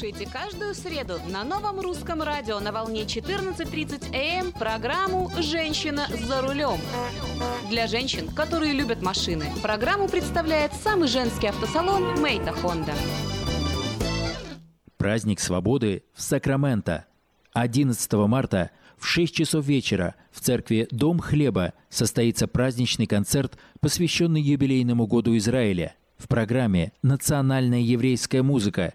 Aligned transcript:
Слушайте 0.00 0.32
каждую 0.32 0.74
среду 0.74 1.20
на 1.28 1.44
новом 1.44 1.78
русском 1.78 2.22
радио 2.22 2.58
на 2.58 2.72
волне 2.72 3.02
14.30 3.02 4.14
АМ 4.14 4.46
эм 4.46 4.52
программу 4.52 5.30
«Женщина 5.38 6.06
за 6.26 6.40
рулем». 6.40 6.78
Для 7.68 7.86
женщин, 7.86 8.28
которые 8.28 8.72
любят 8.72 9.02
машины, 9.02 9.44
программу 9.62 10.08
представляет 10.08 10.72
самый 10.72 11.06
женский 11.06 11.48
автосалон 11.48 12.18
«Мейта 12.18 12.52
Хонда». 12.52 12.94
Праздник 14.96 15.38
свободы 15.38 16.02
в 16.14 16.22
Сакраменто. 16.22 17.04
11 17.52 18.10
марта 18.26 18.70
в 18.96 19.04
6 19.04 19.34
часов 19.34 19.66
вечера 19.66 20.14
в 20.32 20.40
церкви 20.40 20.88
«Дом 20.90 21.18
хлеба» 21.18 21.74
состоится 21.90 22.48
праздничный 22.48 23.06
концерт, 23.06 23.58
посвященный 23.80 24.40
юбилейному 24.40 25.06
году 25.06 25.36
Израиля. 25.36 25.94
В 26.16 26.26
программе 26.26 26.92
«Национальная 27.02 27.80
еврейская 27.80 28.42
музыка», 28.42 28.94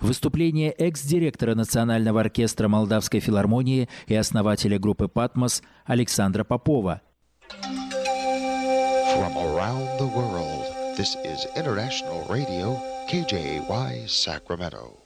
Выступление 0.00 0.70
экс-директора 0.70 1.54
Национального 1.54 2.20
оркестра 2.20 2.68
Молдавской 2.68 3.20
филармонии 3.20 3.88
и 4.06 4.14
основателя 4.14 4.78
группы 4.78 5.08
«Патмос» 5.08 5.62
Александра 5.84 6.44
Попова. 6.44 7.00
From 9.16 9.36
around 9.38 9.98
the 9.98 10.06
world, 10.06 10.66
this 10.96 11.16
is 11.24 11.46
International 11.56 12.26
Radio, 12.28 12.78
KJY, 13.08 14.08
Sacramento. 14.08 15.05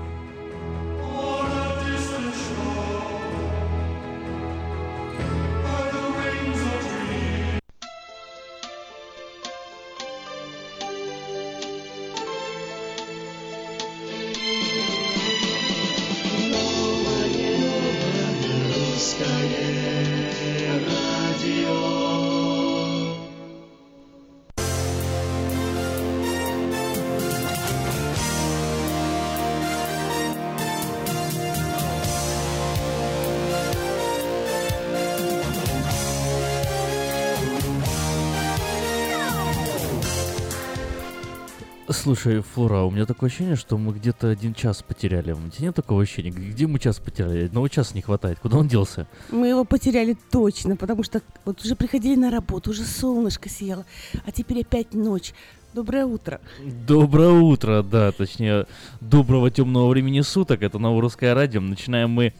Слушай, 42.01 42.41
Флора, 42.41 42.81
у 42.81 42.89
меня 42.89 43.05
такое 43.05 43.29
ощущение, 43.29 43.55
что 43.55 43.77
мы 43.77 43.93
где-то 43.93 44.29
один 44.29 44.55
час 44.55 44.81
потеряли. 44.81 45.33
У 45.33 45.49
тебя 45.49 45.67
нет 45.67 45.75
такого 45.75 46.01
ощущения? 46.01 46.31
Где 46.31 46.65
мы 46.65 46.79
час 46.79 46.97
потеряли? 46.97 47.45
Одного 47.45 47.67
часа 47.67 47.93
не 47.93 48.01
хватает. 48.01 48.39
Куда 48.39 48.57
он 48.57 48.67
делся? 48.67 49.05
Мы 49.29 49.49
его 49.49 49.65
потеряли 49.65 50.17
точно, 50.31 50.75
потому 50.75 51.03
что 51.03 51.21
вот 51.45 51.63
уже 51.63 51.75
приходили 51.75 52.15
на 52.15 52.31
работу, 52.31 52.71
уже 52.71 52.85
солнышко 52.85 53.49
сияло, 53.49 53.85
а 54.25 54.31
теперь 54.31 54.61
опять 54.61 54.95
ночь. 54.95 55.35
Доброе 55.75 56.05
утро. 56.05 56.41
Доброе 56.87 57.29
утро, 57.29 57.83
да, 57.83 58.11
точнее, 58.11 58.65
доброго 58.99 59.51
темного 59.51 59.87
времени 59.87 60.21
суток. 60.21 60.63
Это 60.63 60.79
Новорусское 60.79 61.35
радио. 61.35 61.61
Начинаем 61.61 62.09
мы 62.09 62.33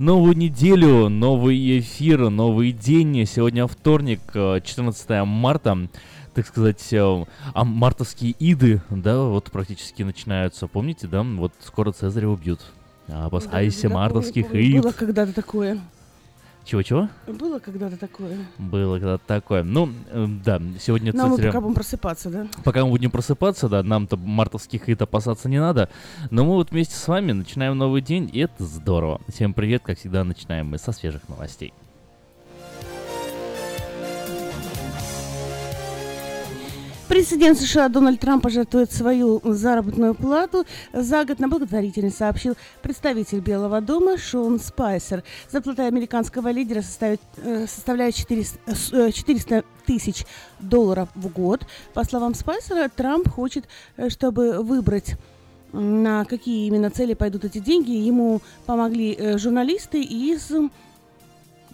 новую 0.00 0.36
неделю, 0.36 1.08
новый 1.08 1.78
эфир, 1.78 2.30
новый 2.30 2.72
день. 2.72 3.24
Сегодня 3.26 3.68
вторник, 3.68 4.20
14 4.32 5.10
э, 5.10 5.24
марта 5.24 5.88
так 6.34 6.46
сказать, 6.46 6.92
э, 6.92 7.24
а 7.52 7.64
мартовские 7.64 8.34
иды, 8.38 8.82
да, 8.90 9.22
вот 9.22 9.50
практически 9.50 10.02
начинаются. 10.02 10.66
Помните, 10.66 11.06
да, 11.06 11.22
вот 11.22 11.52
скоро 11.60 11.92
Цезаря 11.92 12.28
убьют. 12.28 12.60
Опасайся 13.08 13.88
да, 13.88 13.94
мартовских 13.94 14.48
помню, 14.48 14.62
ид. 14.62 14.82
Было 14.82 14.92
когда-то 14.92 15.32
такое. 15.32 15.80
Чего-чего? 16.64 17.10
Было 17.26 17.58
когда-то 17.58 17.98
такое. 17.98 18.38
Было 18.56 18.98
когда-то 18.98 19.26
такое. 19.26 19.62
Ну, 19.62 19.90
э, 20.10 20.26
да, 20.42 20.62
сегодня 20.80 21.12
Нам 21.12 21.30
мы 21.30 21.36
цитируем- 21.36 21.52
пока 21.52 21.60
будем 21.60 21.74
просыпаться, 21.74 22.30
да? 22.30 22.46
Пока 22.64 22.84
мы 22.84 22.90
будем 22.90 23.10
просыпаться, 23.10 23.68
да, 23.68 23.82
нам-то 23.82 24.16
мартовских 24.16 24.84
хит 24.84 25.02
опасаться 25.02 25.50
не 25.50 25.60
надо. 25.60 25.90
Но 26.30 26.44
мы 26.44 26.52
вот 26.52 26.70
вместе 26.70 26.96
с 26.96 27.06
вами 27.06 27.32
начинаем 27.32 27.76
новый 27.76 28.00
день, 28.00 28.30
и 28.32 28.40
это 28.40 28.64
здорово. 28.64 29.20
Всем 29.28 29.52
привет, 29.52 29.82
как 29.84 29.98
всегда, 29.98 30.24
начинаем 30.24 30.68
мы 30.68 30.78
со 30.78 30.92
свежих 30.92 31.28
новостей. 31.28 31.74
Президент 37.08 37.58
США 37.58 37.90
Дональд 37.90 38.18
Трамп 38.18 38.42
пожертвует 38.42 38.90
свою 38.90 39.40
заработную 39.44 40.14
плату 40.14 40.64
за 40.94 41.26
год 41.26 41.38
на 41.38 41.48
благотворительность, 41.48 42.16
сообщил 42.16 42.56
представитель 42.80 43.40
Белого 43.40 43.82
дома 43.82 44.16
Шон 44.16 44.58
Спайсер. 44.58 45.22
Зарплата 45.50 45.86
американского 45.86 46.48
лидера 46.48 46.80
составит, 46.80 47.20
э, 47.36 47.66
составляет 47.66 48.14
400, 48.14 48.58
э, 48.66 49.08
э, 49.08 49.12
400 49.12 49.64
тысяч 49.84 50.24
долларов 50.60 51.10
в 51.14 51.28
год. 51.28 51.66
По 51.92 52.04
словам 52.04 52.34
Спайсера, 52.34 52.88
Трамп 52.88 53.28
хочет, 53.28 53.66
чтобы 54.08 54.62
выбрать 54.62 55.16
на 55.72 56.24
какие 56.24 56.66
именно 56.68 56.88
цели 56.88 57.12
пойдут 57.12 57.44
эти 57.44 57.58
деньги. 57.58 57.90
Ему 57.90 58.40
помогли 58.64 59.36
журналисты 59.36 60.02
из 60.02 60.50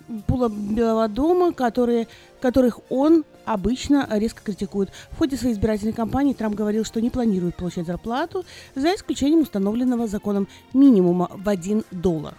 Белого 0.09 1.06
дома, 1.06 1.53
которые, 1.53 2.09
которых 2.41 2.81
он 2.88 3.25
обычно 3.52 4.06
резко 4.11 4.43
критикует. 4.44 4.91
В 5.11 5.19
ходе 5.19 5.37
своей 5.37 5.55
избирательной 5.55 5.93
кампании 5.93 6.35
Трамп 6.35 6.55
говорил, 6.55 6.85
что 6.85 7.00
не 7.00 7.11
планирует 7.11 7.56
получать 7.56 7.87
зарплату, 7.87 8.44
за 8.76 8.94
исключением 8.94 9.41
установленного 9.41 10.06
законом 10.06 10.47
минимума 10.73 11.29
в 11.35 11.49
1 11.49 11.85
доллар. 11.91 12.35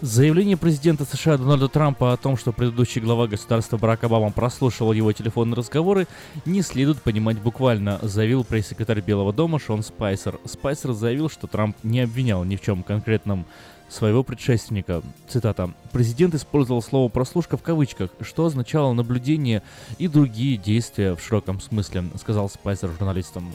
Заявление 0.00 0.56
президента 0.56 1.04
США 1.04 1.38
Дональда 1.38 1.66
Трампа 1.66 2.12
о 2.12 2.16
том, 2.16 2.36
что 2.36 2.52
предыдущий 2.52 3.00
глава 3.00 3.26
государства 3.26 3.78
Барак 3.78 4.04
Обама 4.04 4.30
прослушивал 4.30 4.92
его 4.92 5.12
телефонные 5.12 5.56
разговоры, 5.56 6.06
не 6.44 6.62
следует 6.62 7.02
понимать 7.02 7.40
буквально, 7.40 7.98
заявил 8.02 8.44
пресс-секретарь 8.44 9.00
Белого 9.00 9.32
дома 9.32 9.58
Шон 9.58 9.82
Спайсер. 9.82 10.38
Спайсер 10.44 10.92
заявил, 10.92 11.28
что 11.28 11.48
Трамп 11.48 11.76
не 11.82 11.98
обвинял 11.98 12.44
ни 12.44 12.54
в 12.54 12.60
чем 12.60 12.84
конкретном 12.84 13.44
своего 13.88 14.22
предшественника. 14.22 15.02
Цитата. 15.28 15.72
«Президент 15.92 16.34
использовал 16.34 16.82
слово 16.82 17.08
«прослушка» 17.08 17.56
в 17.56 17.62
кавычках, 17.62 18.10
что 18.20 18.46
означало 18.46 18.92
наблюдение 18.92 19.62
и 19.98 20.08
другие 20.08 20.56
действия 20.56 21.14
в 21.14 21.20
широком 21.20 21.60
смысле», 21.60 22.04
сказал 22.16 22.48
Спайсер 22.48 22.90
журналистам. 22.90 23.52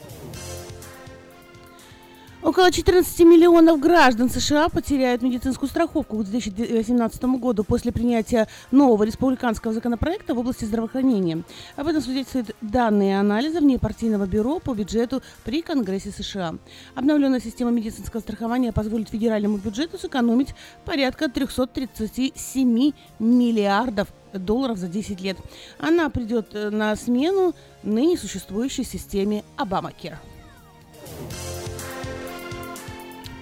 Около 2.44 2.72
14 2.72 3.20
миллионов 3.22 3.80
граждан 3.80 4.30
США 4.30 4.68
потеряют 4.68 5.22
медицинскую 5.22 5.70
страховку 5.70 6.18
к 6.18 6.26
2018 6.26 7.24
году 7.40 7.64
после 7.64 7.94
принятия 7.94 8.50
нового 8.70 9.04
республиканского 9.04 9.74
законопроекта 9.74 10.34
в 10.34 10.40
области 10.40 10.66
здравоохранения. 10.66 11.44
Об 11.78 11.88
этом 11.88 12.02
свидетельствуют 12.02 12.54
данные 12.60 13.18
анализа 13.18 13.62
внепартийного 13.62 14.26
бюро 14.26 14.60
по 14.60 14.74
бюджету 14.74 15.24
при 15.46 15.62
Конгрессе 15.62 16.12
США. 16.12 16.56
Обновленная 16.96 17.40
система 17.40 17.72
медицинского 17.72 18.20
страхования 18.20 18.74
позволит 18.74 19.08
федеральному 19.08 19.56
бюджету 19.56 19.98
сэкономить 19.98 20.54
порядка 20.84 21.30
337 21.30 22.92
миллиардов 23.20 24.10
долларов 24.34 24.78
за 24.80 24.90
10 24.90 25.22
лет. 25.22 25.38
Она 25.80 26.10
придет 26.10 26.48
э, 26.54 26.70
на 26.72 26.94
смену 26.98 27.56
ныне 27.84 28.18
существующей 28.18 28.84
системе 28.84 29.46
Обамакер. 29.56 30.20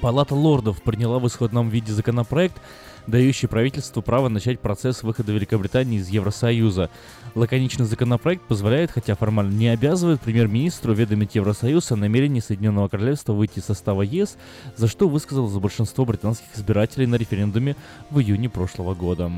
Палата 0.01 0.33
лордов 0.33 0.81
приняла 0.81 1.19
в 1.19 1.27
исходном 1.27 1.69
виде 1.69 1.93
законопроект, 1.93 2.59
дающий 3.05 3.45
правительству 3.45 4.01
право 4.01 4.29
начать 4.29 4.59
процесс 4.59 5.03
выхода 5.03 5.31
Великобритании 5.31 5.99
из 5.99 6.09
Евросоюза. 6.09 6.89
Лаконичный 7.35 7.85
законопроект 7.85 8.41
позволяет, 8.47 8.89
хотя 8.89 9.15
формально 9.15 9.51
не 9.51 9.67
обязывает, 9.67 10.19
премьер-министру 10.19 10.93
уведомить 10.93 11.35
Евросоюз 11.35 11.91
о 11.91 11.95
намерении 11.97 12.39
Соединенного 12.39 12.87
Королевства 12.87 13.33
выйти 13.33 13.59
из 13.59 13.65
состава 13.65 14.01
ЕС, 14.01 14.37
за 14.75 14.87
что 14.87 15.07
высказалось 15.07 15.53
большинство 15.53 16.03
британских 16.03 16.47
избирателей 16.55 17.05
на 17.05 17.15
референдуме 17.15 17.75
в 18.09 18.19
июне 18.19 18.49
прошлого 18.49 18.95
года. 18.95 19.31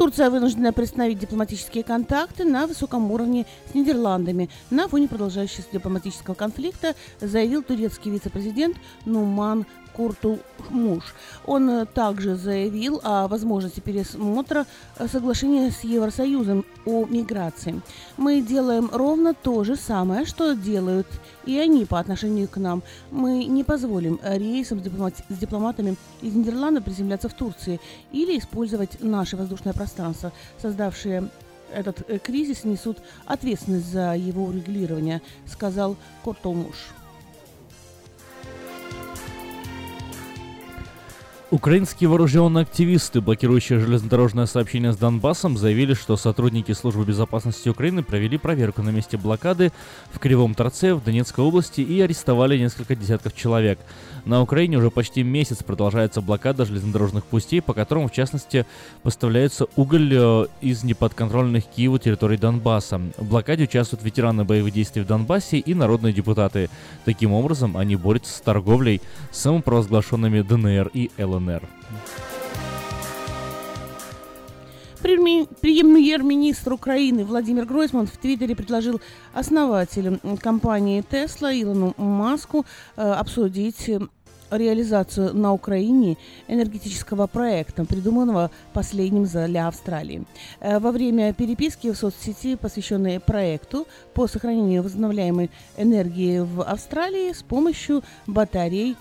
Турция 0.00 0.30
вынуждена 0.30 0.72
приостановить 0.72 1.18
дипломатические 1.18 1.84
контакты 1.84 2.46
на 2.46 2.66
высоком 2.66 3.12
уровне 3.12 3.44
с 3.70 3.74
Нидерландами. 3.74 4.48
На 4.70 4.88
фоне 4.88 5.08
продолжающегося 5.08 5.68
дипломатического 5.74 6.32
конфликта, 6.32 6.94
заявил 7.20 7.62
турецкий 7.62 8.10
вице-президент 8.10 8.78
Нуман 9.04 9.66
Куртулмуш. 9.94 11.14
Он 11.46 11.70
э, 11.70 11.86
также 11.86 12.36
заявил 12.36 13.00
о 13.02 13.28
возможности 13.28 13.80
пересмотра 13.80 14.66
э, 14.98 15.08
соглашения 15.08 15.70
с 15.70 15.80
Евросоюзом 15.84 16.64
о 16.86 17.06
миграции. 17.06 17.80
Мы 18.16 18.40
делаем 18.40 18.90
ровно 18.92 19.34
то 19.34 19.64
же 19.64 19.76
самое, 19.76 20.24
что 20.24 20.54
делают 20.54 21.06
и 21.44 21.58
они 21.58 21.84
по 21.84 21.98
отношению 21.98 22.48
к 22.48 22.56
нам. 22.56 22.82
Мы 23.10 23.44
не 23.44 23.64
позволим 23.64 24.20
рейсам 24.22 24.80
с, 24.80 24.82
дипломати- 24.82 25.24
с 25.28 25.38
дипломатами 25.38 25.96
из 26.22 26.34
Нидерландов 26.34 26.84
приземляться 26.84 27.28
в 27.28 27.34
Турции 27.34 27.80
или 28.12 28.38
использовать 28.38 29.02
наше 29.02 29.36
воздушное 29.36 29.72
пространство, 29.72 30.32
создавшие 30.60 31.30
этот 31.72 32.08
э, 32.08 32.18
кризис 32.18 32.64
несут 32.64 32.98
ответственность 33.26 33.90
за 33.90 34.14
его 34.14 34.44
урегулирование, 34.44 35.22
сказал 35.46 35.96
Кортолмуш. 36.24 36.76
Украинские 41.50 42.08
вооруженные 42.08 42.62
активисты, 42.62 43.20
блокирующие 43.20 43.80
железнодорожное 43.80 44.46
сообщение 44.46 44.92
с 44.92 44.96
Донбассом, 44.96 45.58
заявили, 45.58 45.94
что 45.94 46.16
сотрудники 46.16 46.70
Службы 46.70 47.04
безопасности 47.04 47.68
Украины 47.68 48.04
провели 48.04 48.38
проверку 48.38 48.82
на 48.82 48.90
месте 48.90 49.16
блокады 49.16 49.72
в 50.12 50.20
Кривом 50.20 50.54
Торце 50.54 50.94
в 50.94 51.02
Донецкой 51.02 51.44
области 51.44 51.80
и 51.80 52.00
арестовали 52.00 52.56
несколько 52.56 52.94
десятков 52.94 53.34
человек. 53.34 53.80
На 54.24 54.42
Украине 54.42 54.76
уже 54.76 54.92
почти 54.92 55.24
месяц 55.24 55.64
продолжается 55.64 56.20
блокада 56.20 56.64
железнодорожных 56.64 57.24
путей, 57.24 57.60
по 57.60 57.72
которым, 57.72 58.08
в 58.08 58.12
частности, 58.12 58.64
поставляется 59.02 59.66
уголь 59.74 60.08
э, 60.12 60.46
из 60.60 60.84
неподконтрольных 60.84 61.64
Киеву 61.64 61.98
территорий 61.98 62.36
Донбасса. 62.36 63.00
В 63.16 63.28
блокаде 63.28 63.64
участвуют 63.64 64.04
ветераны 64.04 64.44
боевых 64.44 64.72
действий 64.72 65.02
в 65.02 65.06
Донбассе 65.06 65.58
и 65.58 65.74
народные 65.74 66.12
депутаты. 66.12 66.70
Таким 67.04 67.32
образом, 67.32 67.76
они 67.76 67.96
борются 67.96 68.34
с 68.34 68.40
торговлей 68.40 69.00
самопровозглашенными 69.32 70.42
ДНР 70.42 70.92
и 70.94 71.10
ЛНР. 71.18 71.39
Преми- 75.02 75.48
Премьер-министр 75.60 76.74
Украины 76.74 77.24
Владимир 77.24 77.64
Гройсман 77.64 78.06
в 78.06 78.16
Твиттере 78.18 78.54
предложил 78.54 79.00
основателю 79.32 80.20
компании 80.42 81.02
Tesla 81.10 81.58
Илону 81.58 81.94
Маску 81.96 82.66
э, 82.96 83.10
обсудить 83.12 83.88
э, 83.88 83.98
реализацию 84.50 85.34
на 85.34 85.54
Украине 85.54 86.18
энергетического 86.48 87.26
проекта, 87.28 87.86
придуманного 87.86 88.50
последним 88.74 89.24
для 89.24 89.68
Австралии. 89.68 90.24
Э, 90.60 90.78
Во 90.78 90.90
время 90.92 91.32
переписки 91.32 91.90
в 91.90 91.96
соцсети, 91.96 92.56
посвященной 92.56 93.20
проекту 93.20 93.86
по 94.12 94.26
сохранению 94.26 94.82
возобновляемой 94.82 95.50
энергии 95.78 96.40
в 96.40 96.62
Австралии 96.62 97.32
с 97.32 97.42
помощью 97.42 98.02
батарей 98.26 98.96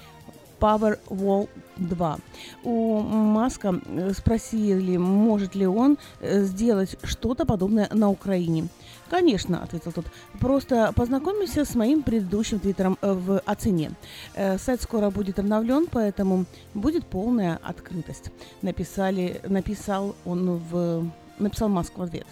Powerwall 0.59 1.47
2. 1.77 2.17
У 2.63 2.99
Маска 2.99 3.79
э, 3.85 4.11
спросили, 4.13 4.97
может 4.97 5.55
ли 5.55 5.65
он 5.65 5.97
э, 6.19 6.43
сделать 6.43 6.97
что-то 7.03 7.45
подобное 7.45 7.89
на 7.93 8.09
Украине. 8.09 8.67
Конечно, 9.09 9.63
ответил 9.63 9.91
тот. 9.91 10.05
Просто 10.39 10.91
познакомимся 10.95 11.65
с 11.65 11.75
моим 11.75 12.03
предыдущим 12.03 12.59
твиттером 12.59 12.97
э, 13.01 13.13
в 13.13 13.39
о 13.39 13.55
цене. 13.55 13.91
Э, 14.35 14.57
Сайт 14.57 14.81
скоро 14.81 15.09
будет 15.09 15.39
обновлен, 15.39 15.87
поэтому 15.91 16.45
будет 16.73 17.05
полная 17.05 17.59
открытость. 17.63 18.31
Написали, 18.61 19.41
написал 19.47 20.15
он 20.25 20.57
в 20.57 21.11
написал 21.39 21.69
Маск 21.69 21.97
в 21.97 22.01
ответ. 22.01 22.27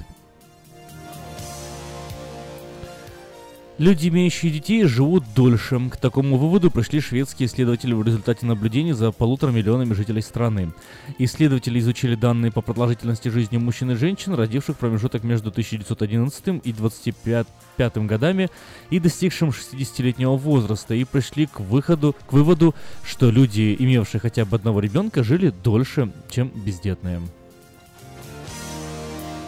Люди, 3.79 4.07
имеющие 4.07 4.51
детей, 4.51 4.85
живут 4.85 5.23
дольше. 5.35 5.79
К 5.91 5.97
такому 5.97 6.37
выводу 6.37 6.71
пришли 6.71 6.99
шведские 6.99 7.45
исследователи 7.45 7.93
в 7.93 8.01
результате 8.01 8.47
наблюдений 8.47 8.93
за 8.93 9.11
полутора 9.11 9.51
миллионами 9.51 9.93
жителей 9.93 10.23
страны. 10.23 10.73
Исследователи 11.19 11.77
изучили 11.77 12.15
данные 12.15 12.51
по 12.51 12.61
продолжительности 12.61 13.29
жизни 13.29 13.57
мужчин 13.57 13.91
и 13.91 13.95
женщин, 13.95 14.33
родивших 14.33 14.77
промежуток 14.77 15.23
между 15.23 15.49
1911 15.49 16.61
и 16.63 16.73
25 16.73 17.97
годами 17.97 18.49
и 18.89 18.99
достигшим 18.99 19.49
60-летнего 19.49 20.35
возраста, 20.37 20.95
и 20.95 21.03
пришли 21.03 21.45
к, 21.45 21.59
выходу, 21.59 22.15
к 22.27 22.33
выводу, 22.33 22.73
что 23.03 23.29
люди, 23.29 23.75
имевшие 23.77 24.19
хотя 24.19 24.45
бы 24.45 24.55
одного 24.55 24.79
ребенка, 24.79 25.23
жили 25.23 25.53
дольше, 25.63 26.11
чем 26.31 26.51
бездетные. 26.65 27.21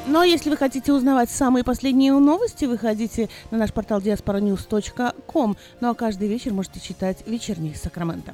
Ну 0.09 0.21
а 0.21 0.25
если 0.25 0.49
вы 0.49 0.57
хотите 0.57 0.91
узнавать 0.91 1.29
самые 1.29 1.63
последние 1.63 2.13
новости, 2.13 2.65
выходите 2.65 3.29
на 3.51 3.59
наш 3.59 3.71
портал 3.71 4.01
diasporanews.com. 4.01 5.55
Ну 5.81 5.89
а 5.89 5.93
каждый 5.93 6.27
вечер 6.27 6.51
можете 6.51 6.79
читать 6.79 7.19
«Вечерний 7.27 7.75
Сакраменто». 7.75 8.33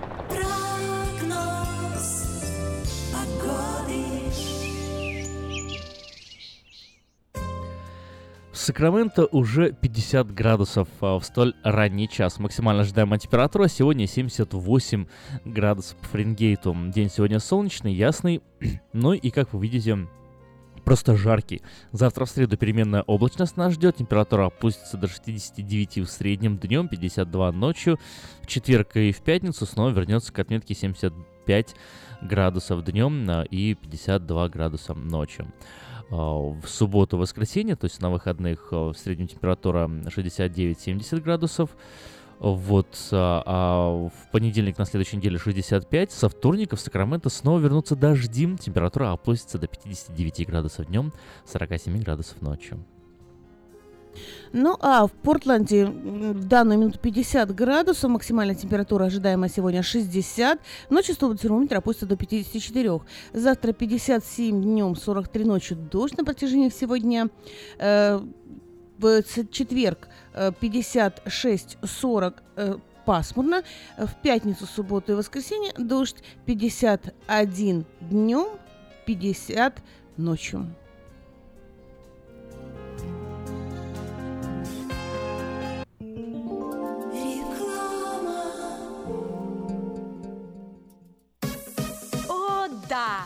Сакраменто 8.61 9.25
уже 9.25 9.71
50 9.71 10.31
градусов 10.35 10.87
а, 11.01 11.17
в 11.17 11.25
столь 11.25 11.55
ранний 11.63 12.07
час. 12.07 12.37
Максимально 12.37 12.83
ожидаемая 12.83 13.17
температура 13.17 13.67
сегодня 13.67 14.05
78 14.05 15.07
градусов 15.45 15.97
по 15.97 16.09
Фаренгейту. 16.09 16.77
День 16.93 17.09
сегодня 17.09 17.39
солнечный, 17.39 17.91
ясный, 17.91 18.43
ну 18.93 19.13
и, 19.13 19.31
как 19.31 19.51
вы 19.53 19.63
видите, 19.63 20.07
просто 20.85 21.17
жаркий. 21.17 21.63
Завтра 21.91 22.25
в 22.25 22.29
среду 22.29 22.55
переменная 22.55 23.01
облачность 23.01 23.57
нас 23.57 23.73
ждет, 23.73 23.95
температура 23.95 24.45
опустится 24.45 24.95
до 24.95 25.07
69 25.07 25.97
в 25.97 26.05
среднем 26.05 26.59
днем, 26.59 26.87
52 26.87 27.51
ночью. 27.53 27.97
В 28.43 28.45
четверг 28.45 28.95
и 28.95 29.11
в 29.11 29.23
пятницу 29.23 29.65
снова 29.65 29.89
вернется 29.89 30.31
к 30.31 30.37
отметке 30.37 30.75
75 30.75 31.75
градусов 32.21 32.83
днем 32.83 33.27
а, 33.27 33.41
и 33.41 33.73
52 33.73 34.49
градуса 34.49 34.93
ночью. 34.93 35.51
А, 36.11 36.51
в 36.61 36.67
субботу, 36.67 37.17
воскресенье, 37.17 37.77
то 37.77 37.85
есть 37.85 38.01
на 38.01 38.09
выходных 38.09 38.67
а, 38.71 38.91
в 38.91 38.97
среднем 38.97 39.27
температура 39.27 39.87
69-70 39.87 41.21
градусов. 41.21 41.69
Вот, 42.39 42.97
а, 43.11 43.43
а 43.45 44.09
в 44.09 44.31
понедельник 44.31 44.77
на 44.77 44.85
следующей 44.85 45.17
неделе 45.17 45.37
65. 45.37 46.11
Со 46.11 46.27
вторника 46.27 46.75
в 46.75 46.81
Сакраменто 46.81 47.29
снова 47.29 47.59
вернутся 47.59 47.95
дожди. 47.95 48.57
Температура 48.57 49.11
опустится 49.13 49.57
до 49.57 49.67
59 49.67 50.47
градусов 50.47 50.87
днем, 50.87 51.13
47 51.45 52.01
градусов 52.01 52.41
ночью. 52.41 52.83
Ну 54.53 54.77
а 54.79 55.07
в 55.07 55.11
Портленде 55.11 55.85
в 55.85 56.45
данную 56.45 56.79
минуту 56.79 56.99
50 56.99 57.53
градусов, 57.55 58.09
максимальная 58.09 58.55
температура 58.55 59.05
ожидаемая 59.05 59.49
сегодня 59.49 59.83
60, 59.83 60.59
ночью 60.89 61.15
столбик 61.15 61.41
термометра 61.41 61.77
опустится 61.77 62.05
до 62.05 62.15
54. 62.15 63.01
Завтра 63.33 63.73
57 63.73 64.61
днем, 64.61 64.95
43 64.95 65.45
ночью 65.45 65.77
дождь 65.77 66.17
на 66.17 66.25
протяжении 66.25 66.69
всего 66.69 66.97
дня. 66.97 67.29
Э, 67.79 68.19
в 68.97 69.23
четверг 69.51 70.09
56-40 70.33 72.33
э, 72.55 72.55
э, 72.55 72.75
пасмурно. 73.05 73.63
В 73.97 74.13
пятницу, 74.21 74.65
субботу 74.65 75.13
и 75.13 75.15
воскресенье 75.15 75.71
дождь 75.77 76.17
51 76.45 77.85
днем, 78.01 78.47
50 79.05 79.81
ночью. 80.17 80.67
Да, 92.91 93.25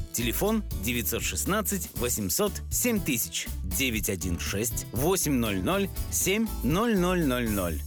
Телефон 0.13 0.63
916 0.83 1.89
800 1.95 2.51
7000 2.69 3.47
916 3.63 4.87
800 4.91 5.89
7000. 6.11 7.81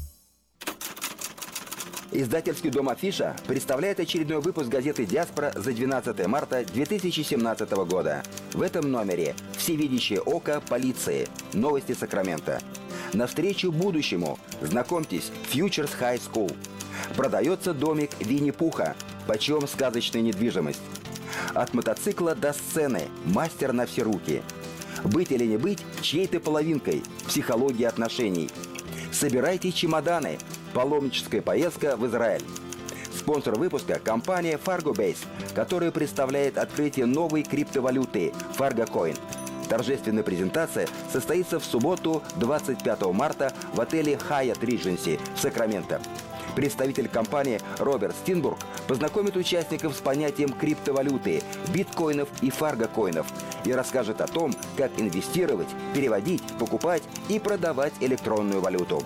Издательский 2.12 2.70
дом 2.70 2.88
«Афиша» 2.88 3.34
представляет 3.46 3.98
очередной 3.98 4.40
выпуск 4.40 4.68
газеты 4.68 5.04
«Диаспора» 5.04 5.52
за 5.56 5.72
12 5.72 6.26
марта 6.28 6.64
2017 6.64 7.70
года. 7.88 8.22
В 8.52 8.62
этом 8.62 8.90
номере 8.90 9.34
«Всевидящее 9.58 10.20
око 10.20 10.60
полиции. 10.60 11.28
Новости 11.52 11.92
Сакрамента». 11.92 12.62
Навстречу 13.12 13.72
будущему. 13.72 14.38
Знакомьтесь, 14.62 15.32
Futures 15.52 15.90
High 16.00 16.20
School. 16.20 16.56
Продается 17.16 17.74
домик 17.74 18.10
Винни-Пуха. 18.20 18.94
Почем 19.26 19.66
сказочная 19.66 20.22
недвижимость. 20.22 20.80
От 21.54 21.74
мотоцикла 21.74 22.34
до 22.34 22.52
сцены. 22.52 23.08
Мастер 23.24 23.72
на 23.72 23.86
все 23.86 24.02
руки. 24.02 24.42
Быть 25.04 25.32
или 25.32 25.44
не 25.44 25.56
быть 25.56 25.84
чьей-то 26.00 26.40
половинкой. 26.40 27.02
Психология 27.26 27.88
отношений. 27.88 28.50
Собирайте 29.12 29.72
чемоданы. 29.72 30.38
Паломническая 30.72 31.42
поездка 31.42 31.96
в 31.96 32.06
Израиль. 32.06 32.42
Спонсор 33.16 33.56
выпуска– 33.56 33.98
компания 34.04 34.58
FargoBase, 34.62 35.18
которая 35.54 35.90
представляет 35.90 36.58
открытие 36.58 37.06
новой 37.06 37.42
криптовалюты 37.42 38.32
FargoCoin. 38.58 39.16
Торжественная 39.68 40.22
презентация 40.22 40.88
состоится 41.12 41.58
в 41.58 41.64
субботу 41.64 42.22
25 42.36 43.02
марта 43.12 43.52
в 43.72 43.80
отеле 43.80 44.18
Hyatt 44.28 44.60
Regency 44.60 45.18
в 45.36 45.40
Сакраменто. 45.40 46.00
Представитель 46.54 47.08
компании 47.08 47.61
Роберт 47.78 48.14
Стинбург 48.16 48.58
познакомит 48.87 49.37
участников 49.37 49.94
с 49.96 50.00
понятием 50.00 50.50
криптовалюты, 50.50 51.42
биткоинов 51.75 52.28
и 52.42 52.50
фаргокоинов 52.50 53.26
и 53.64 53.73
расскажет 53.73 54.20
о 54.20 54.26
том, 54.26 54.54
как 54.76 54.92
инвестировать, 54.99 55.68
переводить, 55.94 56.44
покупать 56.58 57.02
и 57.28 57.38
продавать 57.38 57.92
электронную 58.00 58.61
валюту. 58.61 59.02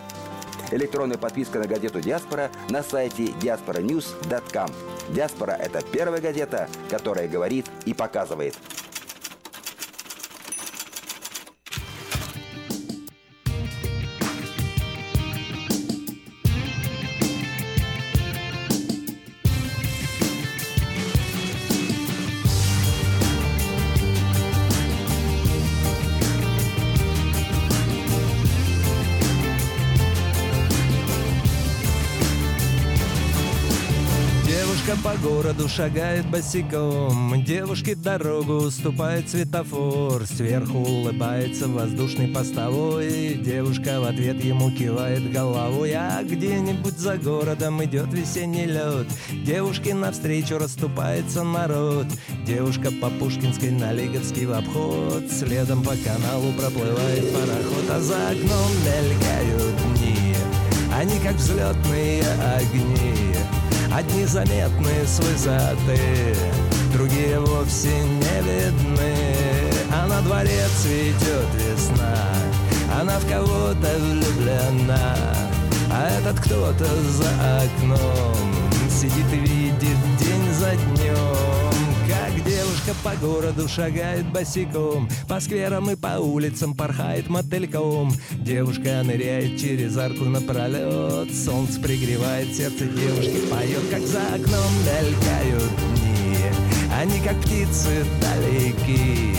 Электронная 0.71 1.17
подписка 1.17 1.59
на 1.59 1.67
газету 1.67 2.00
«Диаспора» 2.00 2.50
на 2.69 2.83
сайте 2.83 3.28
diasporanews.com. 3.40 4.71
«Диаспора»— 5.09 5.52
это 5.59 5.81
первая 5.81 6.21
газета, 6.21 6.69
которая 6.90 7.26
говорит 7.26 7.67
и 7.87 7.95
показывает. 7.95 8.55
Городу 35.59 35.69
шагает 35.69 36.31
босиком. 36.31 37.45
Девушке 37.45 37.95
дорогу 37.95 38.55
уступает 38.55 39.29
светофор. 39.29 40.25
Сверху 40.27 40.79
улыбается 40.79 41.66
воздушный 41.68 42.29
постовой. 42.29 43.35
Девушка 43.35 44.01
в 44.01 44.05
ответ 44.05 44.42
ему 44.44 44.71
кивает 44.71 45.33
головой. 45.33 45.92
А 45.94 46.23
где-нибудь 46.23 46.99
за 46.99 47.16
городом 47.16 47.83
идет 47.85 48.12
весенний 48.12 48.66
лед. 48.66 49.07
Девушке 49.44 49.94
навстречу 49.94 50.59
расступается 50.59 51.42
народ. 51.42 52.07
Девушка 52.47 52.90
по 53.01 53.11
Пушкинской 53.11 53.71
на 53.71 53.92
Лиговский 53.92 54.47
в 54.47 54.53
обход. 54.53 55.25
Следом 55.31 55.83
по 55.83 55.94
каналу 55.97 56.53
проплывает 56.53 57.33
пароход 57.33 57.90
А 57.90 58.01
за 58.01 58.29
окном 58.29 58.71
мелькают 58.85 59.77
дни. 59.97 60.35
Они 60.94 61.18
как 61.21 61.35
взлетные 61.35 62.23
огни 62.57 63.47
Одни 63.92 64.27
заметны 64.27 65.07
с 65.07 65.18
высоты, 65.18 66.37
другие 66.92 67.40
вовсе 67.40 67.88
не 67.88 68.42
видны. 68.42 69.14
А 69.90 70.07
на 70.07 70.20
дворе 70.20 70.66
цветет 70.81 71.48
весна, 71.55 72.14
она 73.01 73.18
в 73.18 73.27
кого-то 73.29 73.98
влюблена. 73.98 75.16
А 75.90 76.11
этот 76.18 76.38
кто-то 76.40 76.85
за 76.85 77.62
окном 77.62 78.37
сидит 78.90 79.33
и 79.33 79.37
видит 79.37 79.96
день 80.18 80.53
за 80.53 80.77
днем. 80.77 81.67
Как 82.38 82.46
девушка 82.46 82.94
по 83.03 83.16
городу 83.16 83.68
шагает 83.68 84.31
босиком 84.31 85.09
По 85.29 85.40
скверам 85.40 85.90
и 85.90 85.96
по 85.96 86.18
улицам 86.18 86.74
порхает 86.74 87.29
мотыльком. 87.29 88.12
Девушка 88.33 89.03
ныряет 89.03 89.59
через 89.59 89.96
арку 89.96 90.24
напролет 90.24 91.35
Солнце 91.35 91.81
пригревает 91.81 92.55
сердце 92.55 92.85
девушки 92.85 93.38
Поет, 93.51 93.83
как 93.90 94.03
за 94.03 94.20
окном 94.20 94.72
мелькают 94.87 95.72
дни. 95.96 96.37
Они 96.96 97.18
как 97.20 97.40
птицы 97.40 98.05
далеки 98.20 99.35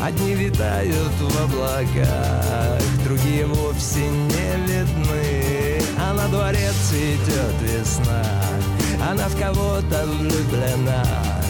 Одни 0.00 0.34
витают 0.34 1.14
в 1.18 1.44
облаках 1.44 2.80
Другие 3.04 3.46
вовсе 3.46 4.06
не 4.08 4.66
видны. 4.66 5.82
А 5.98 6.14
на 6.14 6.28
дворе 6.28 6.70
цветет 6.88 7.54
весна 7.62 8.24
Она 9.00 9.26
в 9.26 9.36
кого-то 9.36 10.06
влюблена 10.06 11.45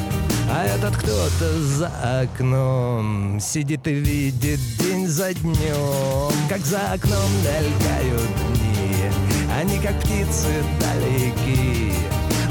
а 0.49 0.65
этот 0.65 0.97
кто-то 0.97 1.61
за 1.61 1.91
окном 2.23 3.39
Сидит 3.41 3.87
и 3.87 3.95
видит 3.95 4.61
день 4.79 5.07
за 5.07 5.35
днем. 5.35 6.33
Как 6.49 6.61
за 6.61 6.93
окном 6.93 7.31
мелькают 7.43 8.31
дни 8.55 9.11
Они 9.59 9.79
как 9.79 9.99
птицы 10.01 10.63
далеки. 10.81 11.93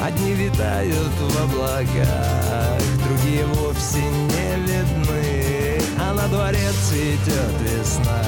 Одни 0.04 0.34
витают 0.34 1.14
в 1.20 1.44
облаках 1.44 2.82
Другие 3.08 3.46
вовсе 3.46 4.02
не 4.02 4.66
видны. 4.66 5.82
А 6.00 6.14
на 6.14 6.28
дворе 6.28 6.70
цветет 6.90 7.56
весна 7.62 8.24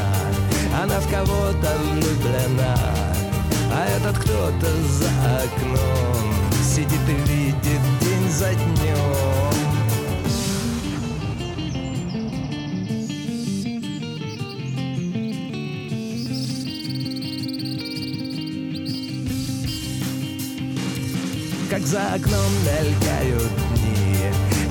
Она 0.81 0.99
в 0.99 1.11
кого-то 1.11 1.77
влюблена. 1.91 2.77
А 3.69 3.85
этот 3.97 4.17
кто-то 4.17 4.67
за 4.89 5.09
окном 5.43 6.33
Сидит 6.63 7.01
и 7.07 7.31
видит 7.31 7.81
день 8.01 8.31
за 8.31 8.53
днем 8.53 9.46
как 21.77 21.85
за 21.85 22.13
окном 22.15 22.51
мелькают 22.65 23.51
дни. 23.75 24.17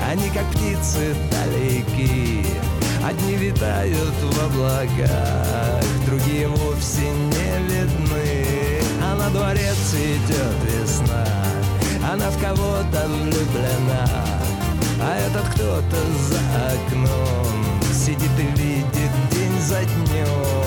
Они 0.09 0.29
как 0.29 0.45
птицы 0.51 1.15
далеки. 1.31 2.45
Одни 3.01 3.35
витают 3.35 4.15
в 4.21 4.45
облаках 4.45 5.83
Другие 6.05 6.47
вовсе 6.49 7.03
не 7.03 7.69
видны. 7.69 8.81
А 9.01 9.15
на 9.15 9.29
дворе 9.29 9.71
цветет 9.89 10.57
весна 10.65 11.25
Она 12.11 12.29
в 12.29 12.41
кого-то 12.41 13.07
влюблена. 13.07 14.09
А 14.99 15.17
этот 15.27 15.47
кто-то 15.53 15.97
за 16.29 16.39
окном 16.73 17.81
Сидит 17.93 18.31
и 18.37 18.61
видит 18.61 19.11
день 19.31 19.61
за 19.61 19.85
днем 19.85 20.66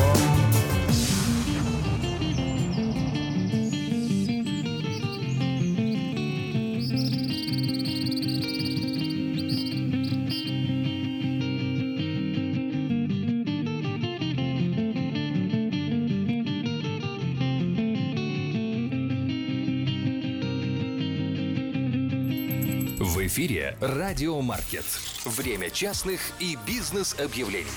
«Радио 23.80 24.40
Маркет». 24.42 24.84
Время 25.24 25.70
частных 25.70 26.20
и 26.38 26.58
бизнес-объявлений. 26.66 27.70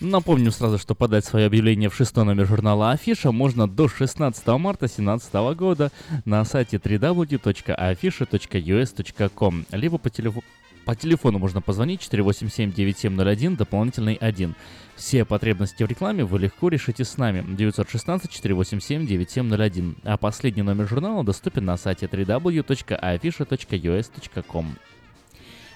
Напомню 0.00 0.50
сразу, 0.50 0.78
что 0.78 0.94
подать 0.94 1.26
свое 1.26 1.44
объявление 1.46 1.90
в 1.90 1.94
шестой 1.94 2.24
номер 2.24 2.46
журнала 2.46 2.92
Афиша 2.92 3.30
можно 3.30 3.68
до 3.68 3.88
16 3.88 4.46
марта 4.58 4.86
2017 4.86 5.34
года 5.54 5.92
на 6.24 6.46
сайте 6.46 6.78
www.afisha.us.com 6.78 9.66
либо 9.70 9.98
по 9.98 10.08
телефону 10.08 10.44
по 10.84 10.94
телефону 10.94 11.38
можно 11.38 11.60
позвонить 11.60 12.00
487-9701, 12.00 13.56
дополнительный 13.56 14.14
1. 14.14 14.54
Все 14.96 15.24
потребности 15.24 15.82
в 15.82 15.86
рекламе 15.86 16.24
вы 16.24 16.38
легко 16.38 16.68
решите 16.68 17.04
с 17.04 17.16
нами. 17.16 17.44
916-487-9701. 17.56 19.96
А 20.04 20.16
последний 20.16 20.62
номер 20.62 20.88
журнала 20.88 21.24
доступен 21.24 21.64
на 21.64 21.76
сайте 21.76 22.06
www.afisha.us.com. 22.06 24.76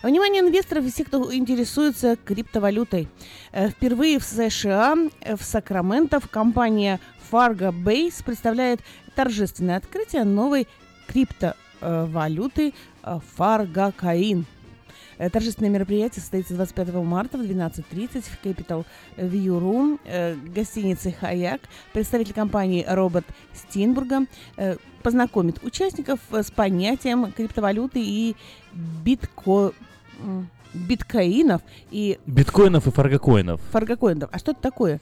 Внимание 0.03 0.43
инвесторов 0.43 0.85
и 0.85 0.91
всех, 0.91 1.07
кто 1.09 1.35
интересуется 1.35 2.17
криптовалютой. 2.17 3.09
Э, 3.53 3.71
Впервые 3.71 4.19
в 4.19 4.25
США, 4.25 4.95
э, 5.21 5.37
в 5.37 5.43
Сакраменто, 5.43 6.21
в 6.21 6.29
компания 6.29 7.01
Fargo 7.33 7.73
Base 7.73 8.23
представляет 8.25 8.81
торжественное 9.15 9.79
открытие 9.79 10.25
новой 10.25 10.69
криптовалюты 11.09 12.75
э, 13.03 13.21
Fargo 13.39 13.95
Coin. 13.99 14.45
Э, 15.19 15.31
Торжественное 15.31 15.71
мероприятие 15.71 16.21
состоится 16.21 16.55
25 16.55 16.95
марта 16.95 17.39
в 17.39 17.43
12.30 17.43 18.23
в 18.23 18.45
Capital 18.45 18.85
View 19.17 19.61
Room 19.61 20.01
э, 20.05 20.35
гостиницы 20.35 21.13
«Хаяк». 21.13 21.61
Представитель 21.93 22.35
компании 22.35 22.85
Роберт 22.87 23.27
Стинбурга 23.55 24.27
э, 24.57 24.77
познакомит 25.03 25.63
участников 25.63 26.21
с 26.31 26.51
понятием 26.51 27.33
криптовалюты 27.33 28.01
и 28.03 28.37
битко... 28.73 29.73
биткоинов 30.75 31.63
и 31.91 32.19
Биткоинов 32.27 32.87
и 32.87 32.91
фаргокоинов. 32.91 33.61
фаргокоинов. 33.71 34.29
А 34.33 34.39
что 34.39 34.53
это 34.53 34.61
такое? 34.61 35.01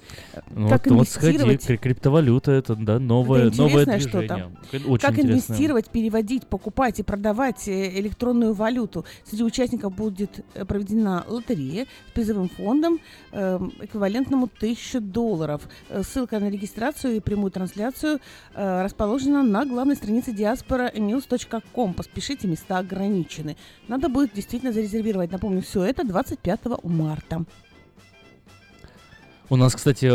Ну, 0.50 0.68
как 0.68 0.86
вот, 0.86 0.98
вот 0.98 1.08
сходи, 1.08 1.32
инвестировать? 1.36 1.66
кри- 1.66 1.76
криптовалюта 1.78 2.52
это 2.52 2.74
да, 2.76 2.98
новое, 2.98 3.48
Это 3.48 3.56
новое 3.58 3.84
движение. 3.84 4.00
что-то. 4.08 4.50
Очень 4.88 4.98
как 5.00 5.12
интересное. 5.18 5.22
инвестировать, 5.32 5.88
переводить, 5.90 6.46
покупать 6.46 7.00
и 7.00 7.02
продавать 7.02 7.66
э, 7.68 7.98
электронную 7.98 8.52
валюту. 8.54 9.04
Среди 9.24 9.42
участников 9.44 9.94
будет 9.94 10.44
э, 10.54 10.64
проведена 10.64 11.24
лотерея 11.26 11.86
с 12.08 12.12
призовым 12.12 12.48
фондом 12.48 13.00
эм, 13.32 13.72
эквивалентному 13.80 14.44
1000 14.56 15.00
долларов. 15.00 15.68
Э, 15.88 16.02
Ссылка 16.02 16.38
на 16.38 16.48
регистрацию 16.50 17.16
и 17.16 17.20
прямую 17.20 17.50
трансляцию 17.50 18.20
э, 18.54 18.82
расположена 18.84 19.42
на 19.42 19.64
главной 19.64 19.96
странице 19.96 20.32
diasporanews.com. 20.32 21.94
Поспешите, 21.94 22.46
места 22.48 22.78
ограничены. 22.78 23.56
Надо 23.88 24.08
будет 24.08 24.32
действительно 24.34 24.72
зарезервировать. 24.72 25.32
Напомню, 25.32 25.53
все 25.60 25.84
это 25.84 26.04
25 26.04 26.60
марта. 26.84 27.44
У 29.50 29.56
нас, 29.56 29.74
кстати, 29.74 30.06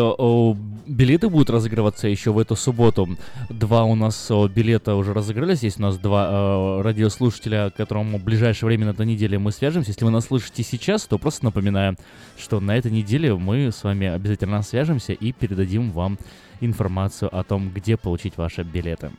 билеты 0.89 1.29
будут 1.29 1.51
разыгрываться 1.51 2.07
еще 2.07 2.31
в 2.31 2.39
эту 2.39 2.55
субботу. 2.55 3.07
Два 3.49 3.83
у 3.83 3.93
нас 3.93 4.29
билета 4.53 4.95
уже 4.95 5.13
разыгрались. 5.13 5.61
Есть 5.61 5.77
у 5.79 5.83
нас 5.83 5.99
два 5.99 6.81
радиослушателя, 6.81 7.69
к 7.69 7.75
которому 7.75 8.17
в 8.17 8.23
ближайшее 8.23 8.67
время 8.67 8.87
на 8.87 8.89
этой 8.89 9.05
неделе 9.05 9.37
мы 9.37 9.51
свяжемся. 9.51 9.91
Если 9.91 10.03
вы 10.03 10.09
нас 10.09 10.25
слышите 10.25 10.63
сейчас, 10.63 11.05
то 11.05 11.19
просто 11.19 11.45
напоминаю, 11.45 11.95
что 12.39 12.59
на 12.59 12.75
этой 12.75 12.91
неделе 12.91 13.35
мы 13.35 13.71
с 13.71 13.83
вами 13.83 14.07
обязательно 14.07 14.63
свяжемся 14.63 15.13
и 15.13 15.31
передадим 15.31 15.91
вам 15.91 16.17
информацию 16.59 17.29
о 17.33 17.43
том, 17.43 17.69
где 17.69 17.97
получить 17.97 18.35
ваши 18.35 18.63
билеты. 18.63 19.11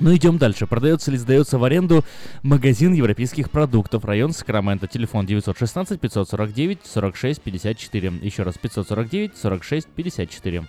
Ну, 0.00 0.14
идем 0.14 0.38
дальше. 0.38 0.66
Продается 0.66 1.10
или 1.10 1.18
сдается 1.18 1.58
в 1.58 1.64
аренду 1.64 2.04
магазин 2.42 2.94
европейских 2.94 3.50
продуктов. 3.50 4.04
Район 4.04 4.32
Сакраменто. 4.32 4.88
Телефон 4.88 5.24
916 5.24 6.00
549 6.00 6.80
46 6.84 7.40
54. 7.40 8.12
Еще 8.22 8.42
раз 8.42 8.58
549 8.58 9.36
46 9.36 9.86
54. 9.86 10.64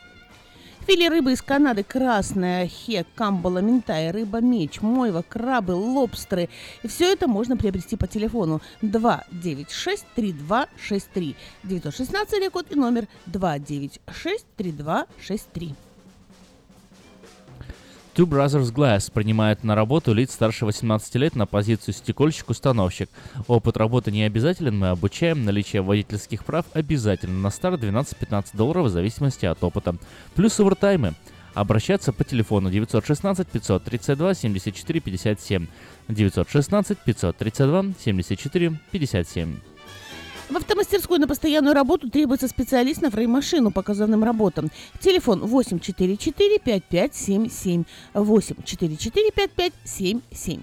Филе 0.88 1.10
рыбы 1.10 1.32
из 1.32 1.42
Канады 1.42 1.84
красная, 1.84 2.68
хек, 2.68 3.08
камбала, 3.16 3.58
минтай, 3.58 4.12
рыба, 4.12 4.40
меч, 4.40 4.82
мойва, 4.82 5.24
крабы, 5.28 5.74
лобстеры. 5.74 6.48
И 6.84 6.88
все 6.88 7.12
это 7.12 7.28
можно 7.28 7.58
приобрести 7.58 7.96
по 7.96 8.06
телефону 8.06 8.62
296-3263. 8.84 11.36
916 11.64 12.40
рекорд 12.40 12.72
и 12.72 12.76
номер 12.76 13.08
296-3263. 13.26 15.74
Two 18.16 18.26
Brothers 18.26 18.74
Glass 18.74 19.12
принимает 19.12 19.66
на 19.66 19.76
работу 19.76 20.14
лиц 20.14 20.32
старше 20.32 20.66
18 20.66 21.16
лет 21.16 21.36
на 21.36 21.46
позицию 21.46 21.94
стекольщик-установщик. 21.94 23.10
Опыт 23.48 23.76
работы 23.76 24.10
не 24.10 24.24
обязателен, 24.24 24.80
мы 24.80 24.88
обучаем. 24.88 25.44
Наличие 25.44 25.82
водительских 25.82 26.46
прав 26.46 26.66
обязательно. 26.72 27.38
На 27.38 27.50
старт 27.50 27.84
12-15 27.84 28.56
долларов 28.56 28.86
в 28.86 28.90
зависимости 28.90 29.46
от 29.46 29.62
опыта. 29.66 29.98
Плюс 30.34 30.58
овертаймы. 30.62 31.14
Обращаться 31.56 32.14
по 32.14 32.24
телефону 32.24 32.72
916 32.72 33.50
532 33.50 34.34
74 34.34 35.00
57. 35.02 35.68
916 36.08 36.98
532 36.98 37.84
74 38.00 38.80
57. 38.92 39.56
В 40.56 40.58
автомастерскую 40.58 41.20
на 41.20 41.28
постоянную 41.28 41.76
работу 41.76 42.10
требуется 42.10 42.48
специалист 42.48 43.02
на 43.02 43.12
фрейм-машину 43.12 43.72
по 43.72 43.84
казанным 43.84 44.24
работам. 44.24 44.72
Телефон 45.02 45.44
844-5577. 45.44 47.86
844-5577. 48.14 50.62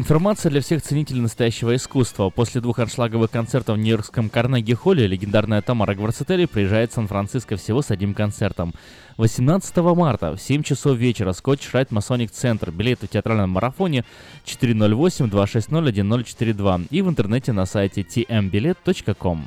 Информация 0.00 0.48
для 0.48 0.62
всех 0.62 0.80
ценителей 0.80 1.20
настоящего 1.20 1.76
искусства. 1.76 2.30
После 2.30 2.62
двух 2.62 2.78
аншлаговых 2.78 3.30
концертов 3.30 3.76
в 3.76 3.80
Нью-Йоркском 3.80 4.30
Карнеги-холле 4.30 5.06
легендарная 5.06 5.60
Тамара 5.60 5.94
Гварцетели 5.94 6.46
приезжает 6.46 6.90
в 6.90 6.94
Сан-Франциско 6.94 7.58
всего 7.58 7.82
с 7.82 7.90
одним 7.90 8.14
концертом. 8.14 8.72
18 9.18 9.76
марта 9.76 10.34
в 10.34 10.40
7 10.40 10.62
часов 10.62 10.96
вечера 10.96 11.34
Скотч 11.34 11.68
Райт 11.74 11.90
Масоник 11.90 12.30
Центр. 12.30 12.70
Билеты 12.70 13.08
в 13.08 13.10
театральном 13.10 13.50
марафоне 13.50 14.06
408-260-1042 14.46 16.86
и 16.90 17.02
в 17.02 17.10
интернете 17.10 17.52
на 17.52 17.66
сайте 17.66 18.00
tmbilet.com. 18.00 19.44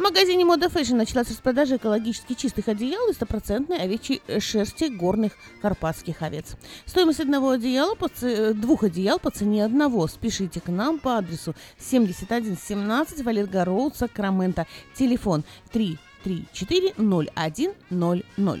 В 0.00 0.02
магазине 0.02 0.46
Мода 0.46 0.68
Fashion 0.68 0.94
началась 0.94 1.28
распродажа 1.28 1.76
экологически 1.76 2.32
чистых 2.32 2.68
одеял 2.68 3.10
из 3.10 3.16
стопроцентной 3.16 3.76
овечьей 3.76 4.22
шерсти 4.40 4.84
горных 4.84 5.34
карпатских 5.60 6.22
овец. 6.22 6.56
Стоимость 6.86 7.20
одного 7.20 7.50
одеяла, 7.50 7.94
по 7.96 8.08
ц- 8.08 8.26
э, 8.26 8.54
двух 8.54 8.82
одеял 8.82 9.18
по 9.18 9.30
цене 9.30 9.62
одного. 9.62 10.08
Спешите 10.08 10.62
к 10.62 10.68
нам 10.68 11.00
по 11.00 11.18
адресу 11.18 11.54
7117 11.78 13.22
Валерго 13.22 13.62
Роуд, 13.62 13.94
Сакраменто. 13.94 14.66
Телефон 14.94 15.44
334 15.70 16.94
0100. 16.96 18.60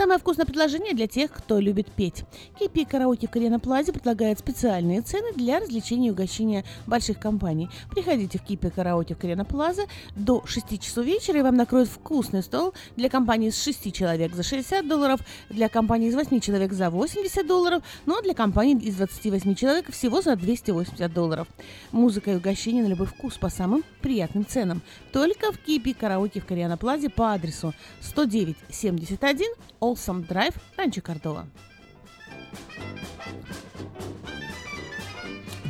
Самое 0.00 0.18
вкусное 0.18 0.46
предложение 0.46 0.94
для 0.94 1.06
тех, 1.06 1.30
кто 1.30 1.58
любит 1.58 1.92
петь. 1.92 2.24
Кипи 2.58 2.86
Караоке 2.86 3.26
в 3.26 3.30
Карена 3.30 3.60
Плазе 3.60 3.92
предлагает 3.92 4.38
специальные 4.38 5.02
цены 5.02 5.34
для 5.34 5.60
развлечения 5.60 6.08
и 6.08 6.10
угощения 6.10 6.64
больших 6.86 7.18
компаний. 7.18 7.68
Приходите 7.90 8.38
в 8.38 8.42
Кипи 8.42 8.70
Караоке 8.70 9.14
в 9.14 9.18
Карена 9.18 9.44
Плаза 9.44 9.82
до 10.16 10.42
6 10.46 10.80
часов 10.80 11.04
вечера, 11.04 11.40
и 11.40 11.42
вам 11.42 11.54
накроют 11.54 11.90
вкусный 11.90 12.42
стол 12.42 12.72
для 12.96 13.10
компании 13.10 13.50
с 13.50 13.62
6 13.62 13.92
человек 13.92 14.34
за 14.34 14.42
60 14.42 14.88
долларов, 14.88 15.20
для 15.50 15.68
компании 15.68 16.08
из 16.08 16.14
8 16.14 16.40
человек 16.40 16.72
за 16.72 16.88
80 16.88 17.46
долларов, 17.46 17.82
ну 18.06 18.18
а 18.18 18.22
для 18.22 18.32
компании 18.32 18.78
из 18.82 18.94
28 18.94 19.54
человек 19.54 19.92
всего 19.92 20.22
за 20.22 20.34
280 20.34 21.12
долларов. 21.12 21.46
Музыка 21.92 22.30
и 22.30 22.36
угощение 22.36 22.82
на 22.82 22.88
любой 22.88 23.06
вкус 23.06 23.36
по 23.36 23.50
самым 23.50 23.84
приятным 24.00 24.46
ценам. 24.46 24.80
Только 25.12 25.52
в 25.52 25.58
Кипи 25.58 25.92
Караоке 25.92 26.40
в 26.40 26.46
Кориана 26.46 26.78
Плазе 26.78 27.10
по 27.10 27.34
адресу 27.34 27.74
10971 28.00 29.44
Олсом 29.90 30.22
Драйв, 30.22 30.54
Ранчо 30.76 31.02
Кордова. 31.02 31.48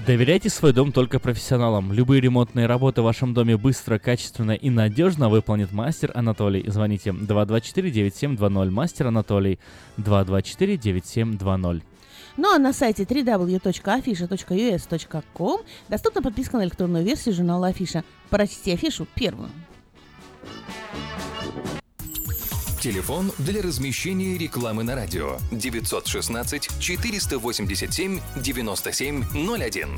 Доверяйте 0.07 0.51
свой 0.51 0.75
дом 0.75 0.93
только 0.93 1.19
профессионалам. 1.19 1.91
Любые 1.91 2.21
ремонтные 2.21 2.67
работы 2.67 3.01
в 3.01 3.05
вашем 3.05 3.33
доме 3.33 3.57
быстро, 3.57 3.99
качественно 3.99 4.53
и 4.53 4.69
надежно 4.69 5.31
выполнит 5.31 5.73
мастер 5.73 6.13
Анатолий. 6.15 6.69
Звоните 6.69 7.11
224-9720. 7.11 8.71
Мастер 8.71 9.07
Анатолий 9.07 9.59
224-9720. 9.97 11.83
Ну 12.37 12.55
а 12.55 12.59
на 12.59 12.75
сайте 12.75 13.05
www.afisha.us.com 13.05 15.61
доступна 15.89 16.21
подписка 16.21 16.59
на 16.59 16.65
электронную 16.65 17.05
версию 17.05 17.35
журнала 17.35 17.69
Афиша. 17.69 18.05
Прочти 18.29 18.73
афишу 18.73 19.07
первую. 19.15 19.49
Телефон 22.81 23.31
для 23.37 23.61
размещения 23.61 24.38
рекламы 24.38 24.85
на 24.85 24.95
радио 24.95 25.37
916 25.53 26.71
487 26.81 28.21
9701. 28.37 29.88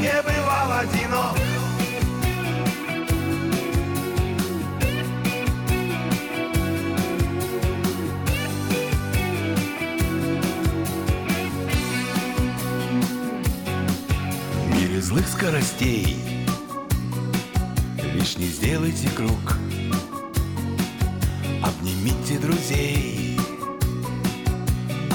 Не 0.00 0.22
бывал 0.22 0.72
одинок 0.78 1.36
мире 14.90 15.02
злых 15.02 15.28
скоростей. 15.28 16.16
Лишь 18.14 18.38
не 18.38 18.46
сделайте 18.46 19.08
круг. 19.10 19.58
Обнимите 21.62 22.38
друзей. 22.38 23.38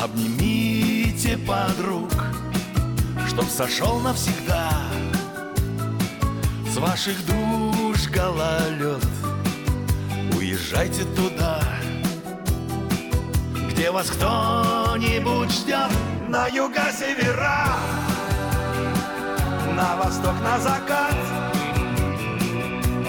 Обнимите 0.01 1.37
подруг. 1.39 2.11
Чтоб 3.27 3.49
сошел 3.49 3.99
навсегда 3.99 4.74
ваших 6.95 7.25
душ 7.25 8.07
гололед. 8.07 9.05
Уезжайте 10.37 11.03
туда 11.03 11.61
Где 13.69 13.91
вас 13.91 14.09
кто-нибудь 14.09 15.51
ждет. 15.51 15.91
На 16.29 16.47
юга-севера 16.47 17.67
на 19.75 19.97
восток, 19.97 20.35
на 20.41 20.57
закат. 20.57 21.17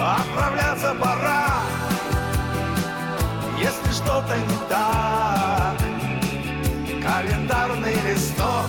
Отправляться 0.01 0.93
пора 1.01 1.47
Если 3.61 3.93
что-то 3.93 4.37
не 4.37 4.69
так. 4.69 5.79
Календарный 7.05 7.95
листок 8.11 8.67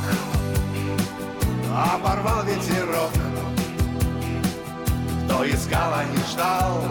Оборвал 1.76 2.44
ветерок 2.44 3.27
Кто 5.38 5.47
искал, 5.47 5.93
а 5.93 6.04
не 6.04 6.17
ждал 6.32 6.82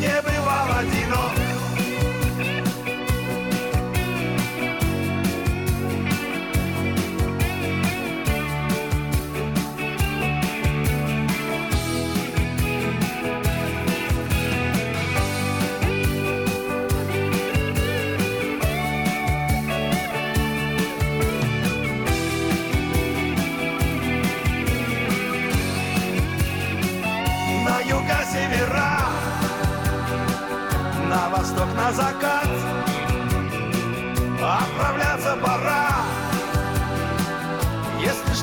Не 0.00 0.20
бывал 0.20 0.78
одинок 0.78 1.57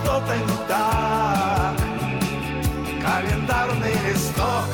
что-то 0.05 0.35
не 0.37 0.67
так. 0.67 1.75
Календарный 3.01 3.95
листок 4.07 4.69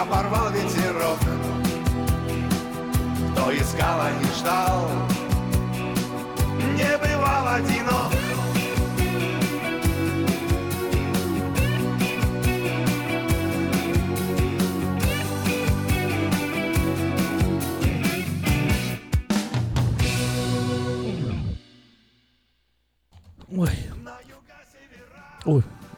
оборвал 0.00 0.50
ветерок. 0.50 1.18
Кто 3.32 3.54
искал, 3.54 4.00
а 4.00 4.10
не 4.18 4.30
ждал, 4.38 4.88
не 6.74 6.98
бывал 6.98 7.48
одинок. 7.48 8.13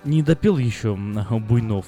Не 0.06 0.22
допел 0.22 0.56
еще 0.56 0.96
Буйнов. 0.96 1.86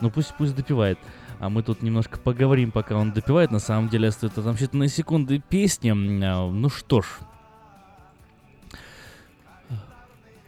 Ну 0.00 0.10
пусть 0.10 0.34
пусть 0.36 0.54
допивает. 0.54 0.98
А 1.38 1.48
мы 1.48 1.62
тут 1.62 1.82
немножко 1.82 2.18
поговорим, 2.18 2.70
пока 2.70 2.96
он 2.96 3.12
допивает. 3.12 3.50
На 3.50 3.58
самом 3.58 3.88
деле 3.88 4.08
остается 4.08 4.42
там 4.42 4.54
считанные 4.54 4.88
секунды 4.88 5.40
песни. 5.40 5.90
А, 6.24 6.48
Ну 6.50 6.68
что 6.68 7.02
ж. 7.02 7.06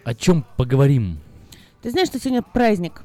О 0.05 0.15
чем 0.15 0.45
поговорим? 0.57 1.19
Ты 1.83 1.91
знаешь, 1.91 2.09
что 2.09 2.19
сегодня 2.19 2.43
праздник? 2.43 3.03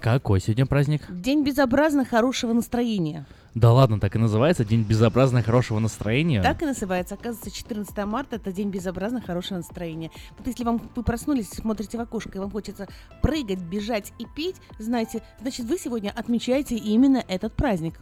Какой 0.00 0.40
сегодня 0.40 0.64
праздник? 0.64 1.02
День 1.08 1.42
безобразно 1.42 2.04
хорошего 2.04 2.52
настроения. 2.52 3.26
Да 3.56 3.72
ладно, 3.72 3.98
так 3.98 4.14
и 4.14 4.18
называется 4.18 4.66
День 4.66 4.82
безобразно 4.82 5.42
хорошего 5.42 5.78
настроения. 5.78 6.42
Так 6.42 6.60
и 6.60 6.66
называется. 6.66 7.14
Оказывается, 7.14 7.50
14 7.50 7.96
марта 8.04 8.36
это 8.36 8.52
день 8.52 8.68
безобразно 8.68 9.22
хорошего 9.22 9.56
настроения. 9.56 10.10
Вот 10.36 10.46
если 10.46 10.62
вам 10.62 10.90
вы 10.94 11.02
проснулись, 11.02 11.48
смотрите 11.48 11.96
в 11.96 12.02
окошко, 12.02 12.32
и 12.34 12.38
вам 12.38 12.50
хочется 12.50 12.86
прыгать, 13.22 13.60
бежать 13.60 14.12
и 14.18 14.26
петь, 14.36 14.56
знаете, 14.78 15.22
значит, 15.40 15.64
вы 15.64 15.78
сегодня 15.78 16.12
отмечаете 16.14 16.76
именно 16.76 17.24
этот 17.28 17.54
праздник. 17.54 17.98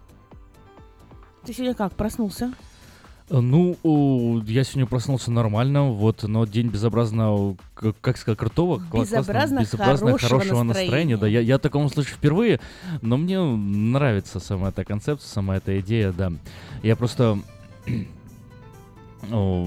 Ты 1.45 1.53
сегодня 1.53 1.75
как, 1.77 1.95
проснулся? 1.95 2.53
Ну, 3.31 3.77
о, 3.83 4.41
я 4.47 4.65
сегодня 4.65 4.87
проснулся 4.87 5.31
нормально, 5.31 5.91
вот, 5.91 6.23
но 6.25 6.45
день 6.45 6.69
безобразно, 6.69 7.57
к- 7.75 7.95
как 8.03 8.19
сказать, 8.19 8.39
крутого, 8.39 8.79
Безобразно 8.93 9.61
безобразно 9.61 10.19
хорошего 10.19 10.63
настроения. 10.63 11.17
Да, 11.17 11.27
я, 11.27 11.41
я 11.41 11.55
о 11.57 11.59
таком 11.59 11.89
слышу 11.89 12.11
впервые, 12.15 12.61
но 13.01 13.17
мне 13.17 13.41
нравится 13.41 14.41
сама 14.41 14.69
эта 14.69 14.85
концепция, 14.85 15.27
сама 15.27 15.57
эта 15.57 15.81
идея, 15.81 16.13
да. 16.13 16.33
Я 16.83 16.97
просто... 16.97 17.39
у 19.31 19.67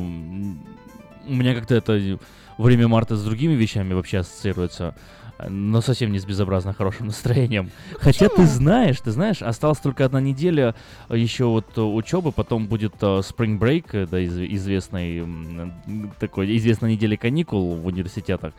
меня 1.33 1.55
как-то 1.55 1.73
это 1.75 2.19
время 2.59 2.87
марта 2.87 3.15
с 3.15 3.23
другими 3.23 3.53
вещами 3.53 3.93
вообще 3.93 4.19
ассоциируется, 4.19 4.93
э, 4.93 4.99
но 5.47 5.81
совсем 5.81 6.11
не 6.11 6.19
с 6.19 6.25
безобразно 6.25 6.73
хорошим 6.73 7.07
настроением. 7.07 7.69
Хотя 7.99 8.29
ты 8.29 8.45
знаешь, 8.45 8.99
ты 9.01 9.11
знаешь, 9.11 9.41
осталась 9.41 9.79
только 9.79 10.05
одна 10.05 10.19
неделя 10.21 10.75
еще 11.09 11.45
вот 11.45 11.65
э, 11.77 11.81
учебы, 11.81 12.31
потом 12.31 12.67
будет 12.67 12.93
э, 13.01 13.05
Spring 13.05 13.59
Break, 13.59 13.85
э, 13.93 14.07
да, 14.07 14.19
из- 14.19 14.37
известный 14.39 15.19
м, 15.19 15.73
такой 16.19 16.55
известная 16.57 16.91
неделя 16.91 17.17
каникул 17.17 17.75
в 17.75 17.85
университетах. 17.85 18.53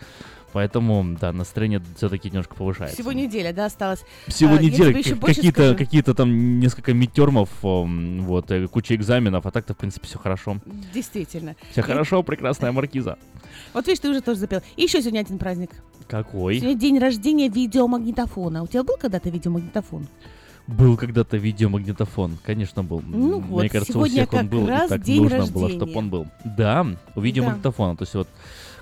Поэтому, 0.55 1.05
да, 1.21 1.31
настроение 1.31 1.83
все-таки 1.99 2.31
немножко 2.31 2.55
повышается. 2.55 2.97
Всего 2.97 3.12
неделя, 3.12 3.53
да, 3.53 3.67
осталось. 3.67 4.03
Всего 4.29 4.55
А, 4.55 4.59
неделя, 4.59 4.95
какие-то, 4.95 5.75
какие-то 5.75 6.14
там 6.14 6.59
несколько 6.59 6.95
мидтермов, 6.95 7.51
м, 7.62 8.23
вот, 8.25 8.51
куча 8.73 8.95
экзаменов, 8.95 9.45
а 9.45 9.51
так-то, 9.51 9.75
в 9.75 9.77
принципе, 9.77 10.07
все 10.07 10.19
хорошо. 10.19 10.57
Действительно. 10.95 11.55
Все 11.71 11.83
И- 11.83 11.85
хорошо, 11.85 12.23
прекрасная 12.23 12.73
маркиза. 12.73 13.19
Вот 13.73 13.87
видишь, 13.87 14.01
ты 14.01 14.11
уже 14.11 14.21
тоже 14.21 14.40
запел. 14.40 14.61
И 14.77 14.83
еще 14.83 15.01
сегодня 15.01 15.21
один 15.21 15.38
праздник. 15.38 15.71
Какой? 16.07 16.59
Сегодня 16.59 16.79
день 16.79 16.99
рождения 16.99 17.49
видеомагнитофона. 17.49 18.62
У 18.62 18.66
тебя 18.66 18.83
был 18.83 18.97
когда-то 18.97 19.31
видеомагнитофон? 19.31 20.07
Был 20.66 20.99
когда-то 20.99 21.38
видеомагнитофон, 21.38 22.38
конечно, 22.44 22.85
был. 22.85 23.01
Ну 23.07 23.40
Мне 23.40 23.49
вот, 23.49 23.68
кажется, 23.71 23.99
у 23.99 24.05
всех 24.05 24.31
он 24.35 24.49
был, 24.49 24.64
и 24.64 24.88
так 24.88 25.01
день 25.01 25.23
нужно 25.23 25.38
было, 25.38 25.62
рождения. 25.62 25.77
чтобы 25.77 25.99
он 25.99 26.11
был. 26.11 26.27
Да, 26.44 26.87
у 27.14 27.21
видеомагнитофона. 27.21 27.97
То 27.97 28.03
есть 28.03 28.14
вот, 28.14 28.29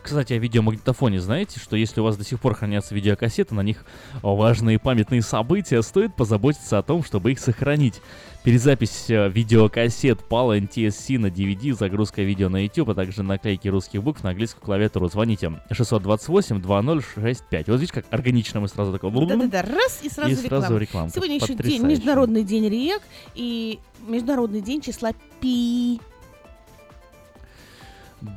кстати, 0.06 0.32
о 0.32 0.38
видеомагнитофоне, 0.38 1.20
знаете, 1.20 1.60
что 1.60 1.76
если 1.76 2.00
у 2.00 2.04
вас 2.04 2.16
до 2.16 2.24
сих 2.24 2.40
пор 2.40 2.54
хранятся 2.54 2.94
видеокассеты, 2.94 3.54
на 3.54 3.60
них 3.60 3.84
важные 4.22 4.78
памятные 4.78 5.20
события, 5.20 5.82
стоит 5.82 6.14
позаботиться 6.14 6.78
о 6.78 6.82
том, 6.82 7.04
чтобы 7.04 7.32
их 7.32 7.40
сохранить. 7.40 8.00
Перезапись 8.44 9.10
э, 9.10 9.28
видеокассет 9.28 10.20
PAL 10.30 10.60
NTSC 10.60 11.18
на 11.18 11.26
DVD, 11.26 11.74
загрузка 11.74 12.22
видео 12.22 12.48
на 12.48 12.62
YouTube, 12.64 12.90
а 12.90 12.94
также 12.94 13.24
наклейки 13.24 13.66
русских 13.66 14.04
букв 14.04 14.22
на 14.22 14.30
английскую 14.30 14.62
клавиатуру. 14.62 15.08
Звоните 15.08 15.52
628-2065. 15.70 17.64
Вот 17.66 17.80
видишь, 17.80 17.92
как 17.92 18.04
органично 18.10 18.60
мы 18.60 18.68
сразу 18.68 18.92
такой... 18.92 19.10
Да-да-да, 19.10 19.62
раз 19.62 19.98
и 20.02 20.08
сразу 20.08 20.30
И 20.30 20.36
реклама. 20.36 20.62
сразу 20.62 20.78
рекламка. 20.78 21.12
Сегодня 21.14 21.34
еще 21.36 21.54
день. 21.54 21.82
Международный 21.84 22.44
день 22.44 22.68
РЕК 22.68 23.02
и 23.34 23.80
Международный 24.06 24.60
день 24.60 24.80
числа 24.80 25.10
Пи. 25.40 26.00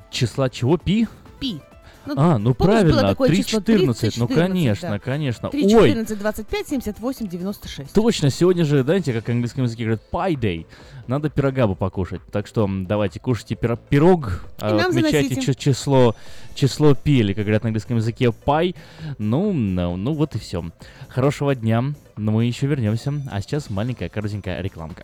Числа 0.10 0.50
чего? 0.50 0.78
Пи? 0.78 1.08
Пи. 1.40 1.62
а, 2.16 2.38
ну 2.38 2.54
помнишь, 2.54 2.82
было 2.84 2.92
правильно, 2.92 3.02
такое 3.10 3.30
3.14, 3.30 3.44
число? 4.12 4.28
ну 4.28 4.36
30-14, 4.36 4.36
конечно, 4.36 4.90
да. 4.90 5.00
конечно. 5.00 5.50
3, 5.50 5.76
Ой, 5.76 5.90
14, 5.90 6.20
25, 6.20 6.68
78, 6.68 7.28
96. 7.28 7.94
точно, 7.94 8.30
сегодня 8.30 8.66
же, 8.66 8.84
знаете, 8.84 9.14
как 9.14 9.26
в 9.26 9.30
английском 9.30 9.66
языке 9.66 9.84
говорят, 9.84 10.02
pie 10.12 10.34
day. 10.36 10.66
Надо 11.08 11.30
пирога 11.30 11.68
бы 11.68 11.76
покушать. 11.76 12.22
Так 12.32 12.46
что 12.48 12.70
давайте, 12.70 13.20
кушайте 13.20 13.56
пиро- 13.56 13.80
пирог, 13.90 14.46
а, 14.60 14.76
нам 14.76 14.90
отмечайте 14.92 15.30
заносите. 15.36 15.54
чи- 15.54 15.60
число, 15.60 16.16
число 16.56 16.94
пи, 16.96 17.20
или, 17.20 17.34
как 17.34 17.46
говорят 17.46 17.64
на 17.64 17.70
английском 17.70 17.98
языке, 17.98 18.32
пай. 18.32 18.76
Ну, 19.18 19.52
ну, 19.54 19.96
ну 19.98 20.14
вот 20.14 20.36
и 20.36 20.40
все. 20.40 20.64
Хорошего 21.08 21.56
дня, 21.56 21.84
но 22.16 22.32
мы 22.32 22.46
еще 22.46 22.68
вернемся. 22.68 23.14
А 23.32 23.42
сейчас 23.42 23.70
маленькая 23.70 24.10
коротенькая 24.10 24.62
рекламка. 24.62 25.04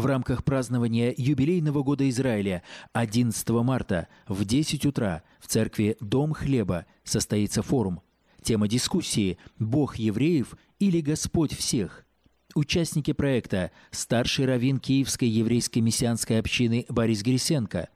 В 0.00 0.06
рамках 0.06 0.44
празднования 0.44 1.14
юбилейного 1.14 1.82
года 1.82 2.08
Израиля 2.08 2.62
11 2.94 3.50
марта 3.50 4.08
в 4.26 4.46
10 4.46 4.86
утра 4.86 5.22
в 5.40 5.46
церкви 5.46 5.98
Дом 6.00 6.32
Хлеба 6.32 6.86
состоится 7.04 7.62
форум. 7.62 8.00
Тема 8.42 8.66
дискуссии 8.66 9.36
«Бог 9.58 9.96
евреев 9.96 10.54
или 10.78 11.02
Господь 11.02 11.52
всех?». 11.54 12.06
Участники 12.54 13.12
проекта– 13.12 13.72
старший 13.90 14.46
раввин 14.46 14.78
Киевской 14.78 15.28
еврейской 15.28 15.80
мессианской 15.80 16.38
общины 16.38 16.86
Борис 16.88 17.22
Грисенко, 17.22 17.90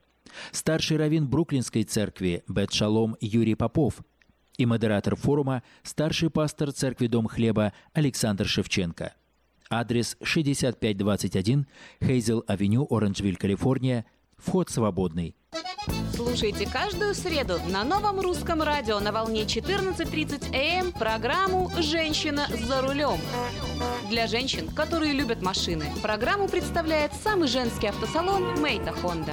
старший 0.53 0.99
раввин 0.99 1.27
Бруклинской 1.27 1.85
церкви 1.85 2.45
Бет 2.47 2.71
Шалом 2.71 3.17
Юрий 3.23 3.55
Попов 3.55 4.03
и 4.59 4.67
модератор 4.67 5.17
форума– 5.17 5.63
старший 5.83 6.29
пастор 6.29 6.71
церкви 6.71 7.07
Дом 7.07 7.29
Хлеба 7.29 7.73
Александр 7.95 8.47
Шевченко. 8.47 9.15
Адрес 9.71 10.17
6521 10.23 11.67
Хейзел-авеню, 12.01 12.87
Оранжвиль, 12.91 13.37
Калифорния. 13.37 14.05
Вход 14.37 14.71
свободный. 14.71 15.35
Слушайте 16.15 16.69
каждую 16.71 17.15
среду 17.15 17.59
на 17.69 17.85
новом 17.85 18.21
русском 18.21 18.63
радио 18.63 19.01
на 19.01 19.13
волне 19.13 19.43
14.30 19.43 20.55
АМ 20.55 20.93
программу 20.93 21.71
«Женщина 21.79 22.47
за 22.49 22.83
рулем». 22.83 23.19
Для 24.11 24.27
женщин, 24.27 24.69
которые 24.69 25.13
любят 25.13 25.43
машины, 25.43 25.87
программу 26.03 26.49
представляет 26.49 27.13
самый 27.15 27.49
женский 27.49 27.89
автосалон 27.89 28.61
«Мейта 28.61 28.93
Хонда». 28.93 29.33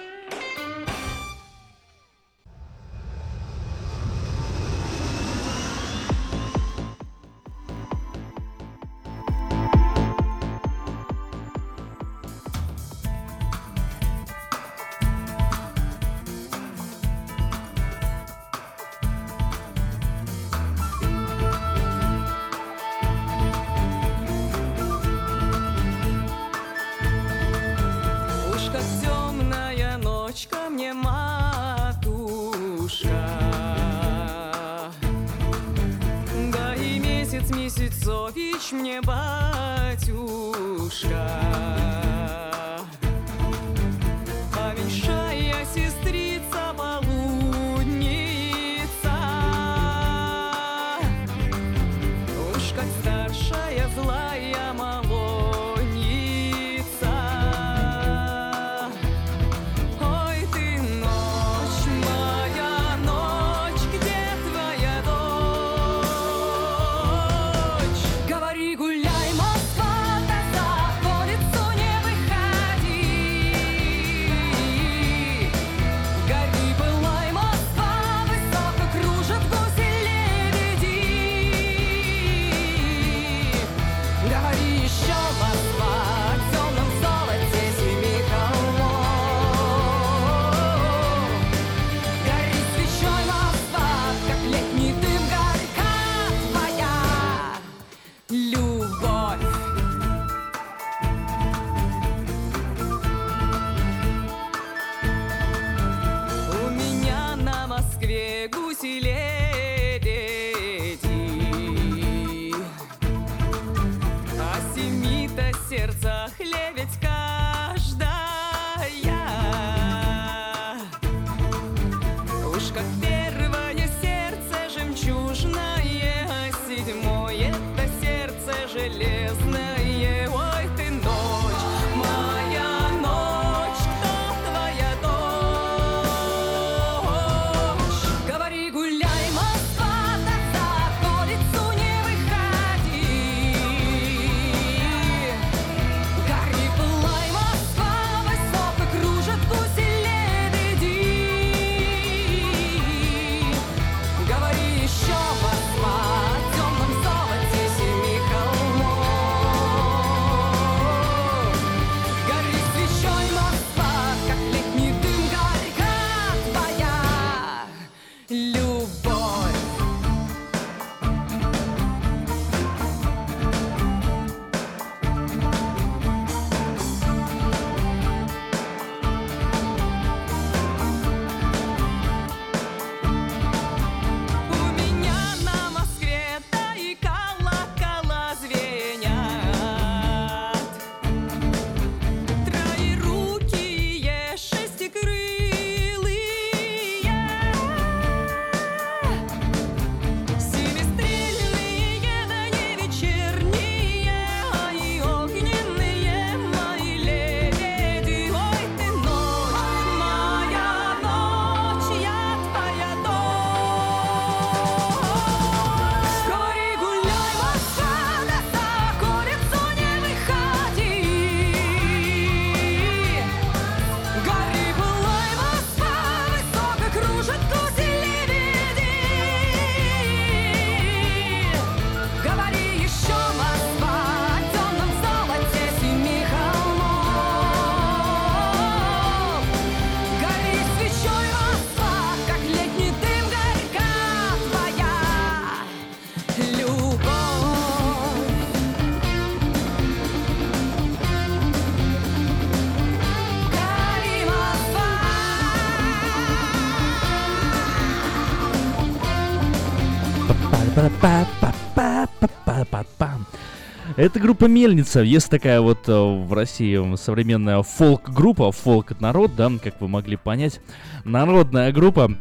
Это 264.01 264.19
группа 264.19 264.45
Мельница. 264.45 265.01
Есть 265.01 265.29
такая 265.29 265.61
вот 265.61 265.87
э, 265.87 265.91
в 265.93 266.33
России 266.33 266.95
современная 266.95 267.61
фолк-группа. 267.61 268.51
Фолк 268.51 268.93
это 268.93 269.03
народ, 269.03 269.35
да, 269.35 269.51
как 269.63 269.79
вы 269.79 269.87
могли 269.87 270.15
понять. 270.15 270.59
Народная 271.05 271.71
группа. 271.71 272.11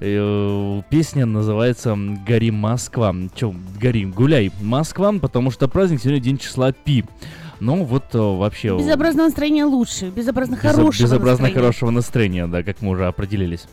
Э, 0.00 0.82
Песня 0.90 1.26
называется 1.26 1.96
«Гори 2.26 2.50
Москва». 2.50 3.14
Че, 3.36 3.54
гори, 3.80 4.04
гуляй, 4.06 4.50
Москва, 4.60 5.12
потому 5.12 5.52
что 5.52 5.68
праздник 5.68 6.00
сегодня 6.00 6.18
день 6.18 6.38
числа 6.38 6.72
Пи. 6.72 7.04
Ну 7.60 7.84
вот 7.84 8.14
э, 8.14 8.18
вообще... 8.18 8.76
Безобразное 8.76 9.26
настроение 9.26 9.64
лучше, 9.64 10.10
безобразно 10.10 10.54
Безо- 10.54 10.72
хорошего 10.74 11.06
Безобразно 11.06 11.30
настроения. 11.30 11.54
хорошего 11.54 11.90
настроения, 11.90 12.46
да, 12.48 12.62
как 12.64 12.82
мы 12.82 12.90
уже 12.90 13.06
определились. 13.06 13.66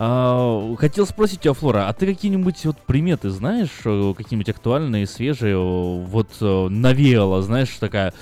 А, 0.00 0.76
хотел 0.76 1.06
спросить 1.06 1.40
тебя, 1.40 1.54
Флора, 1.54 1.88
а 1.88 1.92
ты 1.92 2.06
какие-нибудь 2.06 2.64
вот 2.66 2.76
приметы 2.78 3.30
знаешь, 3.30 3.80
э, 3.84 4.14
какие-нибудь 4.16 4.48
актуальные, 4.48 5.08
свежие, 5.08 5.54
э, 5.54 6.04
вот 6.04 6.28
э, 6.40 6.68
навеяла, 6.68 7.42
знаешь, 7.42 7.76
такая 7.80 8.14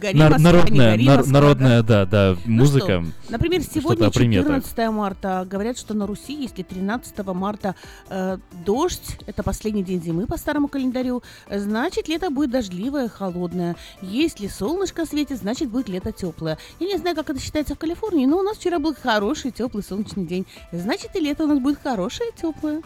Гори, 0.00 0.18
нар- 0.18 0.32
Москва, 0.32 0.52
народная, 0.52 0.90
гори, 0.92 1.04
нар- 1.06 1.16
Москва, 1.18 1.32
народная, 1.32 1.82
да, 1.82 2.04
да, 2.06 2.36
Ну 2.44 2.56
музыка. 2.56 3.02
что, 3.02 3.32
например, 3.32 3.62
сегодня 3.62 4.06
о 4.06 4.10
приметах. 4.10 4.46
14 4.62 4.90
марта. 4.90 5.46
Говорят, 5.50 5.78
что 5.78 5.94
на 5.94 6.06
Руси, 6.06 6.34
если 6.34 6.62
13 6.62 7.18
марта 7.34 7.74
э, 8.10 8.38
дождь, 8.66 9.18
это 9.26 9.42
последний 9.42 9.82
день 9.82 10.02
зимы 10.02 10.26
по 10.26 10.36
старому 10.36 10.68
календарю, 10.68 11.22
значит 11.50 12.08
лето 12.08 12.30
будет 12.30 12.50
дождливое, 12.50 13.08
холодное. 13.08 13.76
Если 14.02 14.46
солнышко 14.48 15.06
светит, 15.06 15.38
значит 15.38 15.70
будет 15.70 15.88
лето 15.88 16.12
теплое. 16.12 16.58
Я 16.80 16.86
не 16.86 16.98
знаю, 16.98 17.16
как 17.16 17.30
это 17.30 17.40
считается 17.40 17.74
в 17.74 17.78
Калифорнии, 17.78 18.26
но 18.26 18.38
у 18.38 18.42
нас 18.42 18.58
вчера 18.58 18.78
был 18.78 18.94
хороший, 18.94 19.50
теплый, 19.52 19.82
солнечный 19.82 20.26
день. 20.26 20.46
Значит 20.72 21.16
и 21.16 21.20
лето 21.20 21.44
у 21.44 21.46
нас 21.46 21.58
будет 21.58 21.78
хорошее, 21.82 22.30
теплое. 22.40 22.82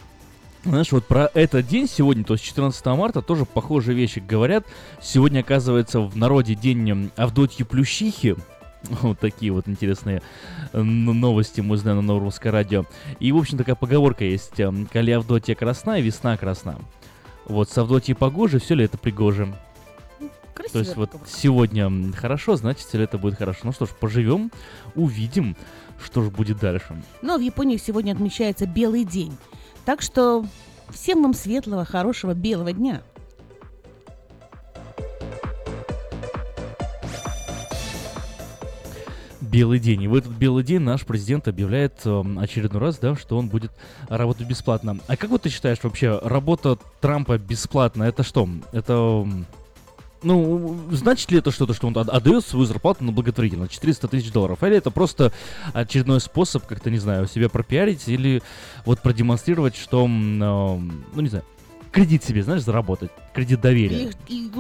Знаешь, 0.65 0.93
вот 0.93 1.05
про 1.07 1.29
этот 1.35 1.67
день 1.67 1.89
сегодня, 1.89 2.23
то 2.25 2.35
есть 2.35 2.45
14 2.45 2.85
марта, 2.87 3.21
тоже 3.21 3.45
похожие 3.45 3.97
вещи 3.97 4.21
говорят. 4.21 4.65
Сегодня, 5.01 5.41
оказывается, 5.41 6.01
в 6.01 6.17
народе 6.17 6.55
день 6.55 6.89
м, 6.89 7.11
Авдотьи 7.17 7.65
Плющихи. 7.65 8.37
Вот 9.03 9.19
такие 9.21 9.53
вот 9.53 9.69
интересные 9.69 10.23
новости 10.73 11.61
мы 11.61 11.77
знаем 11.77 11.99
на 11.99 12.03
Новом 12.03 12.25
Русское 12.25 12.51
радио. 12.51 12.85
И, 13.21 13.31
в 13.31 13.37
общем, 13.37 13.57
такая 13.59 13.77
поговорка 13.77 14.25
есть. 14.25 14.59
эм, 14.59 14.89
«Коли 14.93 15.13
Авдотья 15.13 15.55
красна, 15.55 16.01
весна 16.01 16.37
красна». 16.37 16.79
Вот 17.47 17.71
с 17.71 17.79
Авдотьей 17.79 18.15
погоже, 18.17 18.59
все 18.59 18.75
ли 18.75 18.85
это 18.85 18.99
пригоже. 18.99 19.53
То 20.73 20.79
есть 20.79 20.97
вот 20.97 21.11
сегодня 21.27 21.85
м, 21.87 22.13
хорошо, 22.13 22.57
значит, 22.57 22.87
все 22.87 22.99
лето 22.99 23.19
будет 23.19 23.37
хорошо. 23.39 23.61
Ну 23.65 23.73
что 23.73 23.87
ж, 23.87 23.91
поживем, 23.91 24.51
увидим, 24.95 25.57
что 26.05 26.23
же 26.23 26.31
будет 26.31 26.59
дальше. 26.59 27.01
Но 27.21 27.37
в 27.37 27.41
Японии 27.41 27.77
сегодня 27.77 28.13
отмечается 28.13 28.67
белый 28.67 29.05
день. 29.05 29.37
Так 29.85 30.01
что 30.01 30.45
всем 30.91 31.23
вам 31.23 31.35
светлого, 31.35 31.85
хорошего 31.85 32.35
белого 32.35 32.73
дня. 32.73 33.03
Белый 39.41 39.81
день. 39.81 40.03
И 40.05 40.09
в 40.09 40.15
этот 40.15 40.33
белый 40.33 40.65
день 40.65 40.81
наш 40.81 41.05
президент 41.05 41.47
объявляет 41.47 42.01
эм, 42.07 42.39
очередной 42.39 42.81
раз, 42.81 42.99
да, 42.99 43.15
что 43.17 43.37
он 43.37 43.49
будет 43.49 43.71
работать 44.09 44.47
бесплатно. 44.47 44.99
А 45.09 45.17
как 45.17 45.29
вот 45.29 45.43
ты 45.43 45.51
считаешь 45.51 45.79
вообще, 45.83 46.19
работа 46.23 46.79
Трампа 47.01 47.37
бесплатно, 47.37 48.05
это 48.05 48.23
что? 48.23 48.49
Это... 48.73 49.27
Ну, 50.23 50.79
значит 50.91 51.31
ли 51.31 51.39
это 51.39 51.51
что-то, 51.51 51.75
что 51.75 51.87
он 51.89 51.97
от- 51.99 52.09
отдает 52.09 52.45
свою 52.45 52.65
зарплату 52.65 53.05
на 53.05 53.13
благотворительность, 53.13 53.73
400 53.73 54.09
тысяч 54.09 54.31
долларов? 54.33 54.63
Или 54.63 54.77
это 54.77 54.91
просто 54.91 55.33
очередной 55.73 56.21
способ, 56.21 56.67
как-то, 56.67 56.91
не 56.91 56.99
знаю, 56.99 57.27
себя 57.27 57.49
пропиарить 57.49 58.07
или 58.09 58.43
вот 58.85 59.01
продемонстрировать, 59.01 59.77
что, 59.77 60.05
эм, 60.05 60.39
ну, 60.39 61.21
не 61.23 61.29
знаю, 61.29 61.45
кредит 61.93 62.25
себе, 62.25 62.43
знаешь, 62.43 62.63
заработать, 62.63 63.11
кредит 63.35 63.61
доверия. 63.61 64.11
И, 64.29 64.47
и 64.47 64.51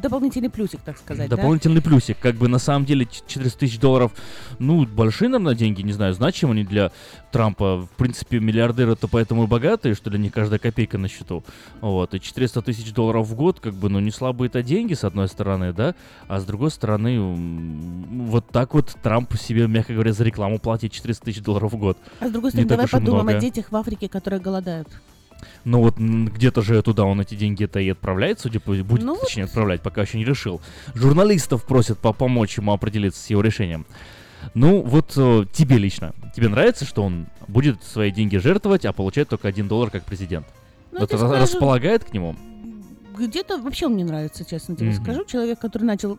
дополнительный 0.00 0.48
плюсик, 0.48 0.80
так 0.80 0.96
сказать, 0.96 1.28
да? 1.28 1.36
Дополнительный 1.36 1.82
плюсик, 1.82 2.18
как 2.18 2.36
бы 2.36 2.48
на 2.48 2.58
самом 2.58 2.86
деле 2.86 3.04
ч- 3.04 3.20
400 3.26 3.58
тысяч 3.58 3.78
долларов, 3.80 4.12
ну, 4.58 4.86
большие, 4.86 5.28
наверное, 5.28 5.54
деньги, 5.54 5.82
не 5.82 5.92
знаю, 5.92 6.14
значимы 6.14 6.52
они 6.52 6.64
для 6.64 6.92
Трампа. 7.32 7.78
В 7.82 7.90
принципе, 7.96 8.38
миллиардеры-то 8.38 9.08
поэтому 9.08 9.44
и 9.44 9.46
богатые, 9.46 9.94
что 9.94 10.08
для 10.08 10.18
них 10.20 10.32
каждая 10.32 10.58
копейка 10.58 10.98
на 10.98 11.08
счету. 11.08 11.44
Вот, 11.80 12.14
и 12.14 12.20
400 12.20 12.62
тысяч 12.62 12.92
долларов 12.92 13.26
в 13.28 13.34
год, 13.34 13.60
как 13.60 13.74
бы, 13.74 13.88
ну, 13.88 13.98
не 13.98 14.10
слабые 14.12 14.46
это 14.48 14.62
деньги, 14.62 14.94
с 14.94 15.02
одной 15.04 15.28
стороны, 15.28 15.72
да, 15.72 15.94
а 16.28 16.38
с 16.40 16.44
другой 16.44 16.70
стороны, 16.70 17.18
вот 18.28 18.48
так 18.48 18.74
вот 18.74 18.94
Трамп 19.02 19.34
себе, 19.36 19.66
мягко 19.66 19.92
говоря, 19.94 20.12
за 20.12 20.24
рекламу 20.24 20.58
платит 20.58 20.92
400 20.92 21.24
тысяч 21.24 21.42
долларов 21.42 21.72
в 21.72 21.76
год. 21.76 21.98
А 22.20 22.28
с 22.28 22.30
другой 22.30 22.48
Не 22.50 22.62
стороны, 22.62 22.68
так 22.68 22.76
давай 22.78 22.88
подумаем 22.88 23.24
много. 23.24 23.38
о 23.38 23.40
детях 23.40 23.72
в 23.72 23.76
Африке, 23.76 24.08
которые 24.08 24.40
голодают. 24.40 24.88
Ну 25.64 25.80
вот 25.80 25.96
где-то 25.98 26.62
же 26.62 26.80
туда 26.82 27.04
он 27.04 27.20
эти 27.20 27.34
деньги-то 27.34 27.80
и 27.80 27.90
отправляет, 27.90 28.40
судя 28.40 28.60
по 28.60 28.72
будет, 28.72 29.04
Ну 29.04 29.16
точнее, 29.16 29.44
отправлять, 29.44 29.82
пока 29.82 30.02
еще 30.02 30.18
не 30.18 30.24
решил. 30.24 30.60
Журналистов 30.94 31.64
просят 31.64 31.98
по 31.98 32.12
помочь 32.12 32.56
ему 32.56 32.72
определиться 32.72 33.22
с 33.22 33.30
его 33.30 33.40
решением. 33.40 33.86
Ну, 34.54 34.82
вот 34.82 35.14
э, 35.16 35.44
тебе 35.52 35.78
лично. 35.78 36.14
Тебе 36.34 36.48
нравится, 36.48 36.84
что 36.84 37.02
он 37.02 37.26
будет 37.48 37.82
свои 37.82 38.10
деньги 38.10 38.36
жертвовать, 38.36 38.84
а 38.84 38.92
получает 38.92 39.28
только 39.28 39.48
один 39.48 39.68
доллар 39.68 39.90
как 39.90 40.04
президент? 40.04 40.46
Ну, 40.92 41.00
это 41.00 41.18
скажу, 41.18 41.34
располагает 41.34 42.04
к 42.04 42.12
нему? 42.12 42.36
Где-то 43.16 43.58
вообще 43.58 43.86
он 43.86 43.94
мне 43.94 44.04
нравится, 44.04 44.44
честно 44.44 44.76
тебе 44.76 44.90
Мгм. 44.90 45.02
скажу. 45.02 45.24
Человек, 45.24 45.58
который 45.58 45.84
начал 45.84 46.18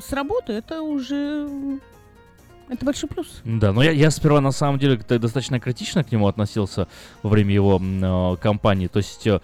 с 0.00 0.12
работы, 0.12 0.52
это 0.52 0.82
уже... 0.82 1.80
Это 2.68 2.84
большой 2.84 3.08
плюс. 3.08 3.40
Да, 3.44 3.72
но 3.72 3.82
я, 3.82 3.92
я 3.92 4.10
сперва 4.10 4.40
на 4.40 4.52
самом 4.52 4.78
деле 4.78 4.96
достаточно 4.96 5.58
критично 5.58 6.04
к 6.04 6.12
нему 6.12 6.28
относился 6.28 6.86
во 7.22 7.30
время 7.30 7.54
его 7.54 7.80
э, 7.80 8.36
кампании. 8.42 8.88
То 8.88 8.98
есть, 8.98 9.26
э, 9.26 9.40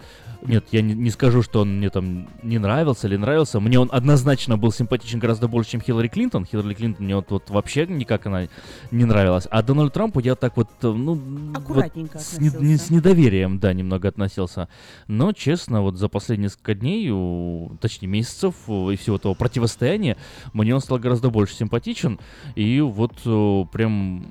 нет, 0.47 0.65
я 0.71 0.81
не, 0.81 0.93
не 0.93 1.09
скажу, 1.09 1.41
что 1.41 1.61
он 1.61 1.77
мне 1.77 1.89
там 1.89 2.27
не 2.43 2.57
нравился 2.57 3.07
или 3.07 3.17
нравился. 3.17 3.59
Мне 3.59 3.79
он 3.79 3.89
однозначно 3.91 4.57
был 4.57 4.71
симпатичен 4.71 5.19
гораздо 5.19 5.47
больше, 5.47 5.71
чем 5.71 5.81
Хиллари 5.81 6.07
Клинтон. 6.07 6.45
Хиллари 6.45 6.73
Клинтон 6.73 7.05
мне 7.05 7.15
вот, 7.15 7.29
вот 7.31 7.49
вообще 7.49 7.85
никак 7.87 8.25
она 8.27 8.47
не 8.91 9.05
нравилась. 9.05 9.47
А 9.51 9.61
Дональду 9.63 9.91
Трампу 9.91 10.19
я 10.19 10.35
так 10.35 10.57
вот, 10.57 10.69
э, 10.81 10.87
ну... 10.87 11.15
вот 11.15 11.57
Аккуратненько 11.57 12.19
с, 12.19 12.39
не- 12.39 12.51
не- 12.59 12.77
с 12.77 12.89
недоверием, 12.89 13.59
да, 13.59 13.73
немного 13.73 14.07
относился. 14.07 14.67
Но, 15.07 15.31
честно, 15.33 15.81
вот 15.81 15.97
за 15.97 16.07
последние 16.09 16.45
несколько 16.45 16.75
дней, 16.75 17.09
у- 17.11 17.77
точнее 17.81 18.07
месяцев 18.07 18.55
и 18.67 18.95
всего 18.95 19.15
этого 19.17 19.33
противостояния, 19.33 20.17
мне 20.53 20.73
он 20.73 20.81
стал 20.81 20.99
гораздо 20.99 21.29
больше 21.29 21.55
симпатичен. 21.55 22.19
И 22.55 22.81
вот 22.81 23.13
э, 23.25 23.63
прям, 23.71 24.27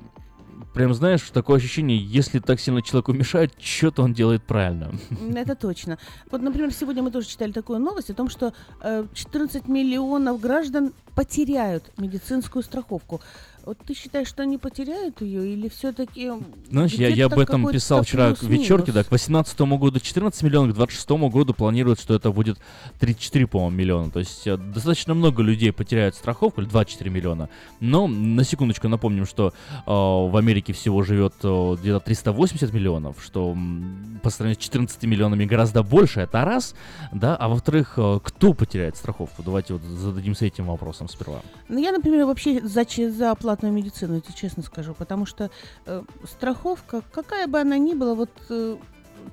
прям 0.75 0.93
знаешь, 0.93 1.21
такое 1.31 1.57
ощущение, 1.57 1.97
если 1.97 2.39
так 2.39 2.59
сильно 2.59 2.81
человеку 2.81 3.13
мешает, 3.13 3.53
что-то 3.59 4.03
он 4.03 4.13
делает 4.13 4.43
правильно. 4.43 4.91
Это 5.35 5.55
точно. 5.55 5.97
Вот, 6.29 6.41
например, 6.41 6.71
сегодня 6.73 7.01
мы 7.01 7.11
тоже 7.11 7.27
читали 7.27 7.53
такую 7.53 7.79
новость 7.79 8.09
о 8.09 8.13
том, 8.13 8.29
что 8.29 8.53
э, 8.81 9.05
14 9.13 9.67
миллионов 9.67 10.39
граждан 10.41 10.93
потеряют 11.15 11.91
медицинскую 11.97 12.61
страховку. 12.61 13.21
Вот 13.65 13.79
ты 13.79 13.95
считаешь, 13.95 14.27
что 14.27 14.43
они 14.43 14.59
потеряют 14.59 15.21
ее 15.21 15.53
или 15.53 15.69
все-таки... 15.69 16.31
Знаешь, 16.69 16.93
я, 16.93 17.07
я 17.07 17.25
об 17.25 17.39
этом 17.39 17.67
писал 17.71 18.03
вчера 18.03 18.35
к 18.35 18.43
вечерке, 18.43 18.91
да, 18.91 19.03
к 19.03 19.09
18 19.11 19.59
году 19.61 19.99
14 19.99 20.43
миллионов, 20.43 20.73
к 20.73 20.75
26 20.75 21.09
году 21.31 21.53
планируют, 21.55 21.99
что 21.99 22.13
это 22.13 22.31
будет 22.31 22.59
34, 22.99 23.47
по-моему, 23.47 23.75
миллиона. 23.75 24.11
То 24.11 24.19
есть 24.19 24.45
э, 24.45 24.57
достаточно 24.57 25.15
много 25.15 25.41
людей 25.41 25.71
потеряют 25.71 26.13
страховку, 26.15 26.61
или 26.61 26.69
24 26.69 27.09
миллиона. 27.09 27.49
Но 27.79 28.07
на 28.07 28.43
секундочку 28.43 28.87
напомним, 28.87 29.25
что 29.25 29.47
э, 29.47 29.81
в 29.87 30.37
Америке 30.37 30.73
всего 30.73 31.01
живет 31.01 31.33
э, 31.41 31.75
где-то 31.79 32.01
380 32.01 32.71
миллионов, 32.71 33.17
что 33.23 33.51
м, 33.51 34.19
по 34.21 34.29
сравнению 34.29 34.61
с 34.61 34.63
14 34.63 35.01
миллионами 35.03 35.45
гораздо 35.45 35.81
больше, 35.81 36.21
это 36.21 36.45
раз, 36.45 36.75
да, 37.11 37.35
а 37.35 37.49
во-вторых, 37.49 37.95
э, 37.97 38.19
кто 38.23 38.53
потеряет 38.53 38.95
страховку? 38.95 39.41
Давайте 39.41 39.73
вот 39.73 39.81
зададимся 39.81 40.45
этим 40.45 40.65
вопросом 40.67 41.09
сперва. 41.09 41.41
Ну, 41.67 41.79
я, 41.79 41.91
например, 41.91 42.25
вообще 42.25 42.61
за, 42.61 42.85
за 43.09 43.31
платную 43.55 43.73
медицину, 43.73 44.15
я 44.15 44.19
тебе 44.21 44.33
честно 44.33 44.63
скажу, 44.63 44.93
потому 44.93 45.25
что 45.25 45.49
э, 45.85 46.03
страховка, 46.29 47.01
какая 47.11 47.47
бы 47.47 47.59
она 47.59 47.77
ни 47.77 47.93
была, 47.93 48.13
вот 48.13 48.29
э, 48.49 48.75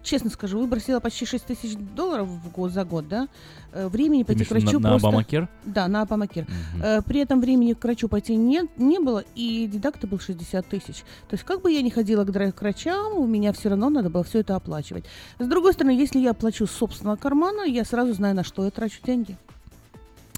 честно 0.05 0.31
скажу, 0.31 0.61
выбросила 0.61 1.01
почти 1.01 1.27
6 1.27 1.45
тысяч 1.45 1.75
долларов 1.75 2.29
в 2.29 2.51
год, 2.53 2.71
за 2.71 2.85
год, 2.85 3.09
да, 3.09 3.27
э, 3.73 3.89
времени 3.89 4.23
пойти 4.23 4.45
к 4.45 4.51
врачу 4.51 4.79
на- 4.79 4.91
на 4.91 4.99
просто... 4.99 5.09
Obamacare? 5.09 5.49
Да, 5.65 5.89
на 5.89 6.03
Обамакер. 6.03 6.47
Э, 6.81 7.03
при 7.03 7.19
этом 7.21 7.41
времени 7.41 7.73
к 7.73 7.83
врачу 7.83 8.07
пойти 8.09 8.37
не, 8.37 8.63
не 8.77 9.01
было, 9.01 9.25
и 9.35 9.67
дедакт 9.67 10.05
был 10.05 10.21
60 10.21 10.67
тысяч. 10.67 10.99
То 11.29 11.35
есть 11.35 11.43
как 11.43 11.63
бы 11.63 11.73
я 11.73 11.83
ни 11.83 11.91
ходила 11.91 12.25
к, 12.25 12.53
к 12.53 12.61
врачам, 12.61 13.19
у 13.19 13.27
меня 13.27 13.53
все 13.53 13.71
равно 13.71 13.91
надо 13.91 14.09
было 14.09 14.23
все 14.23 14.39
это 14.39 14.55
оплачивать. 14.55 15.05
С 15.41 15.47
другой 15.49 15.73
стороны, 15.73 15.99
если 15.99 16.21
я 16.21 16.33
плачу 16.33 16.69
с 16.69 16.71
собственного 16.71 17.17
кармана, 17.17 17.63
я 17.63 17.85
сразу 17.85 18.13
знаю, 18.13 18.37
на 18.37 18.45
что 18.45 18.65
я 18.65 18.71
трачу 18.71 19.01
деньги. 19.05 19.37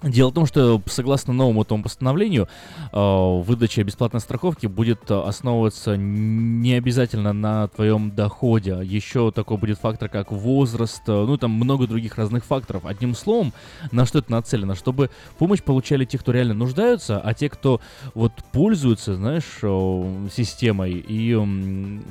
Дело 0.02 0.30
в 0.30 0.34
том, 0.34 0.44
что 0.44 0.82
согласно 0.86 1.32
новому 1.32 1.62
этому 1.62 1.82
постановлению, 1.82 2.48
э, 2.92 3.40
выдача 3.42 3.82
бесплатной 3.84 4.20
страховки 4.20 4.66
будет 4.66 5.10
э, 5.10 5.18
основываться 5.18 5.96
не 5.96 6.74
обязательно 6.74 7.32
на 7.32 7.68
твоем 7.68 8.10
доходе. 8.10 8.80
Еще 8.82 9.30
такой 9.30 9.56
будет 9.56 9.78
фактор, 9.78 10.10
как 10.10 10.30
возраст, 10.30 11.02
э, 11.06 11.12
ну 11.12 11.38
там 11.38 11.52
много 11.52 11.86
других 11.86 12.18
разных 12.18 12.44
факторов. 12.44 12.84
Одним 12.84 13.14
словом, 13.14 13.54
на 13.92 14.04
что 14.04 14.18
это 14.18 14.30
нацелено? 14.30 14.74
Чтобы 14.74 15.10
помощь 15.38 15.62
получали 15.62 16.04
те, 16.04 16.18
кто 16.18 16.32
реально 16.32 16.54
нуждаются, 16.54 17.18
а 17.18 17.32
те, 17.32 17.48
кто 17.48 17.80
вот 18.12 18.32
пользуются, 18.52 19.14
знаешь, 19.14 19.58
э, 19.62 20.28
системой 20.34 20.92
и 20.92 21.32
м, 21.32 22.04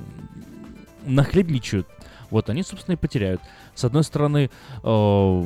нахлебничают, 1.05 1.87
вот 2.31 2.49
они, 2.49 2.63
собственно, 2.63 2.93
и 2.93 2.97
потеряют. 2.97 3.41
С 3.75 3.83
одной 3.83 4.03
стороны, 4.03 4.49
э, 4.83 5.43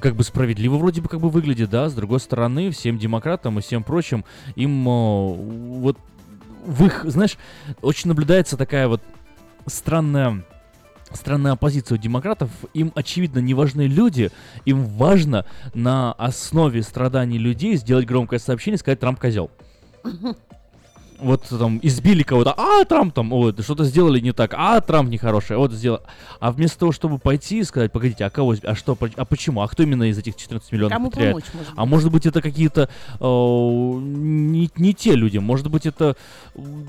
как 0.00 0.14
бы 0.14 0.24
справедливо 0.24 0.76
вроде 0.76 1.00
бы 1.00 1.08
как 1.08 1.20
бы 1.20 1.28
выглядит, 1.28 1.70
да, 1.70 1.88
с 1.88 1.94
другой 1.94 2.20
стороны, 2.20 2.70
всем 2.70 2.98
демократам 2.98 3.58
и 3.58 3.62
всем 3.62 3.82
прочим, 3.82 4.24
им 4.56 4.88
э, 4.88 5.34
вот 5.80 5.98
в 6.64 6.86
их, 6.86 7.04
знаешь, 7.04 7.36
очень 7.82 8.08
наблюдается 8.08 8.56
такая 8.56 8.88
вот 8.88 9.02
странная 9.66 10.44
странная 11.12 11.52
оппозиция 11.52 11.96
у 11.96 11.98
демократов. 12.00 12.50
Им, 12.74 12.92
очевидно, 12.94 13.38
не 13.38 13.54
важны 13.54 13.82
люди. 13.82 14.30
Им 14.66 14.84
важно 14.84 15.46
на 15.72 16.12
основе 16.12 16.82
страданий 16.82 17.38
людей 17.38 17.76
сделать 17.76 18.06
громкое 18.06 18.38
сообщение 18.38 18.76
и 18.76 18.78
сказать 18.78 19.00
«Трамп 19.00 19.18
козел». 19.18 19.50
вот 21.20 21.44
там 21.48 21.80
избили 21.82 22.22
кого-то, 22.22 22.54
а 22.56 22.84
Трамп 22.84 23.14
там, 23.14 23.30
вот, 23.30 23.62
что-то 23.62 23.84
сделали 23.84 24.20
не 24.20 24.32
так, 24.32 24.54
а 24.56 24.80
Трамп 24.80 25.10
нехороший, 25.10 25.56
вот 25.56 25.72
сделал. 25.72 26.00
А 26.40 26.52
вместо 26.52 26.78
того, 26.78 26.92
чтобы 26.92 27.18
пойти 27.18 27.58
и 27.58 27.64
сказать, 27.64 27.92
погодите, 27.92 28.24
а 28.24 28.30
кого, 28.30 28.54
а 28.62 28.74
что, 28.74 28.96
а 29.16 29.24
почему, 29.24 29.62
а 29.62 29.68
кто 29.68 29.82
именно 29.82 30.04
из 30.04 30.18
этих 30.18 30.36
14 30.36 30.70
миллионов 30.72 30.92
Кому 30.92 31.10
потеряет? 31.10 31.32
помочь, 31.32 31.44
может 31.54 31.68
а 31.76 31.84
может 31.86 32.12
быть 32.12 32.26
это 32.26 32.40
какие-то 32.40 32.88
э, 33.20 33.24
не, 33.24 34.70
не 34.76 34.94
те 34.94 35.14
люди, 35.14 35.38
может 35.38 35.68
быть 35.70 35.86
это 35.86 36.16
м, 36.54 36.86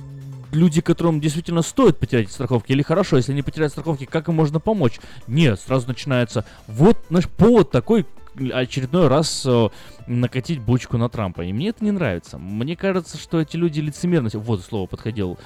люди, 0.52 0.82
которым 0.82 1.20
действительно 1.20 1.62
стоит 1.62 1.98
потерять 1.98 2.32
страховки, 2.32 2.72
или 2.72 2.82
хорошо, 2.82 3.18
если 3.18 3.32
они 3.32 3.42
потеряют 3.42 3.74
страховки, 3.74 4.06
как 4.06 4.28
им 4.30 4.36
можно 4.36 4.60
помочь? 4.60 5.00
Нет, 5.28 5.60
сразу 5.60 5.88
начинается, 5.88 6.46
вот 6.68 6.98
наш 7.10 7.28
повод 7.28 7.72
такой, 7.72 8.06
очередной 8.54 9.08
раз 9.08 9.46
э, 9.46 9.70
накатить 10.08 10.60
бочку 10.60 10.98
на 10.98 11.10
Трампа. 11.10 11.42
И 11.42 11.54
мне 11.54 11.70
это 11.70 11.84
не 11.84 11.92
нравится. 11.92 12.38
Мне 12.38 12.76
кажется, 12.76 13.18
что 13.18 13.40
эти 13.40 13.56
люди 13.56 13.80
лицемерно... 13.80 14.30
Вот 14.34 14.64
слово 14.64 14.88
подходил, 14.88 15.38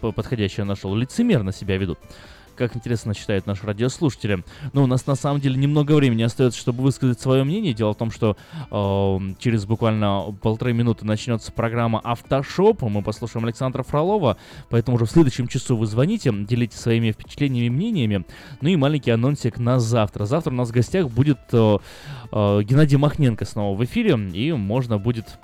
подходящее 0.00 0.64
нашел. 0.64 0.94
Лицемерно 0.94 1.52
себя 1.52 1.76
ведут. 1.76 1.98
Как 2.56 2.74
интересно 2.74 3.12
считают 3.12 3.46
наши 3.46 3.66
радиослушатели. 3.66 4.42
Но 4.72 4.84
у 4.84 4.86
нас 4.86 5.06
на 5.06 5.14
самом 5.14 5.40
деле 5.40 5.56
немного 5.56 5.92
времени 5.92 6.22
остается, 6.22 6.58
чтобы 6.58 6.82
высказать 6.82 7.20
свое 7.20 7.44
мнение. 7.44 7.74
Дело 7.74 7.92
в 7.92 7.98
том, 7.98 8.10
что 8.10 8.36
э, 8.70 9.34
через 9.38 9.66
буквально 9.66 10.34
полторы 10.40 10.72
минуты 10.72 11.04
начнется 11.04 11.52
программа 11.52 12.00
«Автошоп». 12.00 12.82
Мы 12.82 13.02
послушаем 13.02 13.44
Александра 13.44 13.82
Фролова. 13.82 14.38
Поэтому 14.70 14.96
уже 14.96 15.04
в 15.04 15.10
следующем 15.10 15.48
часу 15.48 15.76
вы 15.76 15.86
звоните, 15.86 16.32
делитесь 16.32 16.80
своими 16.80 17.12
впечатлениями 17.12 17.66
и 17.66 17.70
мнениями. 17.70 18.24
Ну 18.62 18.70
и 18.70 18.76
маленький 18.76 19.10
анонсик 19.10 19.58
на 19.58 19.78
завтра. 19.78 20.24
Завтра 20.24 20.50
у 20.50 20.54
нас 20.54 20.70
в 20.70 20.72
гостях 20.72 21.10
будет 21.10 21.38
э, 21.52 21.78
Геннадий 22.30 22.96
Махненко 22.98 23.44
снова 23.44 23.76
в 23.76 23.84
эфире. 23.84 24.18
И 24.32 24.52
можно 24.52 24.98
будет 24.98 25.38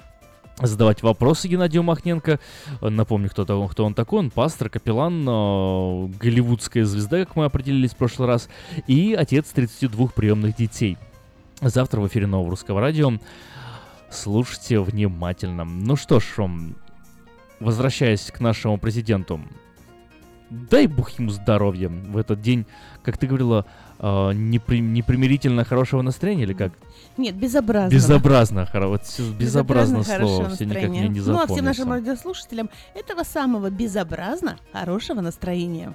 задавать 0.61 1.03
вопросы 1.03 1.49
Геннадию 1.49 1.83
Махненко. 1.83 2.39
Напомню, 2.80 3.30
кто, 3.30 3.45
то- 3.45 3.66
кто 3.68 3.85
он 3.85 3.95
такой. 3.95 4.20
Он 4.20 4.30
пастор, 4.30 4.68
капеллан, 4.68 5.26
э, 5.28 6.07
голливудская 6.20 6.85
звезда, 6.85 7.24
как 7.24 7.37
мы 7.37 7.45
определились 7.47 7.93
в 7.93 7.97
прошлый 7.97 8.28
раз, 8.28 8.49
и 8.87 9.14
отец 9.18 9.47
32 9.49 10.12
приемных 10.12 10.57
детей. 10.57 10.99
Завтра 11.61 12.01
в 12.01 12.07
эфире 12.09 12.26
Нового 12.26 12.51
Русского 12.51 12.80
Радио. 12.80 13.12
Слушайте 14.11 14.78
внимательно. 14.80 15.64
Ну 15.64 15.97
что 15.97 16.20
ж, 16.20 16.26
возвращаясь 17.61 18.30
к 18.30 18.41
нашему 18.41 18.76
президенту. 18.78 19.41
Дай 20.51 20.87
бог 20.87 21.11
ему 21.18 21.30
здоровья 21.30 21.89
в 21.89 22.16
этот 22.18 22.43
день, 22.43 22.66
как 23.03 23.16
ты 23.16 23.26
говорила, 23.26 23.64
э, 24.03 24.05
непри- 24.07 24.80
непримирительно 24.80 25.64
хорошего 25.64 26.03
настроения 26.03 26.42
или 26.42 26.53
как? 26.53 26.72
Нет, 27.16 27.34
безобразно. 27.36 27.94
Безобразно, 27.94 28.68
хоро- 28.72 28.88
вот 28.88 29.05
всё 29.05 29.32
безобразно 29.32 30.03
слово, 30.03 30.50
все 30.50 30.64
никак 30.66 30.90
мне 30.90 31.09
не 31.09 31.20
Ну, 31.20 31.34
а 31.38 31.46
всем 31.46 31.57
запомнится. 31.57 31.62
нашим 31.64 31.92
радиослушателям 31.92 32.68
этого 32.94 33.22
самого 33.22 33.70
безобразно 33.70 34.59
хорошего 34.72 35.20
настроения. 35.20 35.94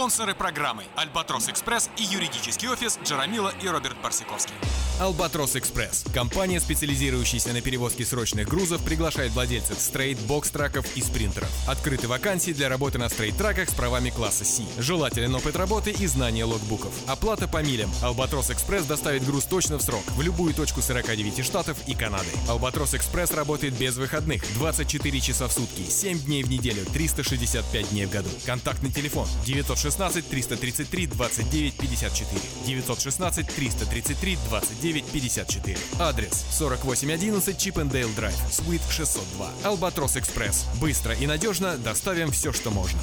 Спонсоры 0.00 0.34
программы 0.34 0.84
«Альбатрос 0.96 1.50
Экспресс» 1.50 1.90
и 1.98 2.02
юридический 2.04 2.70
офис 2.70 2.98
Джарамила 3.04 3.52
и 3.62 3.68
Роберт 3.68 3.98
Барсиковский. 4.02 4.54
Албатрос 5.00 5.56
Экспресс. 5.56 6.04
Компания, 6.12 6.60
специализирующаяся 6.60 7.54
на 7.54 7.62
перевозке 7.62 8.04
срочных 8.04 8.46
грузов, 8.46 8.84
приглашает 8.84 9.32
владельцев 9.32 9.80
стрейт, 9.80 10.18
бокс-траков 10.18 10.84
и 10.94 11.00
спринтеров. 11.00 11.48
Открыты 11.66 12.06
вакансии 12.06 12.50
для 12.50 12.68
работы 12.68 12.98
на 12.98 13.08
стрейт-траках 13.08 13.70
с 13.70 13.72
правами 13.72 14.10
класса 14.10 14.44
C. 14.44 14.64
Желателен 14.76 15.34
опыт 15.34 15.56
работы 15.56 15.90
и 15.90 16.06
знание 16.06 16.44
логбуков. 16.44 16.92
Оплата 17.06 17.48
по 17.48 17.62
милям. 17.62 17.90
Албатрос 18.02 18.50
Экспресс 18.50 18.84
доставит 18.84 19.24
груз 19.24 19.44
точно 19.44 19.78
в 19.78 19.82
срок, 19.82 20.04
в 20.16 20.20
любую 20.20 20.52
точку 20.52 20.82
49 20.82 21.46
штатов 21.46 21.78
и 21.86 21.94
Канады. 21.94 22.28
Албатрос 22.46 22.92
Экспресс 22.92 23.30
работает 23.30 23.72
без 23.78 23.96
выходных, 23.96 24.42
24 24.52 25.20
часа 25.22 25.48
в 25.48 25.52
сутки, 25.52 25.80
7 25.88 26.20
дней 26.24 26.42
в 26.42 26.50
неделю, 26.50 26.84
365 26.92 27.88
дней 27.88 28.04
в 28.04 28.10
году. 28.10 28.28
Контактный 28.44 28.92
телефон 28.92 29.26
916 29.46 30.28
333 30.28 31.06
29 31.06 31.74
54. 31.74 32.40
916 32.66 33.46
333 33.46 34.38
29 34.46 34.89
54. 34.92 35.76
Адрес 35.98 36.44
4811 36.58 37.58
Чипендейл 37.58 38.08
Драйв, 38.16 38.36
Суит 38.50 38.82
602. 38.90 39.50
Албатрос 39.64 40.16
Экспресс. 40.16 40.66
Быстро 40.80 41.14
и 41.14 41.26
надежно 41.26 41.76
доставим 41.76 42.30
все, 42.30 42.52
что 42.52 42.70
можно. 42.70 43.00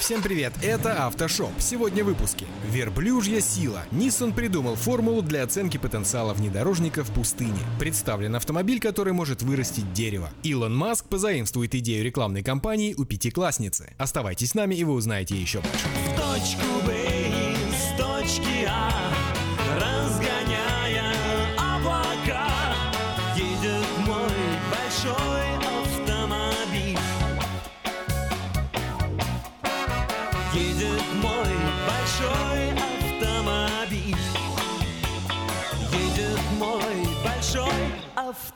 Всем 0.00 0.22
привет, 0.22 0.54
это 0.62 1.06
Автошоп. 1.06 1.52
Сегодня 1.58 2.02
в 2.02 2.06
выпуске. 2.06 2.46
Верблюжья 2.64 3.40
сила. 3.40 3.84
Nissan 3.90 4.34
придумал 4.34 4.74
формулу 4.74 5.20
для 5.20 5.42
оценки 5.42 5.76
потенциала 5.76 6.32
внедорожника 6.32 7.04
в 7.04 7.10
пустыне. 7.10 7.58
Представлен 7.78 8.34
автомобиль, 8.34 8.80
который 8.80 9.12
может 9.12 9.42
вырастить 9.42 9.92
дерево. 9.92 10.30
Илон 10.42 10.74
Маск 10.74 11.04
позаимствует 11.04 11.74
идею 11.74 12.02
рекламной 12.02 12.42
кампании 12.42 12.94
у 12.94 13.04
пятиклассницы. 13.04 13.92
Оставайтесь 13.98 14.50
с 14.50 14.54
нами, 14.54 14.74
и 14.74 14.84
вы 14.84 14.94
узнаете 14.94 15.36
еще 15.36 15.60
больше. 15.60 15.86
В 16.06 16.16
точку 16.16 16.86
Б 16.86 17.54
из 17.68 17.98
точки 17.98 18.66
А 18.66 19.39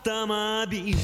автомобиль 0.06 0.98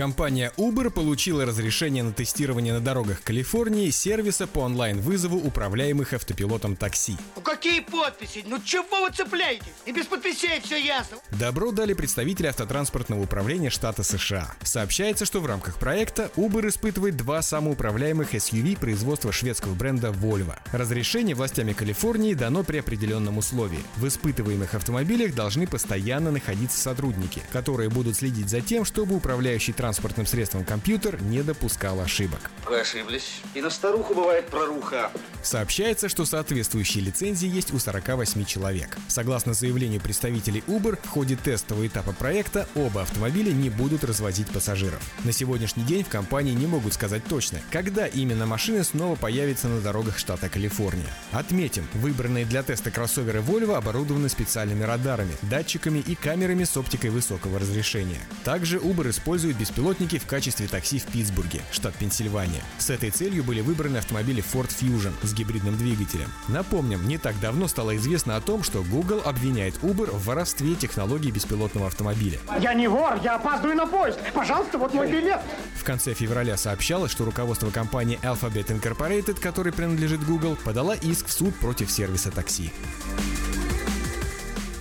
Компания 0.00 0.50
Uber 0.56 0.88
получила 0.88 1.44
разрешение 1.44 2.02
на 2.02 2.14
тестирование 2.14 2.72
на 2.72 2.80
дорогах 2.80 3.20
Калифорнии 3.22 3.90
сервиса 3.90 4.46
по 4.46 4.60
онлайн-вызову 4.60 5.36
управляемых 5.36 6.14
автопилотом 6.14 6.74
такси. 6.74 7.18
Ну 7.36 7.42
какие 7.42 7.80
подписи? 7.80 8.42
Ну 8.46 8.58
чего 8.64 9.02
вы 9.02 9.10
цепляетесь? 9.14 9.66
И 9.84 9.92
без 9.92 10.06
подписей 10.06 10.58
все 10.64 10.82
ясно. 10.82 11.18
Добро 11.38 11.70
дали 11.70 11.92
представители 11.92 12.46
автотранспортного 12.46 13.20
управления 13.20 13.68
штата 13.68 14.02
США. 14.02 14.54
Сообщается, 14.62 15.26
что 15.26 15.40
в 15.40 15.44
рамках 15.44 15.78
проекта 15.78 16.30
Uber 16.34 16.66
испытывает 16.70 17.18
два 17.18 17.42
самоуправляемых 17.42 18.32
SUV 18.32 18.78
производства 18.80 19.32
шведского 19.32 19.74
бренда 19.74 20.08
Volvo. 20.08 20.58
Разрешение 20.72 21.34
властями 21.34 21.74
Калифорнии 21.74 22.32
дано 22.32 22.64
при 22.64 22.78
определенном 22.78 23.36
условии. 23.36 23.84
В 23.96 24.08
испытываемых 24.08 24.74
автомобилях 24.74 25.34
должны 25.34 25.66
постоянно 25.66 26.30
находиться 26.30 26.80
сотрудники, 26.80 27.42
которые 27.52 27.90
будут 27.90 28.16
следить 28.16 28.48
за 28.48 28.62
тем, 28.62 28.86
чтобы 28.86 29.14
управляющий 29.14 29.74
транспортным 29.90 30.24
средством 30.24 30.64
компьютер 30.64 31.20
не 31.20 31.42
допускал 31.42 31.98
ошибок. 32.00 32.52
Вы 32.64 32.78
ошиблись. 32.78 33.40
И 33.54 33.60
на 33.60 33.70
старуху 33.70 34.14
бывает 34.14 34.46
проруха. 34.46 35.10
Сообщается, 35.42 36.08
что 36.08 36.24
соответствующие 36.24 37.02
лицензии 37.02 37.48
есть 37.48 37.74
у 37.74 37.78
48 37.80 38.44
человек. 38.44 38.96
Согласно 39.08 39.52
заявлению 39.52 40.00
представителей 40.00 40.62
Uber, 40.68 40.96
в 41.02 41.08
ходе 41.08 41.34
тестового 41.34 41.88
этапа 41.88 42.12
проекта 42.12 42.68
оба 42.76 43.02
автомобиля 43.02 43.50
не 43.50 43.68
будут 43.68 44.04
развозить 44.04 44.46
пассажиров. 44.48 45.02
На 45.24 45.32
сегодняшний 45.32 45.82
день 45.82 46.04
в 46.04 46.08
компании 46.08 46.52
не 46.52 46.66
могут 46.66 46.94
сказать 46.94 47.24
точно, 47.24 47.58
когда 47.72 48.06
именно 48.06 48.46
машины 48.46 48.84
снова 48.84 49.16
появятся 49.16 49.66
на 49.66 49.80
дорогах 49.80 50.18
штата 50.18 50.48
Калифорния. 50.48 51.12
Отметим, 51.32 51.88
выбранные 51.94 52.44
для 52.44 52.62
теста 52.62 52.92
кроссоверы 52.92 53.40
Volvo 53.40 53.76
оборудованы 53.76 54.28
специальными 54.28 54.84
радарами, 54.84 55.32
датчиками 55.42 55.98
и 55.98 56.14
камерами 56.14 56.62
с 56.62 56.76
оптикой 56.76 57.10
высокого 57.10 57.58
разрешения. 57.58 58.20
Также 58.44 58.78
Uber 58.78 59.10
использует 59.10 59.56
беспилотники 59.80 60.18
в 60.18 60.26
качестве 60.26 60.68
такси 60.68 60.98
в 60.98 61.04
Питтсбурге, 61.06 61.62
штат 61.72 61.94
Пенсильвания. 61.94 62.60
С 62.76 62.90
этой 62.90 63.08
целью 63.08 63.42
были 63.42 63.62
выбраны 63.62 63.96
автомобили 63.96 64.44
Ford 64.44 64.68
Fusion 64.68 65.14
с 65.22 65.32
гибридным 65.32 65.74
двигателем. 65.78 66.28
Напомним, 66.48 67.08
не 67.08 67.16
так 67.16 67.40
давно 67.40 67.66
стало 67.66 67.96
известно 67.96 68.36
о 68.36 68.42
том, 68.42 68.62
что 68.62 68.82
Google 68.82 69.22
обвиняет 69.24 69.76
Uber 69.78 70.10
в 70.10 70.26
воровстве 70.26 70.74
технологий 70.74 71.30
беспилотного 71.30 71.86
автомобиля. 71.86 72.38
Я 72.60 72.74
не 72.74 72.88
вор, 72.88 73.18
я 73.24 73.36
опаздываю 73.36 73.74
на 73.74 73.86
поезд. 73.86 74.18
Пожалуйста, 74.34 74.76
вот 74.76 74.92
мой 74.92 75.10
билет. 75.10 75.40
В 75.74 75.82
конце 75.82 76.12
февраля 76.12 76.58
сообщалось, 76.58 77.10
что 77.10 77.24
руководство 77.24 77.70
компании 77.70 78.18
Alphabet 78.22 78.66
Incorporated, 78.66 79.40
которой 79.40 79.72
принадлежит 79.72 80.22
Google, 80.26 80.58
подала 80.62 80.94
иск 80.94 81.28
в 81.28 81.32
суд 81.32 81.54
против 81.56 81.90
сервиса 81.90 82.30
такси. 82.30 82.70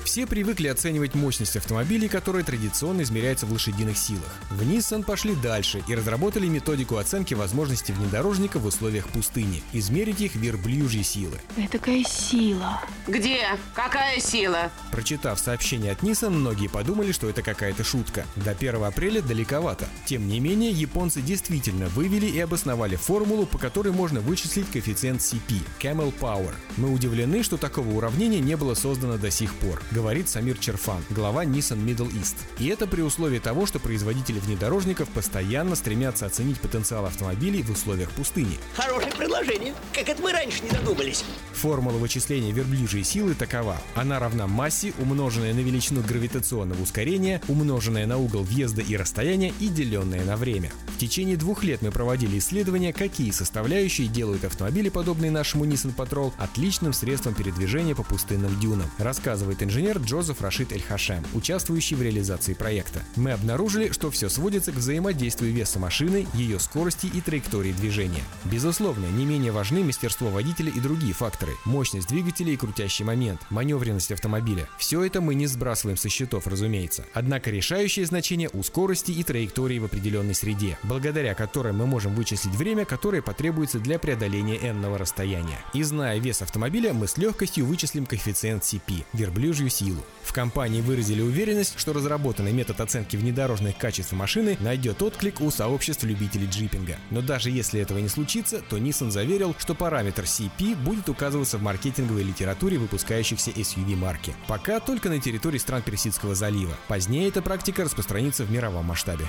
Все 0.09 0.25
привыкли 0.25 0.67
оценивать 0.69 1.13
мощность 1.13 1.55
автомобилей, 1.55 2.07
которая 2.07 2.43
традиционно 2.43 3.03
измеряется 3.03 3.45
в 3.45 3.51
лошадиных 3.51 3.95
силах. 3.95 4.39
В 4.49 4.63
Nissan 4.63 5.03
пошли 5.03 5.35
дальше 5.35 5.83
и 5.87 5.93
разработали 5.93 6.47
методику 6.47 6.97
оценки 6.97 7.35
возможностей 7.35 7.93
внедорожника 7.93 8.57
в 8.57 8.65
условиях 8.65 9.07
пустыни. 9.09 9.61
Измерить 9.71 10.19
их 10.21 10.33
верблюжьи 10.33 11.03
силы. 11.03 11.39
Такая 11.71 12.03
сила. 12.05 12.81
Где? 13.07 13.41
Какая 13.75 14.19
сила? 14.19 14.71
Прочитав 14.91 15.39
сообщение 15.39 15.91
от 15.91 16.01
Nissan, 16.01 16.31
многие 16.31 16.69
подумали, 16.69 17.11
что 17.11 17.29
это 17.29 17.43
какая-то 17.43 17.83
шутка. 17.83 18.25
До 18.35 18.49
1 18.49 18.83
апреля 18.83 19.21
далековато. 19.21 19.87
Тем 20.07 20.27
не 20.27 20.39
менее, 20.39 20.71
японцы 20.71 21.21
действительно 21.21 21.87
вывели 21.89 22.25
и 22.25 22.39
обосновали 22.39 22.95
формулу, 22.95 23.45
по 23.45 23.59
которой 23.59 23.93
можно 23.93 24.21
вычислить 24.21 24.71
коэффициент 24.71 25.21
CP– 25.21 25.61
Camel 25.79 26.11
Power. 26.19 26.55
Мы 26.77 26.91
удивлены, 26.91 27.43
что 27.43 27.57
такого 27.57 27.89
уравнения 27.89 28.39
не 28.39 28.57
было 28.57 28.73
создано 28.73 29.19
до 29.19 29.29
сих 29.29 29.53
пор, 29.53 29.79
говорит 29.99 30.29
Самир 30.29 30.57
Черфан, 30.57 31.03
глава 31.09 31.43
Nissan 31.43 31.83
Middle 31.83 32.09
East. 32.13 32.35
И 32.57 32.67
это 32.67 32.87
при 32.87 33.01
условии 33.01 33.39
того, 33.39 33.65
что 33.65 33.79
производители 33.79 34.39
внедорожников 34.39 35.09
постоянно 35.09 35.75
стремятся 35.75 36.25
оценить 36.25 36.57
потенциал 36.61 37.05
автомобилей 37.05 37.61
в 37.63 37.71
условиях 37.71 38.09
пустыни. 38.11 38.57
Хорошее 38.77 39.11
предложение. 39.11 39.73
Как 39.93 40.07
это 40.07 40.21
мы 40.21 40.31
раньше 40.31 40.63
не 40.63 40.69
додумались? 40.69 41.25
Формула 41.51 41.97
вычисления 41.97 42.53
верблюжьей 42.53 43.03
силы 43.03 43.33
такова. 43.33 43.75
Она 43.93 44.19
равна 44.19 44.47
массе, 44.47 44.93
умноженная 44.99 45.53
на 45.53 45.59
величину 45.59 46.01
гравитационного 46.01 46.81
ускорения, 46.81 47.41
умноженная 47.49 48.07
на 48.07 48.17
угол 48.17 48.43
въезда 48.43 48.81
и 48.81 48.95
расстояния 48.95 49.51
и 49.59 49.67
деленная 49.67 50.23
на 50.23 50.37
время. 50.37 50.71
В 50.95 50.97
течение 50.97 51.35
двух 51.35 51.65
лет 51.65 51.81
мы 51.81 51.91
проводили 51.91 52.37
исследования, 52.37 52.93
какие 52.93 53.31
составляющие 53.31 54.07
делают 54.07 54.45
автомобили, 54.45 54.87
подобные 54.87 55.29
нашему 55.29 55.65
Nissan 55.65 55.93
Patrol, 55.93 56.31
отличным 56.37 56.93
средством 56.93 57.33
передвижения 57.33 57.95
по 57.95 58.03
пустынным 58.03 58.57
дюнам, 58.61 58.89
рассказывает 58.97 59.61
инженер 59.61 59.88
Джозеф 59.97 60.41
Рашид 60.41 60.71
Эль 60.71 60.83
Хашем, 60.83 61.25
участвующий 61.33 61.95
в 61.95 62.01
реализации 62.01 62.53
проекта. 62.53 63.01
Мы 63.15 63.31
обнаружили, 63.31 63.91
что 63.91 64.11
все 64.11 64.29
сводится 64.29 64.71
к 64.71 64.75
взаимодействию 64.75 65.53
веса 65.53 65.79
машины, 65.79 66.27
ее 66.33 66.59
скорости 66.59 67.07
и 67.07 67.21
траектории 67.21 67.71
движения. 67.71 68.23
Безусловно, 68.45 69.05
не 69.07 69.25
менее 69.25 69.51
важны 69.51 69.83
мастерство 69.83 70.29
водителя 70.29 70.71
и 70.71 70.79
другие 70.79 71.13
факторы– 71.13 71.53
мощность 71.65 72.09
двигателя 72.09 72.53
и 72.53 72.57
крутящий 72.57 73.05
момент, 73.05 73.41
маневренность 73.49 74.11
автомобиля. 74.11 74.67
Все 74.77 75.03
это 75.03 75.21
мы 75.21 75.35
не 75.35 75.47
сбрасываем 75.47 75.97
со 75.97 76.09
счетов, 76.09 76.47
разумеется. 76.47 77.05
Однако 77.13 77.49
решающее 77.49 78.05
значение 78.05 78.49
у 78.53 78.63
скорости 78.63 79.11
и 79.11 79.23
траектории 79.23 79.79
в 79.79 79.85
определенной 79.85 80.35
среде, 80.35 80.77
благодаря 80.83 81.33
которой 81.33 81.73
мы 81.73 81.85
можем 81.85 82.13
вычислить 82.13 82.55
время, 82.55 82.85
которое 82.85 83.21
потребуется 83.21 83.79
для 83.79 83.99
преодоления 83.99 84.57
n-ного 84.57 84.97
расстояния. 84.97 85.59
И 85.73 85.83
зная 85.83 86.19
вес 86.19 86.41
автомобиля, 86.41 86.93
мы 86.93 87.07
с 87.07 87.17
легкостью 87.17 87.65
вычислим 87.65 88.05
коэффициент 88.05 88.63
CP– 88.63 89.05
верблюжью 89.13 89.69
силу. 89.79 90.03
В 90.23 90.33
компании 90.33 90.81
выразили 90.81 91.21
уверенность, 91.21 91.73
что 91.77 91.93
разработанный 91.93 92.51
метод 92.51 92.81
оценки 92.81 93.15
внедорожных 93.15 93.77
качеств 93.77 94.11
машины 94.11 94.57
найдет 94.59 95.01
отклик 95.01 95.41
у 95.41 95.49
сообществ 95.49 96.03
любителей 96.03 96.47
джипинга. 96.47 96.97
Но 97.09 97.21
даже 97.21 97.49
если 97.49 97.81
этого 97.81 97.97
не 97.97 98.09
случится, 98.09 98.61
то 98.61 98.77
Nissan 98.77 99.09
заверил, 99.09 99.55
что 99.57 99.73
параметр 99.73 100.23
CP 100.23 100.75
будет 100.75 101.09
указываться 101.09 101.57
в 101.57 101.63
маркетинговой 101.63 102.23
литературе 102.23 102.77
выпускающихся 102.77 103.51
SUV 103.51 103.95
марки. 103.95 104.35
Пока 104.47 104.79
только 104.79 105.09
на 105.09 105.19
территории 105.19 105.57
стран 105.57 105.81
Персидского 105.81 106.35
залива. 106.35 106.75
Позднее 106.87 107.27
эта 107.27 107.41
практика 107.41 107.83
распространится 107.83 108.43
в 108.43 108.51
мировом 108.51 108.85
масштабе. 108.85 109.25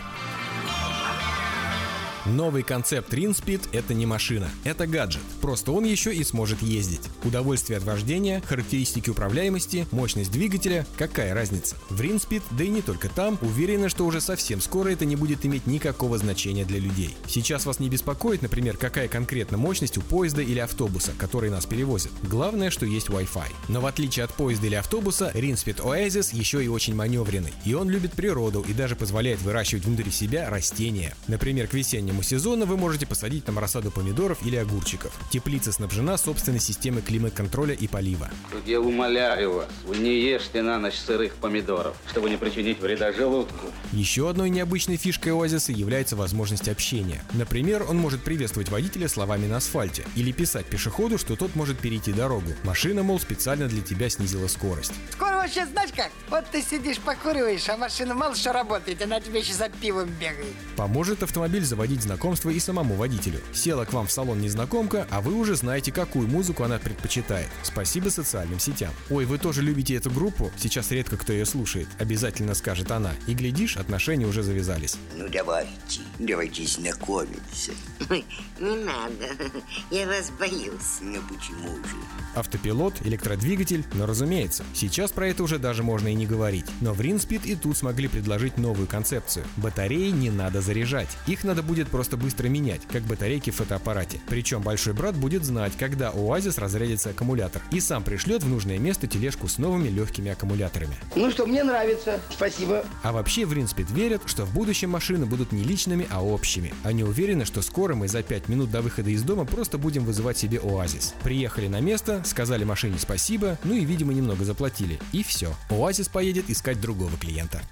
Новый 2.27 2.63
концепт 2.63 3.15
RinSpeed– 3.15 3.69
это 3.73 3.95
не 3.95 4.05
машина, 4.05 4.51
это 4.65 4.87
гаджет. 4.87 5.23
Просто 5.41 5.73
он 5.73 5.85
еще 5.85 6.15
и 6.15 6.23
сможет 6.23 6.61
ездить. 6.61 7.01
Удовольствие 7.25 7.79
от 7.79 7.85
вождения, 7.85 8.43
характеристики 8.47 9.09
управляемости, 9.09 9.87
мощность 9.91 10.31
двигателя– 10.31 10.87
какая 10.99 11.33
разница? 11.33 11.77
В 11.89 12.01
RinSpeed, 12.01 12.43
да 12.51 12.65
и 12.65 12.69
не 12.69 12.83
только 12.83 13.09
там, 13.09 13.39
уверены, 13.41 13.89
что 13.89 14.05
уже 14.05 14.21
совсем 14.21 14.61
скоро 14.61 14.91
это 14.91 15.07
не 15.07 15.17
будет 15.17 15.47
иметь 15.47 15.67
никакого 15.67 16.19
значения 16.19 16.67
для 16.67 16.79
людей. 16.79 17.17
Сейчас 17.27 17.65
вас 17.65 17.81
не 17.81 17.89
беспокоит, 17.89 18.43
например, 18.43 18.77
какая 18.77 19.09
конкретно 19.09 19.57
мощность 19.57 19.97
у 19.97 20.03
поезда 20.03 20.43
или 20.43 20.59
автобуса, 20.59 21.13
который 21.17 21.49
нас 21.49 21.65
перевозит. 21.65 22.13
Главное, 22.23 22.71
что 22.71 22.85
есть 22.85 23.09
Wi-Fi. 23.09 23.49
Но 23.69 23.81
в 23.81 23.87
отличие 23.87 24.25
от 24.25 24.35
поезда 24.35 24.67
или 24.67 24.75
автобуса, 24.75 25.33
RinSpeed 25.35 25.83
Oasis 25.83 26.37
еще 26.37 26.63
и 26.63 26.69
очень 26.69 26.95
маневренный. 26.95 27.55
И 27.65 27.73
он 27.73 27.89
любит 27.89 28.13
природу 28.13 28.63
и 28.69 28.75
даже 28.75 28.95
позволяет 28.95 29.41
выращивать 29.41 29.87
внутри 29.87 30.11
себя 30.11 30.51
растения. 30.51 31.15
Например, 31.27 31.67
к 31.67 31.73
весеннему 31.73 32.20
зимнему 32.21 32.23
сезону 32.23 32.67
вы 32.67 32.77
можете 32.77 33.07
посадить 33.07 33.45
там 33.45 33.59
рассаду 33.59 33.91
помидоров 33.91 34.45
или 34.47 34.57
огурчиков. 34.57 35.13
Теплица 35.31 35.73
снабжена 35.73 36.19
собственной 36.19 36.61
системой 36.61 37.03
климат-контроля 37.03 37.75
и 37.75 37.87
полива. 37.87 38.31
Я 38.67 38.81
умоляю 38.81 39.55
вас, 39.55 39.69
вы 39.87 39.97
не 39.97 40.21
ешьте 40.21 40.63
на 40.63 40.79
ночь 40.79 40.95
сырых 40.95 41.35
помидоров, 41.35 41.97
чтобы 42.11 42.31
не 42.31 42.37
причинить 42.37 42.81
вреда 42.81 43.13
желудку. 43.13 43.67
Еще 43.93 44.29
одной 44.29 44.51
необычной 44.51 44.97
фишкой 44.97 45.33
Оазиса 45.33 45.73
является 45.73 46.17
возможность 46.17 46.69
общения. 46.69 47.23
Например, 47.33 47.85
он 47.89 47.97
может 47.97 48.23
приветствовать 48.23 48.69
водителя 48.69 49.09
словами 49.09 49.47
на 49.47 49.57
асфальте 49.57 50.05
или 50.17 50.33
писать 50.33 50.67
пешеходу, 50.67 51.19
что 51.19 51.37
тот 51.37 51.55
может 51.57 51.79
перейти 51.79 52.13
дорогу. 52.13 52.53
Машина, 52.65 53.03
мол, 53.03 53.21
специально 53.21 53.67
для 53.67 53.83
тебя 53.83 54.09
снизила 54.11 54.49
скорость. 54.49 54.93
Скоро 55.13 55.37
вообще 55.37 55.67
знаешь 55.67 55.91
как? 55.95 56.11
Вот 56.29 56.45
ты 56.53 56.63
сидишь, 56.63 56.99
покуриваешь, 56.99 57.69
а 57.69 57.77
машина 57.77 58.15
мало 58.15 58.35
что 58.35 58.53
работает, 58.53 59.03
она 59.03 59.21
тебе 59.21 59.41
еще 59.41 59.55
за 59.55 59.69
пивом 59.69 60.09
бегает. 60.21 60.55
Поможет 60.77 61.23
автомобиль 61.23 61.65
заводить 61.65 62.00
знакомство 62.03 62.51
и 62.51 62.59
самому 62.59 62.95
водителю. 62.95 63.41
Села 63.53 63.85
к 63.85 63.93
вам 63.93 64.07
в 64.07 64.13
салон 64.13 64.41
незнакомка, 64.41 65.07
а 65.11 65.21
вы 65.21 65.35
уже 65.35 65.55
знаете, 65.55 65.93
какую 65.93 66.29
музыку 66.29 66.65
она 66.65 66.79
предпочитает. 66.79 67.49
Спасибо 67.63 68.09
социальным 68.09 68.59
сетям. 68.59 68.91
Ой, 69.11 69.25
вы 69.25 69.39
тоже 69.39 69.63
любите 69.63 69.95
эту 69.95 70.11
группу? 70.11 70.51
Сейчас 70.57 70.91
редко 70.91 71.17
кто 71.17 71.33
ее 71.33 71.47
слушает. 71.47 71.89
Обязательно 71.99 72.55
скажет 72.55 72.91
она. 72.91 73.13
И 73.27 73.35
глядишь, 73.35 73.77
отношения 73.77 74.27
уже 74.27 74.43
завязались. 74.43 74.97
Ну 75.17 75.29
давайте, 75.29 76.01
давайте 76.19 76.67
знакомиться. 76.67 77.73
Ой, 78.09 78.25
не 78.61 78.77
надо, 78.77 79.29
я 79.91 80.07
вас 80.07 80.31
боюсь. 80.39 80.99
Ну 81.01 81.21
почему 81.29 81.77
же? 81.77 81.97
Автопилот, 82.35 82.95
электродвигатель, 83.05 83.85
но 83.95 84.07
разумеется, 84.07 84.65
сейчас 84.73 85.11
про 85.11 85.29
это 85.29 85.43
уже 85.43 85.59
даже 85.59 85.83
можно 85.83 86.09
и 86.09 86.15
не 86.15 86.27
говорить. 86.27 86.67
Но 86.81 86.95
в 86.95 87.01
RinSpeed 87.01 87.45
и 87.45 87.57
тут 87.57 87.77
смогли 87.77 88.09
предложить 88.09 88.57
новую 88.57 88.87
концепцию. 88.87 89.45
Батареи 89.57 90.11
не 90.11 90.31
надо 90.31 90.61
заряжать. 90.61 91.09
Их 91.27 91.45
надо 91.45 91.63
будет 91.63 91.90
просто 91.91 92.17
быстро 92.17 92.49
менять, 92.49 92.83
как 92.91 93.03
батарейки 93.03 93.51
в 93.51 93.57
фотоаппарате. 93.57 94.21
Причем 94.29 94.63
большой 94.63 94.95
брат 94.95 95.17
будет 95.17 95.45
знать, 95.45 95.73
когда 95.79 96.11
у 96.11 96.33
Оазис 96.33 96.59
разрядится 96.59 97.11
аккумулятор. 97.11 97.63
И 97.71 97.81
сам 97.81 98.03
пришлет 98.03 98.43
в 98.43 98.49
нужное 98.49 98.79
место 98.79 99.07
тележку 99.07 99.49
с 99.49 99.59
новыми 99.59 99.89
легкими 99.89 100.31
аккумуляторами. 100.31 100.95
Ну 101.15 101.31
что, 101.31 101.47
мне 101.47 101.65
нравится, 101.65 102.21
спасибо. 102.31 102.85
А 103.03 103.13
вообще 103.13 103.45
в 103.45 103.53
RinSpeed 103.53 103.93
верят, 103.93 104.23
что 104.27 104.45
в 104.45 104.55
будущем 104.55 104.91
машины 104.91 105.27
будут 105.27 105.53
не 105.53 105.65
личными, 105.65 106.07
а 106.11 106.25
общими. 106.25 106.73
Они 106.85 107.05
уверены, 107.05 107.45
что 107.45 107.63
скоро 107.63 107.95
мы 107.95 108.09
за 108.09 108.23
5 108.23 108.49
минут 108.49 108.71
до 108.71 108.81
выхода 108.81 109.11
из 109.11 109.23
дома 109.23 109.45
просто 109.45 109.79
будем 109.79 110.05
вызывать 110.05 110.39
себе 110.39 110.59
Оазис. 110.59 111.15
Приехали 111.23 111.69
на 111.69 111.81
место, 111.81 112.23
сказали 112.25 112.65
машине 112.65 112.97
спасибо, 112.99 113.59
ну 113.65 113.75
и, 113.75 113.85
видимо, 113.85 114.13
немного 114.13 114.45
заплатили. 114.45 114.99
И 115.13 115.23
все. 115.23 115.55
Оазис 115.69 116.09
поедет 116.09 116.51
искать 116.51 116.81
другого 116.81 117.17
клиента. 117.17 117.63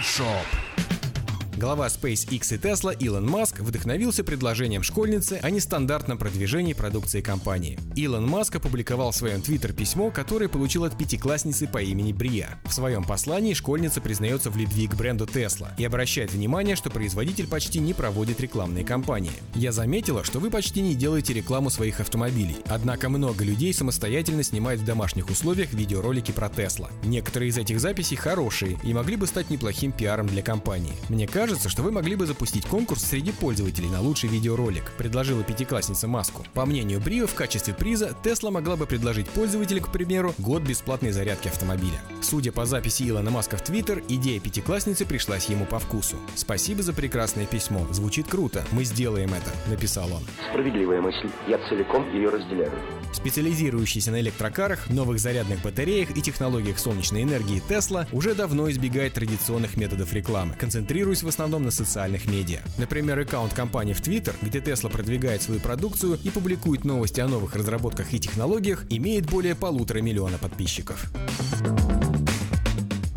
Автошоп. 0.00 0.46
Глава 1.58 1.88
SpaceX 1.88 2.54
и 2.54 2.58
Tesla 2.58 2.96
Илон 3.00 3.26
Маск 3.28 3.49
вдохновился 3.62 4.24
предложением 4.24 4.82
школьницы 4.82 5.38
о 5.42 5.50
нестандартном 5.50 6.18
продвижении 6.18 6.72
продукции 6.72 7.20
компании. 7.20 7.78
Илон 7.94 8.26
Маск 8.26 8.56
опубликовал 8.56 9.10
в 9.10 9.16
своем 9.16 9.42
твиттер 9.42 9.72
письмо, 9.72 10.10
которое 10.10 10.48
получил 10.48 10.84
от 10.84 10.96
пятиклассницы 10.96 11.66
по 11.66 11.82
имени 11.82 12.12
Брия. 12.12 12.58
В 12.64 12.72
своем 12.72 13.04
послании 13.04 13.54
школьница 13.54 14.00
признается 14.00 14.50
в 14.50 14.56
любви 14.56 14.86
к 14.86 14.94
бренду 14.94 15.26
Tesla 15.26 15.68
и 15.76 15.84
обращает 15.84 16.32
внимание, 16.32 16.76
что 16.76 16.90
производитель 16.90 17.46
почти 17.46 17.78
не 17.80 17.94
проводит 17.94 18.40
рекламные 18.40 18.84
кампании. 18.84 19.32
«Я 19.54 19.72
заметила, 19.72 20.24
что 20.24 20.40
вы 20.40 20.50
почти 20.50 20.80
не 20.80 20.94
делаете 20.94 21.34
рекламу 21.34 21.70
своих 21.70 22.00
автомобилей, 22.00 22.56
однако 22.66 23.08
много 23.08 23.44
людей 23.44 23.74
самостоятельно 23.74 24.42
снимают 24.42 24.80
в 24.80 24.84
домашних 24.84 25.28
условиях 25.28 25.72
видеоролики 25.72 26.32
про 26.32 26.48
Tesla. 26.48 26.90
Некоторые 27.04 27.50
из 27.50 27.58
этих 27.58 27.80
записей 27.80 28.16
хорошие 28.16 28.78
и 28.82 28.94
могли 28.94 29.16
бы 29.16 29.26
стать 29.26 29.50
неплохим 29.50 29.92
пиаром 29.92 30.26
для 30.26 30.42
компании. 30.42 30.94
Мне 31.08 31.26
кажется, 31.26 31.68
что 31.68 31.82
вы 31.82 31.92
могли 31.92 32.16
бы 32.16 32.26
запустить 32.26 32.66
конкурс 32.66 33.04
среди 33.04 33.32
пользователей 33.32 33.49
на 33.50 34.00
лучший 34.00 34.28
видеоролик, 34.28 34.92
предложила 34.96 35.42
пятиклассница 35.42 36.06
Маску. 36.06 36.44
По 36.54 36.66
мнению 36.66 37.00
Брио, 37.00 37.26
в 37.26 37.34
качестве 37.34 37.74
приза 37.74 38.16
Тесла 38.22 38.50
могла 38.50 38.76
бы 38.76 38.86
предложить 38.86 39.28
пользователю, 39.28 39.82
к 39.82 39.90
примеру, 39.90 40.34
год 40.38 40.62
бесплатной 40.62 41.10
зарядки 41.10 41.48
автомобиля. 41.48 42.00
Судя 42.22 42.52
по 42.52 42.64
записи 42.64 43.08
Илона 43.08 43.30
Маска 43.30 43.56
в 43.56 43.62
Твиттер, 43.62 44.02
идея 44.08 44.40
пятиклассницы 44.40 45.04
пришлась 45.04 45.46
ему 45.46 45.64
по 45.64 45.78
вкусу. 45.78 46.16
Спасибо 46.36 46.82
за 46.82 46.92
прекрасное 46.92 47.46
письмо. 47.46 47.86
Звучит 47.90 48.28
круто. 48.28 48.64
Мы 48.72 48.84
сделаем 48.84 49.30
это, 49.34 49.50
написал 49.68 50.12
он. 50.12 50.22
Справедливая 50.50 51.00
мысль. 51.00 51.28
Я 51.48 51.58
целиком 51.68 52.12
ее 52.14 52.28
разделяю. 52.28 52.72
Специализирующийся 53.12 54.12
на 54.12 54.20
электрокарах, 54.20 54.88
новых 54.88 55.18
зарядных 55.18 55.60
батареях 55.62 56.16
и 56.16 56.22
технологиях 56.22 56.78
солнечной 56.78 57.24
энергии 57.24 57.62
Tesla 57.68 58.06
уже 58.12 58.34
давно 58.34 58.70
избегает 58.70 59.14
традиционных 59.14 59.76
методов 59.76 60.12
рекламы, 60.12 60.54
концентрируясь 60.54 61.22
в 61.22 61.28
основном 61.28 61.64
на 61.64 61.70
социальных 61.70 62.26
медиа. 62.26 62.60
Например, 62.78 63.18
аккаунт 63.18 63.39
компании 63.48 63.92
в 63.92 64.00
Twitter, 64.00 64.34
где 64.42 64.58
Tesla 64.58 64.90
продвигает 64.90 65.42
свою 65.42 65.60
продукцию 65.60 66.18
и 66.22 66.30
публикует 66.30 66.84
новости 66.84 67.20
о 67.20 67.28
новых 67.28 67.56
разработках 67.56 68.12
и 68.12 68.20
технологиях, 68.20 68.84
имеет 68.90 69.26
более 69.26 69.54
полутора 69.54 70.00
миллиона 70.00 70.38
подписчиков. 70.38 71.10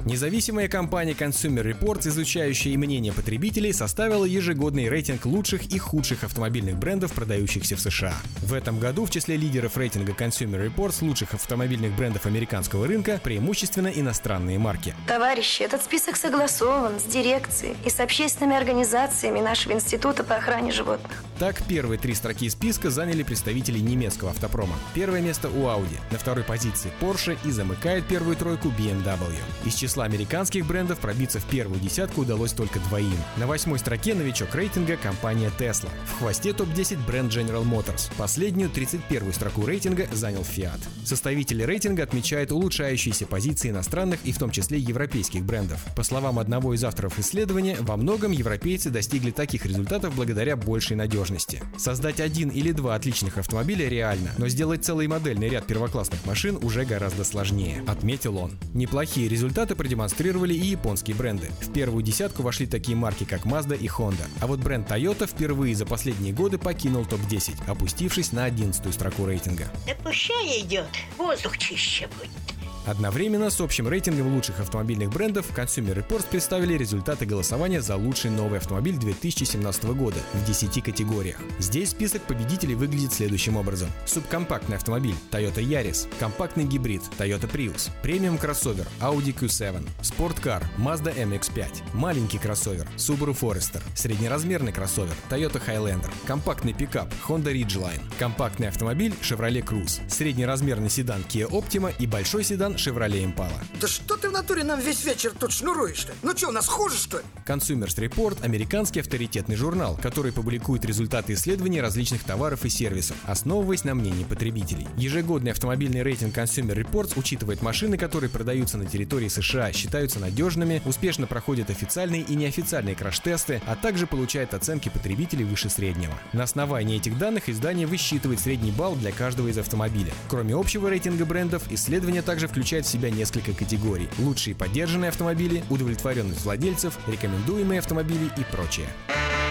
Независимая 0.05 0.67
компания 0.67 1.13
Consumer 1.13 1.63
Reports, 1.63 2.09
изучающая 2.09 2.77
мнение 2.77 3.13
потребителей, 3.13 3.71
составила 3.71 4.25
ежегодный 4.25 4.89
рейтинг 4.89 5.25
лучших 5.25 5.67
и 5.67 5.79
худших 5.79 6.25
автомобильных 6.25 6.75
брендов, 6.75 7.13
продающихся 7.13 7.77
в 7.77 7.79
США. 7.79 8.13
В 8.41 8.53
этом 8.53 8.79
году 8.79 9.05
в 9.05 9.11
числе 9.11 9.37
лидеров 9.37 9.77
рейтинга 9.77 10.11
Consumer 10.11 10.69
Reports 10.69 11.05
лучших 11.05 11.33
автомобильных 11.33 11.95
брендов 11.95 12.25
американского 12.25 12.85
рынка 12.85 13.21
преимущественно 13.23 13.87
иностранные 13.87 14.59
марки. 14.59 14.93
Товарищи, 15.07 15.61
этот 15.63 15.81
список 15.81 16.17
согласован 16.17 16.99
с 16.99 17.03
дирекцией 17.03 17.77
и 17.85 17.89
с 17.89 18.01
общественными 18.01 18.57
организациями 18.57 19.39
нашего 19.39 19.71
Института 19.71 20.25
по 20.25 20.35
охране 20.35 20.73
животных. 20.73 21.23
Так, 21.39 21.63
первые 21.65 21.97
три 21.97 22.13
строки 22.13 22.49
списка 22.49 22.89
заняли 22.89 23.23
представители 23.23 23.79
немецкого 23.79 24.31
автопрома. 24.31 24.75
Первое 24.93 25.21
место 25.21 25.47
у 25.47 25.63
Audi, 25.67 25.97
на 26.11 26.17
второй 26.17 26.43
позиции 26.43 26.91
Porsche 26.99 27.37
и 27.45 27.51
замыкает 27.51 28.05
первую 28.05 28.35
тройку 28.35 28.67
BMW. 28.67 29.33
Из 29.65 29.75
числа 29.75 29.92
американских 30.01 30.65
брендов 30.65 30.97
пробиться 30.99 31.39
в 31.39 31.45
первую 31.45 31.79
десятку 31.79 32.21
удалось 32.21 32.53
только 32.53 32.79
двоим. 32.79 33.13
На 33.37 33.45
восьмой 33.45 33.77
строке 33.77 34.15
новичок 34.15 34.55
рейтинга 34.55 34.97
компания 34.97 35.51
Tesla. 35.59 35.89
В 36.05 36.17
хвосте 36.17 36.53
топ-10 36.53 37.05
бренд 37.05 37.31
General 37.31 37.63
Motors. 37.63 38.11
Последнюю 38.17 38.71
31-ю 38.71 39.31
строку 39.31 39.65
рейтинга 39.65 40.07
занял 40.11 40.41
Fiat. 40.41 40.79
Составители 41.05 41.63
рейтинга 41.63 42.03
отмечают 42.03 42.51
улучшающиеся 42.51 43.27
позиции 43.27 43.69
иностранных 43.69 44.19
и 44.23 44.31
в 44.31 44.39
том 44.39 44.49
числе 44.49 44.79
европейских 44.79 45.43
брендов. 45.43 45.83
По 45.95 46.03
словам 46.03 46.39
одного 46.39 46.73
из 46.73 46.83
авторов 46.83 47.19
исследования, 47.19 47.77
во 47.81 47.97
многом 47.97 48.31
европейцы 48.31 48.89
достигли 48.89 49.31
таких 49.31 49.65
результатов 49.65 50.15
благодаря 50.15 50.55
большей 50.55 50.95
надежности. 50.95 51.61
Создать 51.77 52.19
один 52.19 52.49
или 52.49 52.71
два 52.71 52.95
отличных 52.95 53.37
автомобиля 53.37 53.87
реально, 53.87 54.31
но 54.37 54.47
сделать 54.47 54.83
целый 54.83 55.07
модельный 55.07 55.49
ряд 55.49 55.67
первоклассных 55.67 56.25
машин 56.25 56.57
уже 56.61 56.85
гораздо 56.85 57.23
сложнее, 57.23 57.83
отметил 57.87 58.37
он. 58.37 58.51
Неплохие 58.73 59.27
результаты 59.27 59.75
продемонстрировали 59.83 60.53
и 60.53 60.67
японские 60.67 61.13
бренды. 61.13 61.51
В 61.59 61.73
первую 61.73 62.03
десятку 62.03 62.41
вошли 62.41 62.65
такие 62.65 62.95
марки, 62.95 63.25
как 63.25 63.45
Mazda 63.45 63.77
и 63.77 63.87
Honda. 63.87 64.25
А 64.39 64.47
вот 64.47 64.61
бренд 64.61 64.89
Toyota 64.89 65.27
впервые 65.27 65.75
за 65.75 65.85
последние 65.85 66.31
годы 66.31 66.57
покинул 66.57 67.05
топ-10, 67.05 67.69
опустившись 67.69 68.31
на 68.31 68.45
11 68.45 68.93
строку 68.93 69.25
рейтинга. 69.25 69.67
Да 69.85 69.93
пущай 69.95 70.61
идет, 70.61 70.87
воздух 71.17 71.57
чище 71.57 72.07
будет. 72.17 72.52
Одновременно 72.85 73.49
с 73.49 73.61
общим 73.61 73.87
рейтингом 73.87 74.33
лучших 74.33 74.59
автомобильных 74.59 75.09
брендов 75.09 75.45
Consumer 75.55 75.95
Reports 75.95 76.25
представили 76.29 76.73
результаты 76.73 77.25
голосования 77.25 77.81
за 77.81 77.95
лучший 77.95 78.29
новый 78.29 78.59
автомобиль 78.59 78.97
2017 78.97 79.85
года 79.85 80.17
в 80.33 80.45
10 80.45 80.83
категориях. 80.83 81.37
Здесь 81.59 81.91
список 81.91 82.23
победителей 82.23 82.75
выглядит 82.75 83.13
следующим 83.13 83.55
образом. 83.55 83.89
Субкомпактный 84.05 84.75
автомобиль 84.75 85.15
Toyota 85.31 85.63
Yaris, 85.63 86.07
компактный 86.19 86.65
гибрид 86.65 87.01
Toyota 87.17 87.49
Prius, 87.49 87.89
премиум 88.01 88.37
кроссовер 88.37 88.87
Audi 88.99 89.33
Q7, 89.33 89.87
спорткар 90.01 90.63
Mazda 90.77 91.15
MX-5, 91.15 91.93
маленький 91.93 92.37
кроссовер 92.37 92.87
Subaru 92.97 93.37
Forester, 93.39 93.81
среднеразмерный 93.95 94.73
кроссовер 94.73 95.15
Toyota 95.29 95.61
Highlander, 95.65 96.11
компактный 96.27 96.73
пикап 96.73 97.13
Honda 97.27 97.53
Ridgeline, 97.53 98.01
компактный 98.19 98.67
автомобиль 98.67 99.13
Chevrolet 99.21 99.63
Cruze, 99.63 100.01
среднеразмерный 100.09 100.89
седан 100.89 101.21
Kia 101.29 101.49
Optima 101.49 101.93
и 101.97 102.07
большой 102.07 102.43
седан 102.43 102.72
Chevrolet 102.75 103.23
Impala. 103.23 103.63
Да 103.79 103.87
что 103.87 104.17
ты 104.17 104.29
в 104.29 104.31
натуре 104.31 104.63
нам 104.63 104.79
весь 104.79 105.03
вечер 105.03 105.31
тут 105.37 105.51
шнуруешь-то? 105.51 106.13
Ну 106.23 106.35
что, 106.35 106.49
у 106.49 106.51
нас 106.51 106.67
хуже, 106.67 106.97
что 106.97 107.17
ли? 107.19 107.23
Consumers 107.45 107.95
Report– 107.97 108.37
американский 108.43 108.99
авторитетный 108.99 109.55
журнал, 109.55 109.97
который 110.01 110.31
публикует 110.31 110.85
результаты 110.85 111.33
исследований 111.33 111.81
различных 111.81 112.23
товаров 112.23 112.65
и 112.65 112.69
сервисов, 112.69 113.15
основываясь 113.25 113.83
на 113.83 113.93
мнении 113.95 114.23
потребителей. 114.23 114.87
Ежегодный 114.97 115.51
автомобильный 115.51 116.01
рейтинг 116.01 116.35
Consumer 116.37 116.75
Reports 116.75 117.13
учитывает 117.15 117.61
машины, 117.61 117.97
которые 117.97 118.29
продаются 118.29 118.77
на 118.77 118.85
территории 118.85 119.27
США, 119.27 119.71
считаются 119.71 120.19
надежными, 120.19 120.81
успешно 120.85 121.27
проходят 121.27 121.69
официальные 121.69 122.21
и 122.21 122.35
неофициальные 122.35 122.95
краш-тесты, 122.95 123.61
а 123.67 123.75
также 123.75 124.07
получает 124.07 124.53
оценки 124.53 124.89
потребителей 124.89 125.45
выше 125.45 125.69
среднего. 125.69 126.13
На 126.33 126.43
основании 126.43 126.97
этих 126.97 127.17
данных 127.17 127.49
издание 127.49 127.87
высчитывает 127.87 128.39
средний 128.39 128.71
балл 128.71 128.95
для 128.95 129.11
каждого 129.11 129.47
из 129.49 129.57
автомобиля. 129.57 130.13
Кроме 130.27 130.55
общего 130.55 130.89
рейтинга 130.89 131.25
брендов, 131.25 131.63
исследование 131.69 132.21
также 132.21 132.47
включает 132.47 132.62
в 132.63 132.89
себя 132.89 133.09
несколько 133.09 133.53
категорий. 133.53 134.07
Лучшие 134.17 134.55
поддержанные 134.55 135.09
автомобили, 135.09 135.63
удовлетворенность 135.69 136.43
владельцев, 136.43 136.97
рекомендуемые 137.07 137.79
автомобили 137.79 138.29
и 138.37 138.43
прочее. 138.51 138.87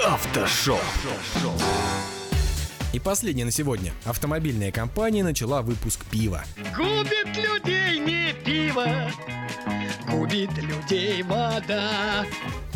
Автошоп. 0.04 0.80
И 2.92 2.98
последнее 2.98 3.44
на 3.44 3.50
сегодня. 3.50 3.92
Автомобильная 4.04 4.72
компания 4.72 5.22
начала 5.22 5.62
выпуск 5.62 6.04
пива. 6.10 6.44
Губит 6.76 7.36
людей 7.36 7.98
не 7.98 8.32
пиво, 8.44 9.10
губит 10.10 10.56
людей 10.58 11.22
вода. 11.22 12.24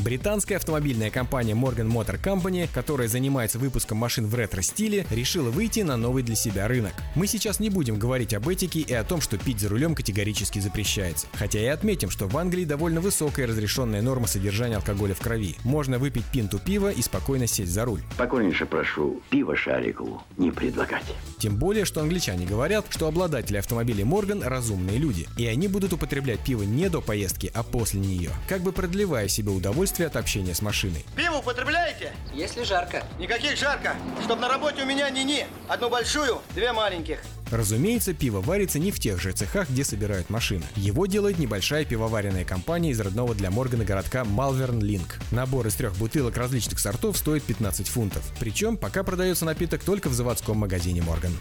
Британская 0.06 0.54
автомобильная 0.54 1.10
компания 1.10 1.54
Morgan 1.54 1.88
Motor 1.88 2.22
Company, 2.22 2.68
которая 2.72 3.08
занимается 3.08 3.58
выпуском 3.58 3.98
машин 3.98 4.28
в 4.28 4.34
ретро-стиле, 4.36 5.04
решила 5.10 5.50
выйти 5.50 5.80
на 5.80 5.96
новый 5.96 6.22
для 6.22 6.36
себя 6.36 6.68
рынок. 6.68 6.92
Мы 7.16 7.26
сейчас 7.26 7.58
не 7.58 7.70
будем 7.70 7.98
говорить 7.98 8.32
об 8.32 8.48
этике 8.48 8.78
и 8.78 8.92
о 8.92 9.02
том, 9.02 9.20
что 9.20 9.36
пить 9.36 9.58
за 9.58 9.68
рулем 9.68 9.96
категорически 9.96 10.60
запрещается. 10.60 11.26
Хотя 11.32 11.58
и 11.58 11.66
отметим, 11.66 12.10
что 12.10 12.28
в 12.28 12.38
Англии 12.38 12.64
довольно 12.64 13.00
высокая 13.00 13.48
разрешенная 13.48 14.00
норма 14.00 14.28
содержания 14.28 14.76
алкоголя 14.76 15.12
в 15.12 15.18
крови. 15.18 15.56
Можно 15.64 15.98
выпить 15.98 16.24
пинту 16.26 16.60
пива 16.60 16.92
и 16.92 17.02
спокойно 17.02 17.48
сесть 17.48 17.72
за 17.72 17.84
руль. 17.84 18.02
Покорнейше 18.16 18.64
прошу, 18.64 19.20
пиво 19.28 19.56
шарику 19.56 20.22
не 20.36 20.52
предлагать. 20.52 21.16
Тем 21.40 21.56
более, 21.56 21.84
что 21.84 22.00
англичане 22.00 22.46
говорят, 22.46 22.86
что 22.90 23.08
обладатели 23.08 23.56
автомобилей 23.56 24.04
Morgan 24.04 24.46
разумные 24.46 24.98
люди, 24.98 25.26
и 25.36 25.46
они 25.46 25.66
будут 25.66 25.94
употреблять 25.94 26.38
пиво 26.38 26.62
не 26.62 26.88
до 26.88 27.00
поездки, 27.00 27.50
а 27.52 27.64
после 27.64 27.98
нее, 27.98 28.30
как 28.48 28.60
бы 28.60 28.70
продлевая 28.70 29.26
себе 29.26 29.50
удовольствие 29.50 29.95
от 30.04 30.16
общения 30.16 30.54
с 30.54 30.62
машиной. 30.62 31.04
Пиво 31.16 31.36
употребляете? 31.36 32.12
Если 32.34 32.62
жарко. 32.62 33.04
Никаких 33.18 33.56
жарко. 33.56 33.94
Чтоб 34.24 34.38
на 34.40 34.48
работе 34.48 34.82
у 34.82 34.86
меня 34.86 35.08
ни-ни. 35.10 35.46
Одну 35.68 35.88
большую, 35.90 36.40
две 36.54 36.72
маленьких. 36.72 37.18
Разумеется, 37.50 38.12
пиво 38.12 38.40
варится 38.40 38.78
не 38.78 38.90
в 38.90 38.98
тех 38.98 39.20
же 39.20 39.32
цехах, 39.32 39.70
где 39.70 39.84
собирают 39.84 40.30
машины. 40.30 40.64
Его 40.74 41.06
делает 41.06 41.38
небольшая 41.38 41.84
пивоваренная 41.84 42.44
компания 42.44 42.90
из 42.90 43.00
родного 43.00 43.34
для 43.34 43.50
Моргана 43.50 43.84
городка 43.84 44.22
Malvern 44.22 44.80
Link. 44.80 45.14
Набор 45.30 45.66
из 45.66 45.74
трех 45.74 45.94
бутылок 45.96 46.36
различных 46.36 46.80
сортов 46.80 47.16
стоит 47.16 47.44
15 47.44 47.88
фунтов. 47.88 48.24
Причем 48.40 48.76
пока 48.76 49.04
продается 49.04 49.44
напиток 49.44 49.82
только 49.84 50.08
в 50.08 50.14
заводском 50.14 50.58
магазине 50.58 51.02
Морган. 51.02 51.32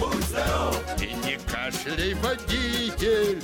Будь 0.00 0.24
здоров! 0.24 0.82
И 0.98 1.12
не 1.26 1.38
кашляй, 1.46 2.14
водитель! 2.14 3.42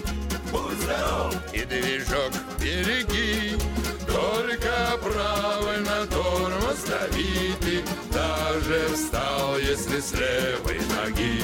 Будь 0.50 0.80
здоров! 0.80 1.34
И 1.52 1.64
движок 1.66 2.32
береги! 2.58 3.56
Только 4.06 4.98
правильно 5.02 6.06
тормоз 6.06 6.84
дави 6.88 7.52
ты, 7.60 7.84
Даже 8.10 8.88
встал, 8.94 9.58
если 9.58 10.00
с 10.00 10.12
левой 10.12 10.80
ноги. 10.96 11.42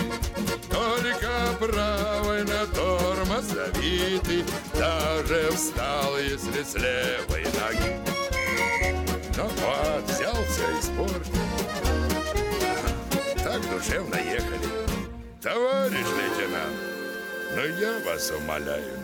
Только 0.70 1.30
правильно 1.60 2.66
тормоз 2.74 3.44
дави 3.48 4.18
ты, 4.24 4.44
Даже 4.78 5.50
встал, 5.54 6.18
если 6.18 6.62
с 6.62 6.74
левой 6.74 7.44
ноги. 7.60 8.00
Ну 9.36 9.44
вот, 9.44 10.04
взялся 10.10 10.62
и 10.70 10.80
испортил. 10.80 11.42
Так 13.44 13.60
душевно 13.68 14.16
ехали. 14.16 15.01
Товарищ 15.42 16.06
лейтенант, 16.16 16.76
ну 17.56 17.62
я 17.80 17.98
вас 18.06 18.30
умоляю. 18.30 18.94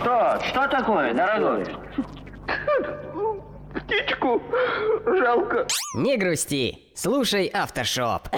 Что? 0.00 0.38
Что 0.44 0.68
такое, 0.68 1.14
дорогой? 1.14 1.64
Птичку 3.74 4.42
жалко. 5.06 5.66
Не 5.94 6.18
грусти, 6.18 6.92
слушай 6.94 7.46
Автошоп. 7.46 8.28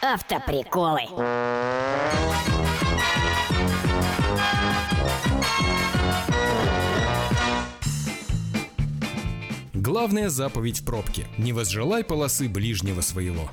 Автоприколы. 0.00 1.02
Главная 9.84 10.28
заповедь 10.28 10.78
в 10.78 10.84
пробке– 10.84 11.26
не 11.38 11.52
возжелай 11.52 12.04
полосы 12.04 12.48
ближнего 12.48 13.00
своего. 13.00 13.50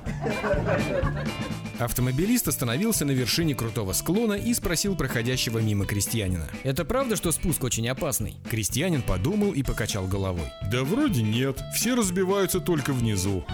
Автомобилист 1.80 2.46
остановился 2.46 3.04
на 3.04 3.10
вершине 3.10 3.56
крутого 3.56 3.92
склона 3.94 4.34
и 4.34 4.54
спросил 4.54 4.94
проходящего 4.94 5.58
мимо 5.58 5.86
крестьянина. 5.86 6.48
Это 6.62 6.84
правда, 6.84 7.16
что 7.16 7.32
спуск 7.32 7.64
очень 7.64 7.88
опасный? 7.88 8.36
Крестьянин 8.48 9.02
подумал 9.02 9.50
и 9.50 9.64
покачал 9.64 10.06
головой. 10.06 10.46
Да 10.70 10.84
вроде 10.84 11.22
нет, 11.22 11.58
все 11.74 11.96
разбиваются 11.96 12.60
только 12.60 12.92
внизу. 12.92 13.44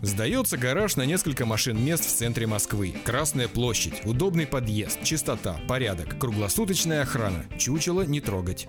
Сдается 0.00 0.56
гараж 0.56 0.96
на 0.96 1.02
несколько 1.02 1.44
машин 1.44 1.84
мест 1.84 2.06
в 2.06 2.16
центре 2.16 2.46
Москвы. 2.46 2.94
Красная 3.04 3.46
площадь, 3.46 4.06
удобный 4.06 4.46
подъезд, 4.46 5.02
чистота, 5.02 5.60
порядок, 5.68 6.18
круглосуточная 6.18 7.02
охрана. 7.02 7.44
Чучело 7.58 8.06
не 8.06 8.22
трогать. 8.22 8.66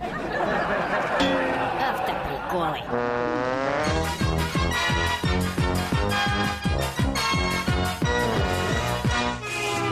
Автоприколы. 2.54 2.94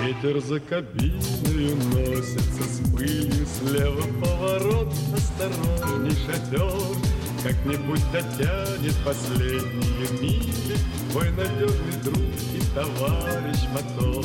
Ветер 0.03 0.41
за 0.41 0.61
кабиной 0.61 1.75
носится 1.93 2.63
с 2.63 2.91
пылью 2.93 3.47
Слева 3.47 4.03
поворот, 4.25 4.93
осторожней 5.15 6.17
шатер 6.27 6.97
Как-нибудь 7.43 8.03
дотянет 8.13 8.97
последние 9.05 10.21
мили 10.21 10.77
Твой 11.11 11.31
надежный 11.31 12.03
друг 12.05 12.19
и 12.55 12.61
товарищ 12.75 13.59
мотор 13.73 14.25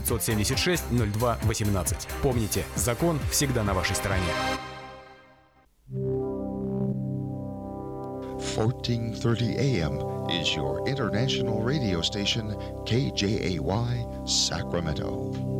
576 0.00 0.82
02 0.90 1.38
18. 1.42 2.08
Помните, 2.22 2.64
закон 2.76 3.18
всегда 3.30 3.62
на 3.64 3.74
вашей 3.74 3.96
стороне. 3.96 4.22
1430 8.56 9.56
AM 9.58 10.00
is 10.28 10.54
your 10.54 10.86
international 10.86 11.62
radio 11.62 12.00
station, 12.00 12.54
KJAY 12.84 14.26
Sacramento. 14.26 15.59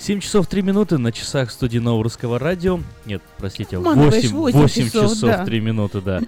Семь 0.00 0.20
часов 0.20 0.46
три 0.46 0.62
минуты 0.62 0.96
на 0.96 1.12
часах 1.12 1.50
студии 1.50 1.76
Нового 1.76 2.04
Русского 2.04 2.38
Радио. 2.38 2.80
Нет, 3.04 3.20
простите, 3.36 3.76
Обманываешь, 3.76 4.30
8, 4.30 4.34
восемь 4.34 4.60
8 4.60 4.84
часов, 4.86 5.10
часов 5.10 5.30
да. 5.30 5.44
3 5.44 5.60
минуты, 5.60 6.00
да. 6.00 6.22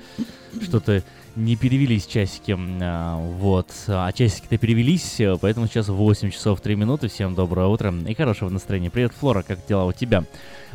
Что-то 0.60 1.02
не 1.36 1.56
перевелись 1.56 2.04
часики, 2.04 2.54
а, 2.82 3.16
вот. 3.16 3.68
А 3.88 4.12
часики-то 4.12 4.58
перевелись, 4.58 5.18
поэтому 5.40 5.68
сейчас 5.68 5.88
8 5.88 6.30
часов 6.30 6.60
3 6.60 6.76
минуты. 6.76 7.08
Всем 7.08 7.34
доброе 7.34 7.66
утро 7.68 7.94
и 8.06 8.12
хорошего 8.12 8.50
настроения. 8.50 8.90
Привет, 8.90 9.12
Флора, 9.18 9.42
как 9.42 9.64
дела 9.66 9.86
у 9.86 9.92
тебя? 9.92 10.24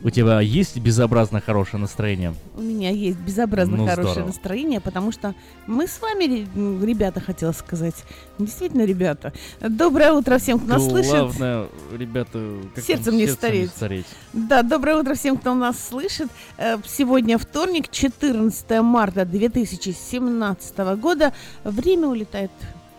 У 0.03 0.09
тебя 0.11 0.39
есть 0.41 0.77
безобразно 0.77 1.41
хорошее 1.41 1.81
настроение? 1.81 2.33
У 2.55 2.61
меня 2.61 2.91
есть 2.91 3.17
безобразно 3.17 3.77
Ну, 3.77 3.85
хорошее 3.87 4.11
здорово. 4.13 4.27
настроение, 4.27 4.79
потому 4.79 5.11
что 5.11 5.33
мы 5.65 5.87
с 5.87 5.99
вами, 6.01 6.47
ребята, 6.85 7.19
хотела 7.19 7.51
сказать. 7.51 7.95
Действительно, 8.37 8.83
ребята. 8.85 9.33
Доброе 9.59 10.13
утро 10.13 10.37
всем, 10.37 10.59
кто 10.59 10.67
нас 10.73 10.85
слышит. 10.87 11.11
Главное, 11.11 11.67
ребята, 11.97 12.57
как 12.75 12.83
Сердцем 12.83 13.15
не 13.15 13.21
сердцем 13.25 13.37
стареть. 13.37 13.69
стареть. 13.71 14.05
Да, 14.33 14.61
доброе 14.61 14.97
утро 14.97 15.15
всем, 15.15 15.37
кто 15.37 15.55
нас 15.55 15.77
слышит. 15.89 16.29
Э, 16.57 16.77
Сегодня 16.85 17.37
вторник, 17.37 17.89
14 17.89 18.81
марта 18.81 19.25
2017 19.25 20.77
года. 20.99 21.33
Время 21.63 22.07
улетает, 22.07 22.51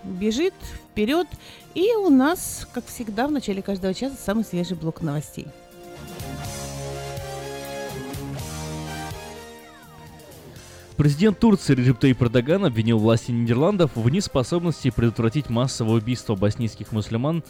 бежит 0.05 0.55
вперед. 0.91 1.27
И 1.75 1.93
у 1.95 2.09
нас, 2.09 2.67
как 2.73 2.87
всегда, 2.87 3.29
в 3.29 3.31
начале 3.31 3.63
каждого 3.63 3.95
часа 3.95 4.17
самый 4.25 4.45
свежий 4.45 4.77
блок 4.77 5.01
новостей. 5.03 5.47
Президент 10.99 11.39
Турции 11.39 11.77
Реджеп 11.77 12.03
Таyyip 12.03 12.25
Эрдоган 12.25 12.65
обвинил 12.65 12.99
власти 12.99 13.31
Нидерландов 13.31 13.93
в 13.95 14.11
неспособности 14.11 14.91
предотвратить 14.91 15.49
массовое 15.49 15.99
убийство 15.99 16.35
боснийских 16.35 16.91
мусульман 16.91 17.45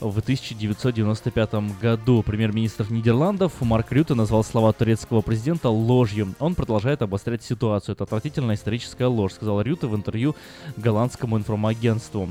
в 0.00 0.18
1995 0.18 1.80
году. 1.80 2.24
Премьер-министр 2.24 2.90
Нидерландов 2.90 3.52
Марк 3.60 3.92
Рюте 3.92 4.14
назвал 4.14 4.42
слова 4.42 4.72
турецкого 4.72 5.20
президента 5.20 5.68
ложью. 5.68 6.34
Он 6.40 6.56
продолжает 6.56 7.00
обострять 7.02 7.44
ситуацию. 7.44 7.92
Это 7.92 8.02
отвратительная 8.02 8.56
историческая 8.56 9.06
ложь, 9.06 9.34
сказал 9.34 9.62
Рюте 9.62 9.86
в 9.86 9.94
интервью 9.94 10.34
голландскому 10.76 11.38
информагентству. 11.38 12.28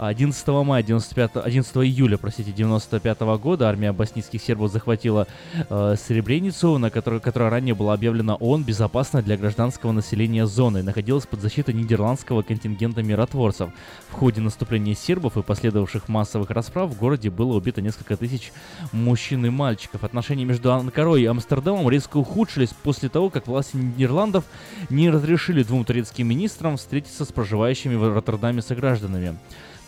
11 0.00 0.48
мая 0.64 0.82
95, 0.82 1.32
11 1.44 1.76
июля, 1.76 2.16
простите, 2.16 2.52
95 2.52 3.20
года 3.38 3.68
армия 3.68 3.92
боснийских 3.92 4.42
сербов 4.42 4.72
захватила 4.72 5.26
э, 5.68 5.94
Сребреницу, 5.98 6.78
на 6.78 6.90
которой, 6.90 7.20
которая 7.20 7.50
ранее 7.50 7.74
была 7.74 7.92
объявлена 7.92 8.36
ООН 8.36 8.64
безопасной 8.64 9.22
для 9.22 9.36
гражданского 9.36 9.92
населения 9.92 10.46
зоной, 10.46 10.82
находилась 10.82 11.26
под 11.26 11.42
защитой 11.42 11.74
нидерландского 11.74 12.40
контингента 12.40 13.02
миротворцев. 13.02 13.70
В 14.08 14.14
ходе 14.14 14.40
наступления 14.40 14.94
сербов 14.94 15.36
и 15.36 15.42
последовавших 15.42 16.08
массовых 16.08 16.48
расправ 16.48 16.90
в 16.90 16.98
городе 16.98 17.28
было 17.28 17.54
убито 17.54 17.82
несколько 17.82 18.16
тысяч 18.16 18.52
мужчин 18.92 19.44
и 19.44 19.50
мальчиков. 19.50 20.02
Отношения 20.02 20.46
между 20.46 20.72
Анкарой 20.72 21.22
и 21.22 21.26
Амстердамом 21.26 21.90
резко 21.90 22.16
ухудшились 22.16 22.70
после 22.70 23.10
того, 23.10 23.28
как 23.28 23.46
власти 23.46 23.76
Нидерландов 23.76 24.44
не 24.88 25.10
разрешили 25.10 25.62
двум 25.62 25.84
турецким 25.84 26.26
министрам 26.26 26.78
встретиться 26.78 27.26
с 27.26 27.28
проживающими 27.28 27.96
в 27.96 28.14
Роттердаме 28.14 28.62
согражданами. 28.62 29.36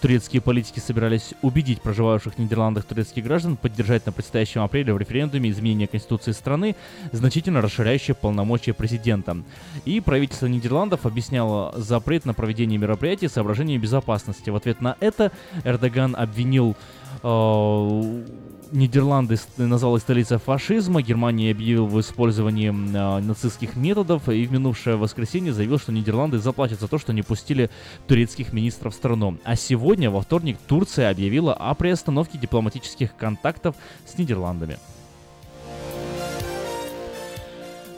Турецкие 0.02 0.42
политики 0.42 0.80
собирались 0.80 1.32
убедить 1.42 1.80
проживающих 1.80 2.34
в 2.34 2.38
Нидерландах 2.40 2.84
турецких 2.84 3.22
граждан 3.22 3.56
поддержать 3.56 4.04
на 4.04 4.10
предстоящем 4.10 4.62
апреле 4.62 4.92
в 4.92 4.98
референдуме 4.98 5.48
изменение 5.50 5.86
Конституции 5.86 6.32
страны, 6.32 6.74
значительно 7.12 7.60
расширяющее 7.60 8.16
полномочия 8.16 8.72
президента. 8.72 9.36
И 9.84 10.00
правительство 10.00 10.46
Нидерландов 10.46 11.06
объясняло 11.06 11.72
запрет 11.76 12.24
на 12.24 12.34
проведение 12.34 12.78
мероприятий 12.78 13.28
соображениями 13.28 13.80
безопасности. 13.80 14.50
В 14.50 14.56
ответ 14.56 14.80
на 14.80 14.96
это 14.98 15.30
Эрдоган 15.62 16.16
обвинил 16.16 16.74
э, 17.22 18.24
Нидерланды 18.72 19.38
назвал 19.58 19.96
их 19.96 20.02
столицей 20.02 20.38
фашизма, 20.38 21.02
Германия 21.02 21.50
объявила 21.50 21.84
в 21.84 22.00
использовании 22.00 22.70
э, 22.70 23.20
нацистских 23.20 23.76
методов 23.76 24.28
и 24.30 24.46
в 24.46 24.52
минувшее 24.52 24.96
воскресенье 24.96 25.52
заявил, 25.52 25.78
что 25.78 25.92
Нидерланды 25.92 26.38
заплатят 26.38 26.80
за 26.80 26.88
то, 26.88 26.98
что 26.98 27.12
не 27.12 27.22
пустили 27.22 27.68
турецких 28.08 28.54
министров 28.54 28.94
в 28.94 28.96
страну. 28.96 29.38
А 29.44 29.56
сегодня, 29.56 30.10
во 30.10 30.22
вторник, 30.22 30.56
Турция 30.66 31.10
объявила 31.10 31.52
о 31.52 31.74
приостановке 31.74 32.38
дипломатических 32.38 33.14
контактов 33.14 33.76
с 34.06 34.16
Нидерландами. 34.16 34.78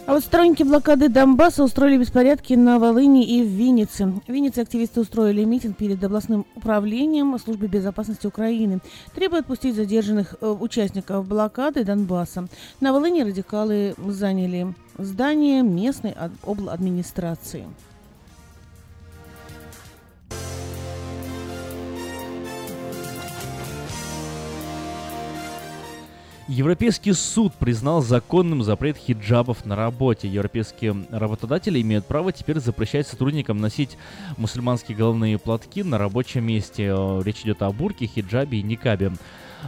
А 0.06 0.12
вот 0.12 0.22
сторонники 0.22 0.62
блокады 0.62 1.08
Донбасса 1.08 1.64
устроили 1.64 1.96
беспорядки 1.96 2.52
на 2.52 2.78
Волыни 2.78 3.24
и 3.26 3.42
в 3.42 3.46
Виннице. 3.46 4.12
В 4.26 4.30
Виннице 4.30 4.58
активисты 4.58 5.00
устроили 5.00 5.44
митинг 5.44 5.78
перед 5.78 6.04
областным 6.04 6.44
управлением 6.54 7.38
службы 7.38 7.68
безопасности 7.68 8.26
Украины, 8.26 8.80
требуя 9.14 9.40
отпустить 9.40 9.74
задержанных 9.74 10.34
э, 10.42 10.46
участников 10.46 11.26
блокады 11.26 11.84
Донбасса. 11.84 12.48
На 12.80 12.92
Волыни 12.92 13.22
радикалы 13.22 13.94
заняли 13.96 14.74
здание 14.98 15.62
местной 15.62 16.14
администрации. 16.42 17.64
Европейский 26.46 27.14
суд 27.14 27.54
признал 27.54 28.02
законным 28.02 28.62
запрет 28.62 28.98
хиджабов 28.98 29.64
на 29.64 29.76
работе. 29.76 30.28
Европейские 30.28 30.94
работодатели 31.10 31.80
имеют 31.80 32.04
право 32.04 32.32
теперь 32.32 32.60
запрещать 32.60 33.08
сотрудникам 33.08 33.62
носить 33.62 33.96
мусульманские 34.36 34.94
головные 34.94 35.38
платки 35.38 35.82
на 35.82 35.96
рабочем 35.96 36.44
месте. 36.44 36.94
Речь 37.24 37.40
идет 37.42 37.62
о 37.62 37.72
бурке, 37.72 38.06
хиджабе 38.06 38.58
и 38.58 38.62
никабе. 38.62 39.12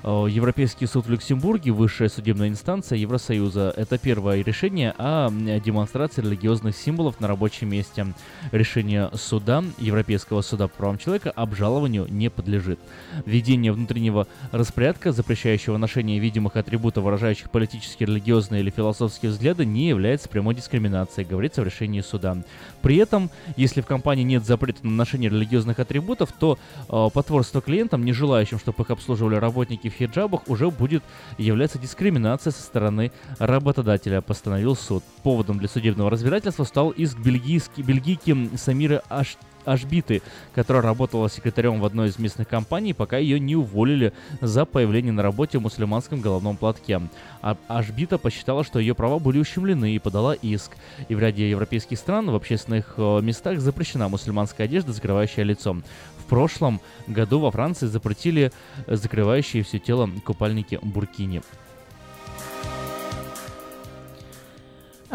Э, 0.03 0.26
Европейский 0.28 0.86
суд 0.86 1.07
в 1.07 1.11
Люксембурге, 1.11 1.72
высшая 1.72 2.09
судебная 2.09 2.49
инстанция 2.49 2.99
Евросоюза. 2.99 3.72
Это 3.76 3.99
первое 3.99 4.42
решение 4.42 4.94
о 4.99 5.30
демонстрации 5.30 6.22
религиозных 6.22 6.76
символов 6.76 7.20
на 7.20 7.28
рабочем 7.28 7.70
месте. 7.70 8.07
Решение 8.53 9.11
суда, 9.14 9.64
Европейского 9.78 10.42
суда 10.42 10.68
по 10.68 10.76
правам 10.76 10.99
человека, 10.99 11.30
обжалованию 11.30 12.07
не 12.09 12.30
подлежит. 12.30 12.78
Введение 13.24 13.72
внутреннего 13.72 14.26
распорядка, 14.53 15.12
запрещающего 15.12 15.76
ношение 15.76 16.18
видимых 16.18 16.57
атрибутов, 16.57 17.05
выражающих 17.05 17.51
политические, 17.51 18.09
религиозные 18.09 18.61
или 18.61 18.70
философские 18.70 19.30
взгляды, 19.30 19.64
не 19.64 19.88
является 19.88 20.28
прямой 20.28 20.55
дискриминацией, 20.55 21.26
говорится 21.26 21.62
в 21.62 21.64
решении 21.64 22.01
суда. 22.01 22.36
При 22.82 22.97
этом, 22.97 23.30
если 23.57 23.80
в 23.80 23.86
компании 23.86 24.22
нет 24.22 24.44
запрета 24.44 24.86
на 24.86 24.92
ношение 24.92 25.30
религиозных 25.30 25.78
атрибутов, 25.78 26.32
то 26.32 26.59
э, 26.88 27.09
потворство 27.12 27.61
клиентам, 27.61 28.05
не 28.05 28.12
желающим, 28.12 28.59
чтобы 28.59 28.82
их 28.82 28.90
обслуживали 28.90 29.36
работники 29.36 29.86
в 29.89 29.95
хиджабах 29.95 30.49
уже 30.49 30.70
будет 30.70 31.03
являться 31.39 31.78
дискриминацией 31.78 32.53
со 32.53 32.62
стороны 32.62 33.12
работодателя, 33.39 34.20
постановил 34.20 34.76
суд. 34.76 35.03
Поводом 35.22 35.59
для 35.59 35.68
судебного 35.68 36.11
разбирательства 36.11 36.64
стал 36.64 36.91
иск 36.91 37.18
бельгийский, 37.18 37.82
бельгийки 37.82 38.57
Самиры 38.57 39.03
Аш 39.09 39.37
Ашбиты, 39.66 40.22
которая 40.54 40.82
работала 40.82 41.28
секретарем 41.28 41.80
в 41.80 41.84
одной 41.84 42.08
из 42.08 42.18
местных 42.18 42.48
компаний, 42.48 42.94
пока 42.94 43.18
ее 43.18 43.38
не 43.38 43.56
уволили 43.56 44.12
за 44.40 44.64
появление 44.64 45.12
на 45.12 45.22
работе 45.22 45.58
в 45.58 45.62
мусульманском 45.62 46.20
головном 46.20 46.56
платке. 46.56 47.02
А 47.42 47.56
Ашбита 47.68 48.16
посчитала, 48.18 48.64
что 48.64 48.78
ее 48.78 48.94
права 48.94 49.18
были 49.18 49.38
ущемлены 49.38 49.94
и 49.94 49.98
подала 49.98 50.34
иск. 50.34 50.76
И 51.08 51.14
в 51.14 51.18
ряде 51.18 51.50
европейских 51.50 51.98
стран 51.98 52.30
в 52.30 52.34
общественных 52.34 52.94
э, 52.96 53.20
местах 53.20 53.60
запрещена 53.60 54.08
мусульманская 54.08 54.66
одежда, 54.66 54.92
закрывающая 54.92 55.44
лицо. 55.44 55.76
В 56.18 56.28
прошлом 56.28 56.80
году 57.06 57.40
во 57.40 57.50
Франции 57.50 57.86
запретили 57.86 58.52
закрывающие 58.86 59.62
все 59.62 59.78
тело 59.78 60.08
купальники 60.24 60.78
буркини. 60.82 61.42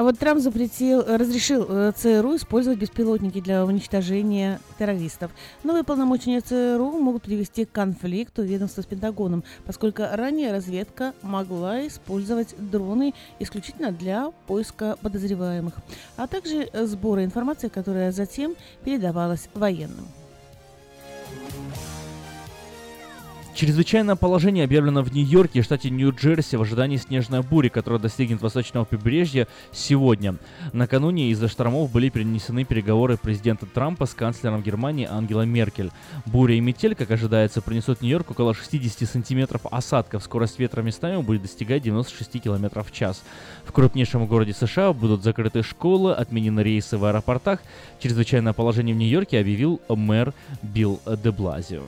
А 0.02 0.04
вот 0.04 0.18
Трамп 0.18 0.42
запретил, 0.42 1.04
разрешил 1.04 1.64
э, 1.70 1.92
ЦРУ 1.96 2.36
использовать 2.36 2.80
беспилотники 2.80 3.40
для 3.40 3.64
уничтожения 3.64 4.60
террористов. 4.80 5.30
Новые 5.62 5.84
полномочия 5.84 6.42
ЦРУ 6.42 6.98
могут 6.98 7.22
привести 7.22 7.66
к 7.66 7.72
конфликту 7.72 8.42
ведомства 8.42 8.82
с 8.82 8.88
Пентагоном, 8.88 9.44
поскольку 9.64 10.02
ранее 10.12 10.54
разведка 10.54 11.14
могла 11.22 11.86
использовать 11.86 12.56
дроны 12.58 13.14
исключительно 13.38 13.92
для 13.92 14.32
поиска 14.48 14.98
подозреваемых, 15.04 15.76
а 16.18 16.26
также 16.26 16.68
сбора 16.74 17.24
информации, 17.24 17.68
которая 17.68 18.12
затем 18.12 18.56
передавалась 18.84 19.50
военным. 19.54 20.08
Чрезвычайное 23.54 24.16
положение 24.16 24.64
объявлено 24.64 25.04
в 25.04 25.14
Нью-Йорке, 25.14 25.62
штате 25.62 25.90
Нью-Джерси, 25.90 26.56
в 26.56 26.62
ожидании 26.62 26.96
снежной 26.96 27.42
бури, 27.42 27.68
которая 27.68 28.00
достигнет 28.00 28.42
восточного 28.42 28.86
побережья 28.86 29.46
сегодня. 29.74 30.38
Накануне 30.72 31.30
из-за 31.32 31.50
штормов 31.50 31.92
были 31.92 32.10
перенесены 32.10 32.64
переговоры 32.64 33.18
президента 33.18 33.66
Трампа 33.66 34.06
с 34.06 34.14
канцлером 34.14 34.64
Германии 34.64 35.06
Ангела 35.06 35.42
Меркель. 35.42 35.92
Буря 36.26 36.56
и 36.56 36.62
метель, 36.62 36.96
как 36.96 37.12
ожидается, 37.12 37.62
принесут 37.62 38.02
Нью-Йорк 38.02 38.32
около 38.32 38.54
60 38.54 39.08
сантиметров 39.08 39.62
осадков. 39.70 40.24
Скорость 40.24 40.58
ветра 40.58 40.82
местами 40.82 41.22
будет 41.22 41.42
достигать 41.42 41.84
96 41.84 42.42
километров 42.42 42.90
в 42.90 42.94
час. 42.94 43.22
В 43.66 43.74
крупнейшем 43.74 44.26
городе 44.28 44.54
США 44.54 44.94
будут 44.94 45.24
закрыты 45.24 45.62
школы, 45.62 46.14
отменены 46.14 46.62
рейсы 46.62 46.98
в 46.98 47.04
аэропортах. 47.04 47.60
Чрезвычайное 48.00 48.54
положение 48.54 48.96
в 48.96 48.98
Нью-Йорке 48.98 49.40
объявил 49.40 49.82
мэр 49.90 50.34
Билл 50.64 51.02
де 51.06 51.32
Блазио. 51.32 51.84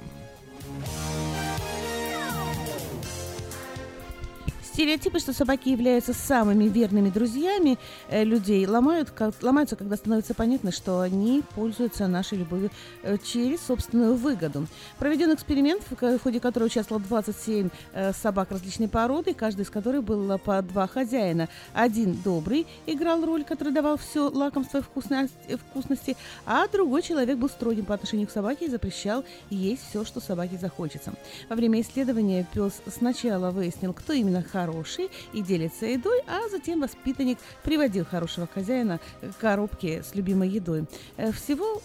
Стереотипы, 4.73 5.19
что 5.19 5.33
собаки 5.33 5.69
являются 5.69 6.13
самыми 6.13 6.63
верными 6.63 7.11
друзьями 7.11 7.77
э, 8.09 8.23
людей, 8.23 8.65
ломают, 8.65 9.11
как, 9.11 9.35
ломаются, 9.43 9.75
когда 9.75 9.95
становится 9.97 10.33
понятно, 10.33 10.71
что 10.71 11.01
они 11.01 11.43
пользуются 11.53 12.07
нашей 12.07 12.39
любовью 12.39 12.71
э, 13.03 13.19
через 13.23 13.61
собственную 13.61 14.15
выгоду. 14.15 14.65
Проведен 14.97 15.31
эксперимент, 15.31 15.83
в 15.87 16.17
ходе 16.17 16.39
которого 16.39 16.65
участвовало 16.65 17.03
27 17.03 17.69
э, 17.93 18.13
собак 18.13 18.49
различной 18.49 18.87
породы, 18.87 19.35
каждый 19.35 19.61
из 19.61 19.69
которых 19.69 20.05
был 20.05 20.39
по 20.39 20.59
два 20.63 20.87
хозяина. 20.87 21.49
Один 21.75 22.19
добрый 22.23 22.65
играл 22.87 23.23
роль, 23.23 23.43
который 23.43 23.73
давал 23.73 23.97
все 23.97 24.27
лакомство 24.27 24.79
и 24.79 24.81
вкусности, 24.81 25.55
вкусности, 25.69 26.17
а 26.47 26.67
другой 26.67 27.03
человек 27.03 27.37
был 27.37 27.49
строгим 27.49 27.85
по 27.85 27.93
отношению 27.93 28.27
к 28.27 28.31
собаке 28.31 28.65
и 28.65 28.69
запрещал 28.69 29.23
есть 29.51 29.83
все, 29.87 30.03
что 30.03 30.19
собаке 30.19 30.57
захочется. 30.57 31.13
Во 31.47 31.55
время 31.55 31.79
исследования 31.79 32.47
пес 32.51 32.81
сначала 32.87 33.51
выяснил, 33.51 33.93
кто 33.93 34.13
именно 34.13 34.41
хороший, 34.41 34.62
хороший 34.63 35.09
и 35.33 35.41
делится 35.41 35.85
едой, 35.85 36.21
а 36.27 36.47
затем 36.49 36.81
воспитанник 36.81 37.37
приводил 37.63 38.05
хорошего 38.05 38.47
хозяина 38.53 38.99
к 39.21 39.41
коробке 39.41 40.03
с 40.03 40.15
любимой 40.15 40.49
едой. 40.49 40.85
Э, 41.17 41.31
всего 41.31 41.81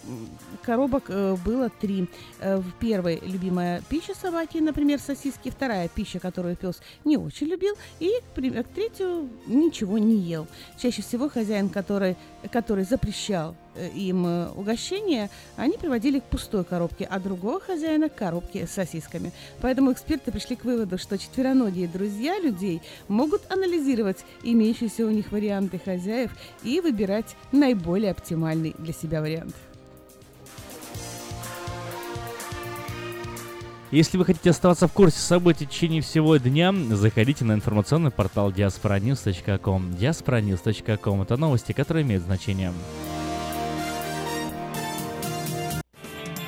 коробок 0.61 1.05
э, 1.09 1.35
было 1.45 1.69
три. 1.69 2.07
Э, 2.39 2.57
в 2.57 2.71
первой 2.79 3.19
любимая 3.25 3.81
пища 3.89 4.13
собаки, 4.15 4.57
например, 4.57 4.99
сосиски, 4.99 5.49
вторая 5.49 5.87
пища, 5.87 6.19
которую 6.19 6.55
пес 6.55 6.81
не 7.05 7.17
очень 7.17 7.47
любил, 7.47 7.75
и 7.99 8.11
к 8.35 8.67
третью 8.75 9.29
ничего 9.47 9.97
не 9.97 10.15
ел. 10.15 10.47
Чаще 10.77 11.01
всего 11.01 11.29
хозяин, 11.29 11.69
который, 11.69 12.15
который 12.51 12.85
запрещал 12.85 13.55
им 13.95 14.25
э, 14.25 14.49
угощение, 14.55 15.29
они 15.55 15.77
приводили 15.77 16.19
к 16.19 16.23
пустой 16.23 16.63
коробке, 16.63 17.05
а 17.09 17.19
другого 17.19 17.59
хозяина 17.59 18.09
к 18.09 18.15
коробке 18.15 18.67
с 18.67 18.71
сосисками. 18.71 19.31
Поэтому 19.61 19.91
эксперты 19.91 20.31
пришли 20.31 20.55
к 20.55 20.65
выводу, 20.65 20.97
что 20.97 21.17
четвероногие 21.17 21.87
друзья 21.87 22.39
людей 22.39 22.81
могут 23.07 23.51
анализировать 23.51 24.25
имеющиеся 24.43 25.05
у 25.05 25.09
них 25.09 25.31
варианты 25.31 25.79
хозяев 25.83 26.31
и 26.63 26.79
выбирать 26.81 27.35
наиболее 27.51 28.11
оптимальный 28.11 28.75
для 28.77 28.93
себя 28.93 29.21
вариант. 29.21 29.55
Если 33.91 34.19
вы 34.19 34.25
хотите 34.25 34.51
оставаться 34.51 34.87
в 34.87 34.93
курсе 34.93 35.17
событий 35.17 35.65
в 35.65 35.69
течение 35.69 36.01
всего 36.03 36.37
дня, 36.37 36.71
заходите 36.91 37.43
на 37.43 37.53
информационный 37.53 38.11
портал 38.11 38.51
diasporanews.com. 38.51 39.95
diasporanews.com– 39.99 41.21
это 41.23 41.37
новости, 41.37 41.71
которые 41.71 42.03
имеют 42.03 42.23
значение. 42.23 42.71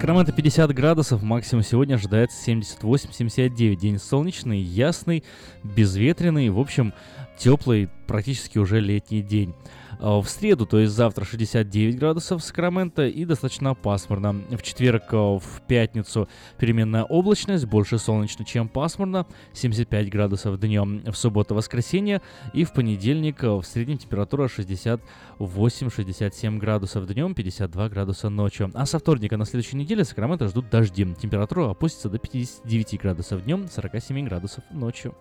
Сакраменто 0.00 0.32
50 0.32 0.72
градусов, 0.72 1.22
максимум 1.22 1.62
сегодня 1.62 1.96
ожидается 1.96 2.50
78-79. 2.50 3.76
День 3.76 3.98
солнечный, 3.98 4.58
ясный, 4.58 5.22
безветренный, 5.62 6.48
в 6.48 6.58
общем, 6.58 6.94
теплый, 7.36 7.90
практически 8.06 8.56
уже 8.56 8.80
летний 8.80 9.20
день. 9.20 9.54
А 10.02 10.22
В 10.22 10.30
среду, 10.30 10.64
то 10.64 10.78
есть 10.78 10.94
завтра 10.94 11.26
69 11.26 11.98
градусов 11.98 12.40
в 12.40 12.44
Сакраменто 12.44 13.06
и 13.06 13.26
достаточно 13.26 13.74
пасмурно. 13.74 14.32
В 14.32 14.62
четверг, 14.62 15.12
э, 15.12 15.16
в 15.16 15.60
пятницу 15.68 16.26
переменная 16.58 17.04
облачность, 17.04 17.66
больше 17.66 17.98
солнечно, 17.98 18.46
чем 18.46 18.70
пасмурно, 18.70 19.26
75 19.52 20.08
градусов 20.08 20.58
днем. 20.58 21.02
В 21.04 21.14
субботу-воскресенье 21.14 22.22
и 22.54 22.64
в 22.64 22.72
понедельник 22.72 23.44
э, 23.44 23.50
в 23.50 23.62
среднем 23.62 23.98
температура 23.98 24.48
68-67 24.48 26.56
градусов 26.56 27.06
днем, 27.06 27.34
52 27.34 27.90
градуса 27.90 28.30
ночью. 28.30 28.70
А 28.72 28.86
со 28.86 28.98
вторника 28.98 29.36
на 29.36 29.44
следующей 29.44 29.76
неделе 29.76 30.04
Сакраменто 30.04 30.48
ждут 30.48 30.70
дожди. 30.70 31.14
Температура 31.20 31.70
опустится 31.70 32.08
до 32.08 32.18
59 32.18 32.98
градусов 32.98 33.44
днем, 33.44 33.68
47 33.68 34.24
градусов 34.24 34.64
ночью. 34.70 35.14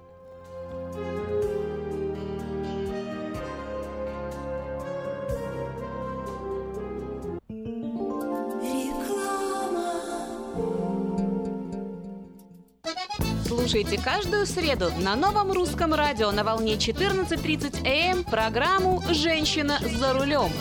Слушайте 13.70 14.02
каждую 14.04 14.48
среду 14.48 14.92
на 14.98 15.16
новом 15.16 15.52
русском 15.52 15.94
радио 15.94 16.32
на 16.32 16.44
волне 16.44 16.74
14.30 16.74 17.86
АМ 17.86 18.24
программу 18.24 19.04
«Женщина 19.12 19.78
за 19.80 20.12
рулем». 20.14 20.52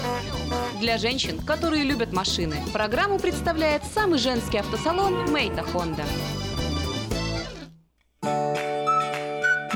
Для 0.79 0.99
женщин, 0.99 1.39
которые 1.41 1.85
любят 1.85 2.13
машины, 2.13 2.57
программу 2.71 3.19
представляет 3.19 3.83
самый 3.95 4.19
женский 4.19 4.59
автосалон 4.59 5.33
«Мейта 5.33 5.63
Хонда». 5.63 6.05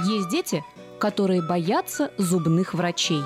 Есть 0.04 0.28
дети, 0.28 0.62
которые 1.00 1.40
боятся 1.40 2.10
зубных 2.18 2.74
врачей. 2.74 3.22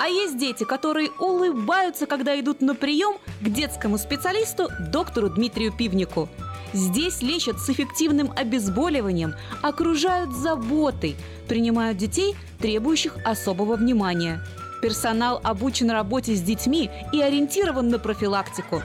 А 0.00 0.08
есть 0.08 0.38
дети, 0.38 0.64
которые 0.64 1.08
улыбаются, 1.20 2.06
когда 2.06 2.38
идут 2.40 2.62
на 2.62 2.74
прием 2.74 3.18
к 3.40 3.48
детскому 3.48 3.96
специалисту 3.96 4.70
доктору 4.80 5.28
Дмитрию 5.30 5.72
Пивнику. 5.72 6.28
Здесь 6.72 7.22
лечат 7.22 7.58
с 7.58 7.68
эффективным 7.68 8.32
обезболиванием, 8.36 9.34
окружают 9.62 10.32
заботой, 10.32 11.16
принимают 11.48 11.98
детей, 11.98 12.36
требующих 12.58 13.16
особого 13.24 13.76
внимания. 13.76 14.40
Персонал 14.82 15.40
обучен 15.42 15.90
работе 15.90 16.34
с 16.34 16.40
детьми 16.40 16.90
и 17.12 17.20
ориентирован 17.20 17.88
на 17.88 17.98
профилактику. 17.98 18.82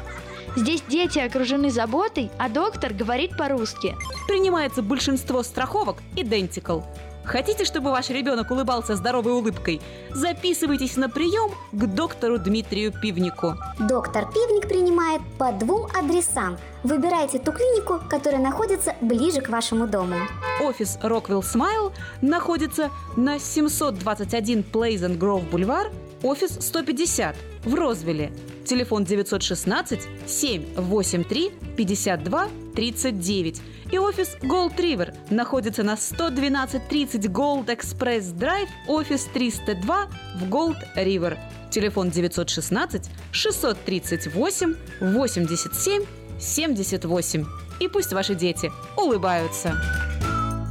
Здесь 0.55 0.83
дети 0.87 1.19
окружены 1.19 1.69
заботой, 1.69 2.31
а 2.37 2.49
доктор 2.49 2.93
говорит 2.93 3.37
по-русски. 3.37 3.95
Принимается 4.27 4.81
большинство 4.81 5.43
страховок 5.43 5.97
Identical. 6.15 6.83
Хотите, 7.25 7.65
чтобы 7.65 7.91
ваш 7.91 8.09
ребенок 8.09 8.51
улыбался 8.51 8.95
здоровой 8.95 9.33
улыбкой? 9.33 9.81
Записывайтесь 10.11 10.95
на 10.95 11.09
прием 11.09 11.51
к 11.71 11.85
доктору 11.87 12.37
Дмитрию 12.37 12.91
Пивнику. 12.91 13.55
Доктор 13.79 14.31
Пивник 14.31 14.67
принимает 14.67 15.21
по 15.37 15.51
двум 15.51 15.87
адресам. 15.97 16.57
Выбирайте 16.83 17.39
ту 17.39 17.51
клинику, 17.51 17.99
которая 18.09 18.41
находится 18.41 18.95
ближе 19.01 19.41
к 19.41 19.49
вашему 19.49 19.87
дому. 19.87 20.15
Офис 20.61 20.97
Rockwell 21.01 21.41
Smile 21.41 21.91
находится 22.21 22.91
на 23.17 23.39
721 23.39 24.63
Pleasant 24.71 25.17
Grove 25.17 25.49
Бульвар, 25.49 25.91
офис 26.21 26.57
150 26.59 27.35
в 27.65 27.73
Розвилле. 27.73 28.31
Телефон 28.65 29.03
916 29.03 30.01
783 30.27 31.51
52 31.77 32.49
39. 32.75 33.61
И 33.91 33.97
офис 33.99 34.35
Gold 34.41 34.75
River 34.77 35.13
находится 35.29 35.83
на 35.83 35.95
11230 35.95 37.25
Gold 37.25 37.67
Express 37.67 38.33
Drive, 38.33 38.67
офис 38.87 39.25
302 39.33 40.07
в 40.37 40.43
Gold 40.49 40.77
River. 40.95 41.37
Телефон 41.69 42.09
916 42.09 43.03
638 43.31 44.75
87 44.99 46.03
78. 46.39 47.45
И 47.79 47.87
пусть 47.87 48.13
ваши 48.13 48.33
дети 48.33 48.71
улыбаются. 48.97 49.79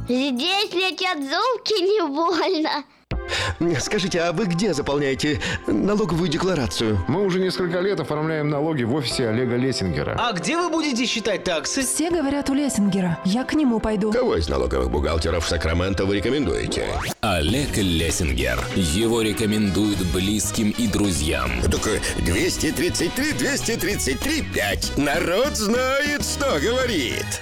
Здесь 0.07 0.73
летят 0.73 1.17
зубки 1.17 1.81
не 1.81 2.01
больно. 2.07 2.83
Скажите, 3.79 4.21
а 4.21 4.31
вы 4.33 4.45
где 4.45 4.73
заполняете 4.73 5.39
налоговую 5.67 6.29
декларацию? 6.29 6.99
Мы 7.07 7.23
уже 7.23 7.39
несколько 7.39 7.79
лет 7.79 7.99
оформляем 7.99 8.49
налоги 8.49 8.83
в 8.83 8.93
офисе 8.93 9.29
Олега 9.29 9.55
Лессингера. 9.55 10.17
А 10.19 10.33
где 10.33 10.57
вы 10.57 10.69
будете 10.69 11.05
считать 11.05 11.43
таксы? 11.43 11.81
Все 11.81 12.09
говорят 12.09 12.49
у 12.49 12.53
Лессингера. 12.53 13.19
Я 13.23 13.43
к 13.43 13.53
нему 13.53 13.79
пойду. 13.79 14.11
Кого 14.11 14.35
из 14.35 14.49
налоговых 14.49 14.91
бухгалтеров 14.91 15.47
Сакраменто 15.47 16.05
вы 16.05 16.17
рекомендуете? 16.17 16.85
Олег 17.21 17.77
Лессингер. 17.77 18.59
Его 18.75 19.21
рекомендуют 19.21 19.99
близким 20.13 20.71
и 20.71 20.87
друзьям. 20.87 21.51
Так 21.63 22.01
233, 22.25 23.33
233, 23.33 24.43
5. 24.53 24.97
Народ 24.97 25.55
знает, 25.55 26.23
что 26.23 26.59
говорит. 26.59 27.41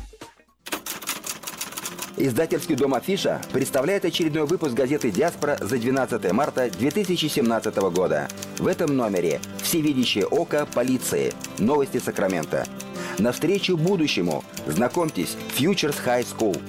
Издательский 2.17 2.75
дом 2.75 2.93
«Афиша» 2.93 3.41
представляет 3.53 4.03
очередной 4.03 4.45
выпуск 4.45 4.73
газеты 4.73 5.11
«Диаспора» 5.11 5.57
за 5.61 5.77
12 5.77 6.31
марта 6.33 6.69
2017 6.69 7.75
года. 7.93 8.27
В 8.57 8.67
этом 8.67 8.95
номере 8.95 9.39
«Всевидящее 9.63 10.25
око 10.25 10.67
полиции. 10.73 11.33
Новости 11.57 11.99
Сакрамента». 11.99 12.67
Навстречу 13.17 13.77
будущему. 13.77 14.43
Знакомьтесь, 14.67 15.37
Futures 15.57 15.95
High 16.05 16.25
School. 16.25 16.61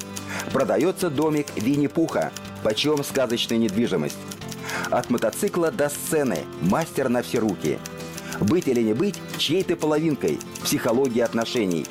Продается 0.53 1.11
домик 1.11 1.47
Винни-Пуха. 1.57 2.31
Почем 2.63 3.03
сказочная 3.03 3.59
недвижимость. 3.59 4.19
От 4.91 5.11
мотоцикла 5.11 5.73
до 5.73 5.89
сцены. 5.89 6.39
Мастер 6.61 7.09
на 7.09 7.23
все 7.23 7.41
руки. 7.41 7.79
Быть 8.41 8.69
или 8.69 8.81
не 8.81 8.95
быть 8.95 9.17
чьей-то 9.39 9.77
половинкой. 9.77 10.39
Психология 10.63 11.25
отношений. 11.25 11.87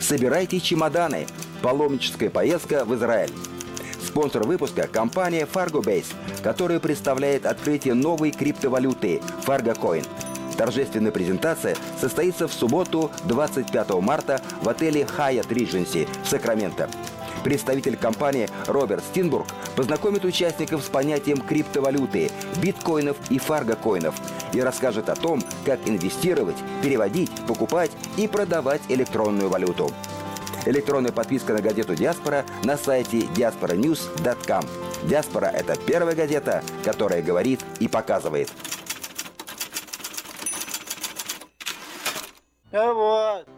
Собирайте 0.00 0.60
чемоданы. 0.60 1.26
Паломническая 1.64 2.28
поездка 2.28 2.84
в 2.84 2.94
Израиль. 2.94 3.32
Спонсор 4.06 4.46
выпуска– 4.46 4.86
компания 4.92 5.48
FargoBase, 5.50 6.12
которая 6.42 6.78
представляет 6.78 7.46
открытие 7.46 7.94
новой 7.94 8.32
криптовалюты 8.32 9.22
FargoCoin. 9.46 10.06
Торжественная 10.58 11.10
презентация 11.10 11.74
состоится 11.98 12.48
в 12.48 12.52
субботу 12.52 13.10
25 13.24 13.94
марта 14.02 14.42
в 14.60 14.68
отеле 14.68 15.08
Hyatt 15.16 15.48
Regency 15.48 16.06
в 16.22 16.28
Сакраменто. 16.28 16.90
Представитель 17.44 17.96
компании 17.96 18.50
Роберт 18.66 19.02
Стинбург 19.02 19.46
познакомит 19.74 20.26
участников 20.26 20.84
с 20.84 20.90
понятием 20.90 21.38
криптовалюты, 21.38 22.30
биткоинов 22.60 23.16
и 23.30 23.38
фаргокоинов 23.38 24.14
и 24.52 24.60
расскажет 24.60 25.08
о 25.08 25.16
том, 25.16 25.42
как 25.64 25.80
инвестировать, 25.88 26.56
переводить, 26.82 27.30
покупать 27.46 27.90
и 28.18 28.28
продавать 28.28 28.82
электронную 28.90 29.48
валюту. 29.48 29.90
Электронная 30.66 31.12
подписка 31.12 31.52
на 31.52 31.60
газету 31.60 31.94
«Диаспора» 31.94 32.44
на 32.62 32.76
сайте 32.76 33.20
diasporanews.com. 33.36 34.64
«Диаспора»— 35.04 35.46
это 35.54 35.76
первая 35.76 36.14
газета, 36.14 36.62
которая 36.82 37.22
говорит 37.22 37.60
и 37.80 37.88
показывает. 37.88 38.50
А 42.72 42.92
вот. 42.92 43.53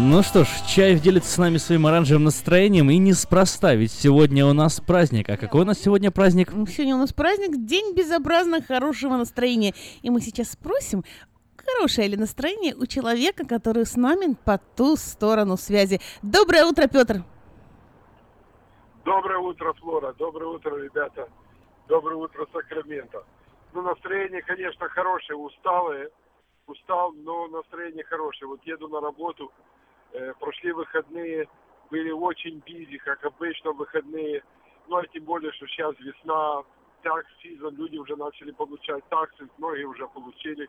Ну 0.00 0.22
что 0.22 0.44
ж, 0.44 0.48
Чаев 0.64 1.00
делится 1.00 1.28
с 1.28 1.38
нами 1.38 1.56
своим 1.56 1.84
оранжевым 1.84 2.22
настроением, 2.22 2.88
и 2.88 2.98
неспроста, 2.98 3.74
ведь 3.74 3.90
сегодня 3.90 4.46
у 4.46 4.52
нас 4.52 4.80
праздник. 4.80 5.28
А 5.28 5.36
какой 5.36 5.62
у 5.62 5.64
нас 5.64 5.80
сегодня 5.80 6.12
праздник? 6.12 6.50
Сегодня 6.68 6.94
у 6.94 6.98
нас 6.98 7.12
праздник 7.12 7.66
День 7.66 7.96
безобразно 7.96 8.62
хорошего 8.62 9.16
настроения. 9.16 9.74
И 10.02 10.10
мы 10.10 10.20
сейчас 10.20 10.52
спросим, 10.52 11.02
хорошее 11.56 12.06
ли 12.06 12.16
настроение 12.16 12.76
у 12.76 12.86
человека, 12.86 13.44
который 13.44 13.84
с 13.84 13.96
нами 13.96 14.36
по 14.44 14.58
ту 14.76 14.94
сторону 14.94 15.56
связи. 15.56 16.00
Доброе 16.22 16.64
утро, 16.66 16.86
Петр. 16.86 17.24
Доброе 19.04 19.38
утро, 19.40 19.72
Флора. 19.80 20.14
Доброе 20.16 20.46
утро, 20.46 20.76
ребята. 20.76 21.28
Доброе 21.88 22.14
утро, 22.14 22.46
Сакраменто. 22.52 23.24
Ну, 23.74 23.82
настроение, 23.82 24.42
конечно, 24.42 24.88
хорошее. 24.90 25.36
Усталое. 25.36 26.08
Устал, 26.68 27.12
но 27.14 27.48
настроение 27.48 28.04
хорошее. 28.04 28.46
Вот 28.46 28.60
еду 28.64 28.86
на 28.86 29.00
работу. 29.00 29.50
Э, 30.12 30.32
прошли 30.40 30.72
выходные. 30.72 31.48
Были 31.90 32.10
очень 32.10 32.62
бизи, 32.64 32.98
как 32.98 33.24
обычно, 33.24 33.72
выходные. 33.72 34.42
Ну, 34.88 34.96
а 34.96 35.06
тем 35.06 35.24
более, 35.24 35.52
что 35.52 35.66
сейчас 35.66 35.94
весна, 36.00 36.62
такс 37.02 37.28
сезон, 37.42 37.76
люди 37.76 37.96
уже 37.96 38.16
начали 38.16 38.50
получать 38.52 39.04
таксы, 39.08 39.48
многие 39.58 39.84
уже 39.84 40.06
получили. 40.08 40.68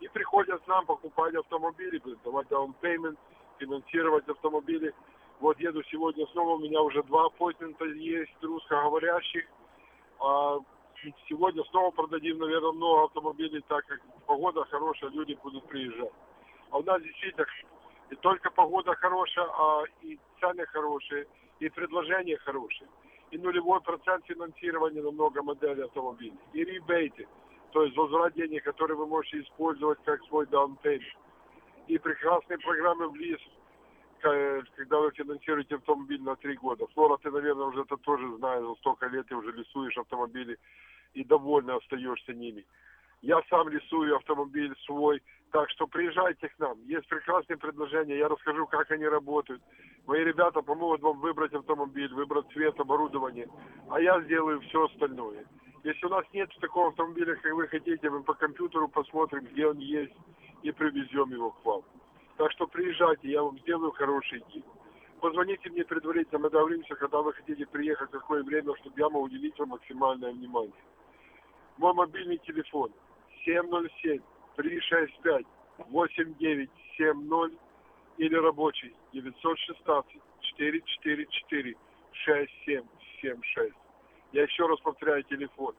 И 0.00 0.08
приходят 0.08 0.62
к 0.62 0.66
нам 0.66 0.86
покупать 0.86 1.34
автомобили, 1.34 2.00
давать 2.24 2.48
down 2.48 2.74
payment, 2.80 3.16
финансировать 3.58 4.28
автомобили. 4.28 4.94
Вот 5.40 5.58
еду 5.60 5.82
сегодня 5.84 6.26
снова, 6.28 6.56
у 6.56 6.58
меня 6.58 6.80
уже 6.82 7.02
два 7.04 7.26
аппойтмента 7.26 7.84
есть 7.84 8.32
русскоговорящих. 8.42 9.44
А, 10.20 10.58
сегодня 11.28 11.62
снова 11.64 11.90
продадим, 11.90 12.38
наверное, 12.38 12.72
много 12.72 13.04
автомобилей, 13.04 13.62
так 13.68 13.86
как 13.86 14.00
погода 14.26 14.64
хорошая, 14.64 15.10
люди 15.10 15.38
будут 15.42 15.66
приезжать. 15.66 16.12
А 16.70 16.78
у 16.78 16.82
нас 16.82 17.02
действительно 17.02 17.46
и 18.10 18.16
только 18.16 18.50
погода 18.50 18.94
хорошая, 18.96 19.46
а 19.46 19.84
и 20.02 20.18
цены 20.40 20.66
хорошие, 20.66 21.26
и 21.60 21.68
предложения 21.68 22.36
хорошие. 22.38 22.88
И 23.30 23.38
нулевой 23.38 23.80
процент 23.80 24.24
финансирования 24.26 25.02
на 25.02 25.12
много 25.12 25.42
моделей 25.42 25.84
автомобилей. 25.84 26.38
И 26.52 26.64
ребейты, 26.64 27.28
то 27.72 27.84
есть 27.84 27.96
возврат 27.96 28.34
денег, 28.34 28.64
которые 28.64 28.96
вы 28.96 29.06
можете 29.06 29.40
использовать 29.40 30.02
как 30.04 30.20
свой 30.24 30.46
payment. 30.46 31.02
И 31.86 31.98
прекрасные 31.98 32.58
программы 32.58 33.08
в 33.08 33.14
лис, 33.14 33.40
когда 34.20 34.98
вы 34.98 35.12
финансируете 35.12 35.76
автомобиль 35.76 36.22
на 36.22 36.34
три 36.36 36.56
года. 36.56 36.86
Флора, 36.94 37.16
ты, 37.18 37.30
наверное, 37.30 37.66
уже 37.66 37.82
это 37.82 37.96
тоже 37.98 38.28
знаешь, 38.36 38.64
за 38.64 38.74
столько 38.74 39.06
лет 39.06 39.26
ты 39.28 39.36
уже 39.36 39.52
лисуешь 39.52 39.96
автомобили 39.96 40.58
и 41.14 41.24
довольно 41.24 41.76
остаешься 41.76 42.34
ними. 42.34 42.66
Я 43.22 43.40
сам 43.48 43.68
рисую 43.68 44.16
автомобиль 44.16 44.74
свой, 44.86 45.22
так 45.52 45.68
что 45.70 45.86
приезжайте 45.86 46.48
к 46.48 46.58
нам. 46.58 46.78
Есть 46.86 47.08
прекрасные 47.08 47.56
предложения, 47.56 48.18
я 48.18 48.28
расскажу, 48.28 48.66
как 48.66 48.90
они 48.90 49.06
работают. 49.06 49.62
Мои 50.06 50.22
ребята 50.24 50.62
помогут 50.62 51.00
вам 51.02 51.18
выбрать 51.20 51.52
автомобиль, 51.52 52.12
выбрать 52.14 52.46
цвет, 52.52 52.78
оборудование, 52.78 53.48
а 53.88 54.00
я 54.00 54.20
сделаю 54.22 54.60
все 54.60 54.84
остальное. 54.84 55.44
Если 55.82 56.06
у 56.06 56.10
нас 56.10 56.24
нет 56.32 56.50
такого 56.60 56.88
автомобиля, 56.88 57.34
как 57.36 57.52
вы 57.52 57.66
хотите, 57.68 58.10
мы 58.10 58.22
по 58.22 58.34
компьютеру 58.34 58.88
посмотрим, 58.88 59.46
где 59.46 59.66
он 59.66 59.78
есть, 59.78 60.14
и 60.62 60.70
привезем 60.72 61.30
его 61.30 61.50
к 61.50 61.64
вам. 61.64 61.82
Так 62.36 62.52
что 62.52 62.66
приезжайте, 62.66 63.28
я 63.28 63.42
вам 63.42 63.58
сделаю 63.60 63.92
хороший 63.92 64.42
день. 64.52 64.64
Позвоните 65.20 65.68
мне 65.70 65.84
предварительно, 65.84 66.38
мы 66.38 66.50
договоримся, 66.50 66.94
когда 66.94 67.20
вы 67.20 67.32
хотите 67.32 67.66
приехать, 67.66 68.10
какое 68.10 68.42
время, 68.42 68.74
чтобы 68.76 68.98
я 68.98 69.08
мог 69.08 69.24
уделить 69.24 69.58
вам 69.58 69.70
максимальное 69.70 70.32
внимание. 70.32 70.72
Мой 71.76 71.92
мобильный 71.94 72.38
телефон 72.38 72.90
707 73.44 74.20
365 74.56 75.46
8970 75.90 77.58
или 78.18 78.34
рабочий 78.36 78.94
916 79.12 80.20
444 80.56 81.76
6776. 82.12 83.74
Я 84.32 84.42
еще 84.42 84.66
раз 84.66 84.80
повторяю 84.80 85.22
телефон 85.24 85.74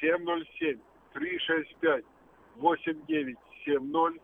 707 0.00 0.80
365 1.12 2.04
8970 2.56 4.22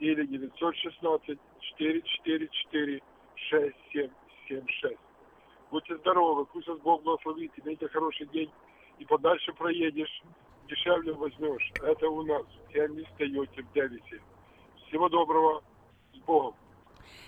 или 0.00 0.26
916 0.26 1.38
444 1.78 3.02
6776. 3.50 4.98
Будьте 5.70 5.96
здоровы, 5.98 6.46
пусть 6.46 6.66
вас 6.68 6.78
Бог 6.80 7.02
благословит, 7.02 7.52
имейте 7.56 7.88
хороший 7.88 8.26
день 8.28 8.50
и 8.98 9.04
подальше 9.04 9.52
проедешь, 9.52 10.22
дешевле 10.68 11.12
возьмешь. 11.12 11.72
Это 11.82 12.08
у 12.08 12.22
нас 12.22 12.42
в 12.42 12.72
Херми 12.72 13.04
Тойоте 13.16 13.62
в 13.62 13.72
Дэвисе. 13.72 14.20
Всего 14.88 15.08
доброго, 15.08 15.62
с 16.14 16.18
Богом. 16.26 16.54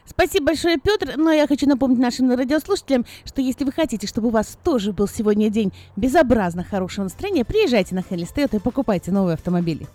Спасибо 0.05 0.47
большое, 0.47 0.79
Петр. 0.79 1.17
Но 1.17 1.31
я 1.31 1.47
хочу 1.47 1.67
напомнить 1.69 1.99
нашим 1.99 2.31
радиослушателям, 2.35 3.05
что 3.25 3.41
если 3.41 3.65
вы 3.65 3.73
хотите, 3.73 4.07
чтобы 4.07 4.29
у 4.29 4.31
вас 4.31 4.59
тоже 4.65 4.93
был 4.93 5.07
сегодня 5.07 5.51
день 5.51 5.73
безобразно 5.97 6.65
хорошего 6.65 7.05
настроения, 7.05 7.45
приезжайте 7.45 7.95
на 7.95 8.03
Хелли 8.03 8.25
Тойота 8.25 8.57
и 8.57 8.61
покупайте 8.61 9.13
новые 9.13 9.35
автомобили. 9.35 9.87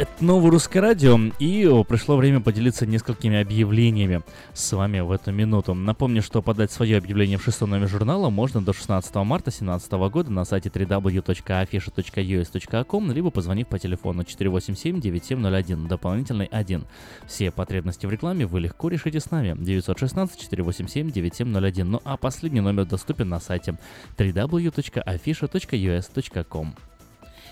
Это 0.00 0.24
новое 0.24 0.50
русское 0.50 0.80
радио, 0.80 1.20
и 1.38 1.68
пришло 1.86 2.16
время 2.16 2.40
поделиться 2.40 2.86
несколькими 2.86 3.38
объявлениями 3.38 4.22
с 4.54 4.72
вами 4.72 5.00
в 5.00 5.12
эту 5.12 5.30
минуту. 5.30 5.74
Напомню, 5.74 6.22
что 6.22 6.40
подать 6.40 6.72
свое 6.72 6.96
объявление 6.96 7.36
в 7.36 7.44
шестой 7.44 7.68
номер 7.68 7.86
журнала 7.86 8.30
можно 8.30 8.64
до 8.64 8.72
16 8.72 9.14
марта 9.16 9.50
2017 9.50 9.92
года 10.10 10.32
на 10.32 10.46
сайте 10.46 10.70
www.afisha.us.com, 10.70 13.12
либо 13.12 13.30
позвонив 13.30 13.66
по 13.66 13.78
телефону 13.78 14.22
487-9701, 14.22 15.86
дополнительный 15.86 16.46
1. 16.46 16.86
Все 17.26 17.50
потребности 17.50 18.06
в 18.06 18.10
рекламе 18.10 18.46
вы 18.46 18.60
легко 18.60 18.88
решите 18.88 19.20
с 19.20 19.30
нами. 19.30 19.50
916-487-9701. 19.50 21.84
Ну 21.84 22.00
а 22.04 22.16
последний 22.16 22.62
номер 22.62 22.86
доступен 22.86 23.28
на 23.28 23.38
сайте 23.38 23.76
www.afisha.us.com. 24.16 26.74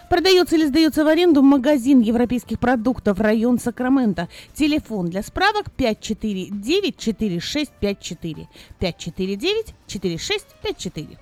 Продается 0.09 0.57
или 0.57 0.67
сдается 0.67 1.05
в 1.05 1.09
аренду 1.09 1.43
магазин 1.43 2.01
европейских 2.01 2.59
продуктов 2.59 3.21
район 3.21 3.59
Сакраменто. 3.59 4.31
Телефон 4.55 5.11
для 5.11 5.23
справок 5.23 5.67
549-4654. 5.77 8.47
549-4654. 8.81 11.19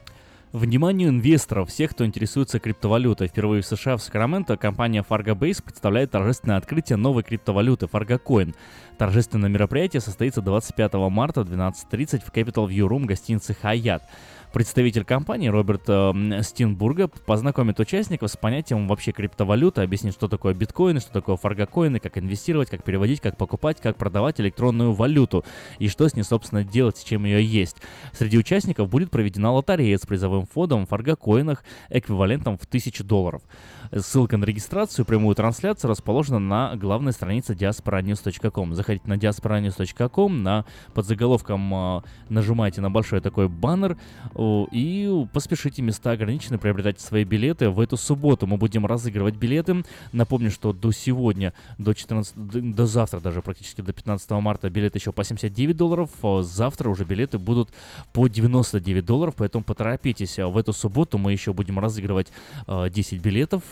Вниманию 0.52 1.08
инвесторов, 1.10 1.68
всех, 1.68 1.90
кто 1.90 2.06
интересуется 2.06 2.60
криптовалютой. 2.60 3.26
Впервые 3.28 3.62
в 3.62 3.66
США 3.66 3.96
в 3.96 4.02
Сакраменто 4.02 4.56
компания 4.56 5.04
Fargo 5.06 5.34
Base 5.34 5.62
представляет 5.62 6.12
торжественное 6.12 6.56
открытие 6.56 6.96
новой 6.96 7.24
криптовалюты 7.24 7.84
Fargo 7.86 8.18
Coin. 8.24 8.54
Торжественное 8.96 9.50
мероприятие 9.50 10.00
состоится 10.00 10.40
25 10.40 10.94
марта 11.10 11.42
в 11.42 11.52
12.30 11.52 12.22
в 12.24 12.32
Capital 12.32 12.68
View 12.68 12.88
Room 12.88 13.04
гостиницы 13.04 13.54
Hyatt. 13.60 14.02
Представитель 14.52 15.04
компании 15.04 15.48
Роберт 15.48 15.82
э, 15.88 16.42
Стинбурга 16.42 17.08
познакомит 17.08 17.78
участников 17.78 18.30
с 18.30 18.36
понятием 18.36 18.88
вообще 18.88 19.12
криптовалюты, 19.12 19.82
объяснит, 19.82 20.14
что 20.14 20.28
такое 20.28 20.54
биткоины, 20.54 21.00
что 21.00 21.12
такое 21.12 21.36
фаргокоины, 21.36 21.98
как 21.98 22.16
инвестировать, 22.16 22.70
как 22.70 22.82
переводить, 22.82 23.20
как 23.20 23.36
покупать, 23.36 23.80
как 23.80 23.96
продавать 23.96 24.40
электронную 24.40 24.92
валюту 24.92 25.44
и 25.78 25.88
что 25.88 26.08
с 26.08 26.14
ней, 26.14 26.22
собственно, 26.22 26.64
делать, 26.64 26.96
с 26.96 27.04
чем 27.04 27.24
ее 27.24 27.44
есть. 27.44 27.76
Среди 28.12 28.38
участников 28.38 28.88
будет 28.88 29.10
проведена 29.10 29.52
лотерея 29.52 29.98
с 29.98 30.06
призовым 30.06 30.46
фондом 30.46 30.86
в 30.86 30.88
фаргокоинах 30.88 31.62
эквивалентом 31.90 32.56
в 32.56 32.64
1000 32.64 33.04
долларов. 33.04 33.42
Ссылка 33.94 34.36
на 34.36 34.44
регистрацию 34.44 35.04
и 35.04 35.08
прямую 35.08 35.34
трансляцию 35.34 35.90
расположена 35.90 36.38
на 36.38 36.76
главной 36.76 37.12
странице 37.12 37.54
diasporanews.com. 37.54 38.74
Заходите 38.74 39.08
на 39.08 39.14
diasporanews.com, 39.14 40.42
на 40.42 40.64
под 40.94 41.06
заголовком 41.06 41.74
э, 41.74 42.02
нажимайте 42.28 42.80
на 42.80 42.90
большой 42.90 43.20
такой 43.20 43.48
баннер 43.48 43.96
и 44.36 45.26
поспешите, 45.32 45.82
места 45.82 46.12
ограничены, 46.12 46.58
приобретайте 46.58 47.00
свои 47.00 47.24
билеты. 47.24 47.70
В 47.70 47.80
эту 47.80 47.96
субботу 47.96 48.46
мы 48.46 48.56
будем 48.56 48.86
разыгрывать 48.86 49.36
билеты. 49.36 49.84
Напомню, 50.12 50.50
что 50.50 50.72
до 50.72 50.92
сегодня, 50.92 51.52
до 51.78 51.94
14, 51.94 52.34
до 52.74 52.86
завтра 52.86 53.20
даже 53.20 53.42
практически 53.42 53.80
до 53.80 53.92
15 53.92 54.30
марта 54.32 54.68
билеты 54.70 54.98
еще 54.98 55.12
по 55.12 55.24
79 55.24 55.76
долларов. 55.76 56.10
А 56.22 56.42
завтра 56.42 56.88
уже 56.88 57.04
билеты 57.04 57.38
будут 57.38 57.70
по 58.12 58.28
99 58.28 59.04
долларов, 59.04 59.34
поэтому 59.36 59.64
поторопитесь. 59.64 60.38
В 60.38 60.56
эту 60.56 60.72
субботу 60.72 61.18
мы 61.18 61.32
еще 61.32 61.52
будем 61.52 61.78
разыгрывать 61.78 62.28
э, 62.66 62.88
10 62.90 63.20
билетов 63.20 63.62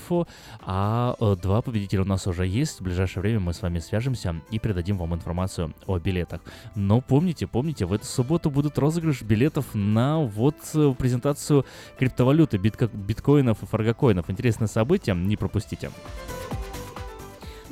а 0.61 1.17
э, 1.21 1.37
два 1.41 1.63
победителя 1.63 2.03
у 2.03 2.07
нас 2.07 2.27
уже 2.27 2.47
есть. 2.47 2.81
В 2.81 2.83
ближайшее 2.83 3.23
время 3.23 3.41
мы 3.41 3.53
с 3.53 3.63
вами 3.63 3.79
свяжемся 3.79 4.37
и 4.51 4.59
передадим 4.59 4.99
вам 4.99 5.15
информацию 5.15 5.75
о 5.87 5.99
билетах. 5.99 6.41
Но 6.75 7.01
помните, 7.01 7.47
помните, 7.47 7.87
в 7.87 7.93
эту 7.93 8.07
субботу 8.07 8.51
будут 8.51 8.79
розыгрыш 8.79 9.23
билетов 9.23 9.67
на 9.75 10.21
вот 10.21 10.57
э, 10.75 10.95
презентацию 10.99 11.65
криптовалюты, 11.99 12.57
битко- 12.57 12.91
биткоинов 12.93 13.63
и 13.63 13.67
фаргокоинов. 13.67 14.31
Интересное 14.31 14.69
событие, 14.69 15.15
не 15.15 15.37
пропустите. 15.37 15.91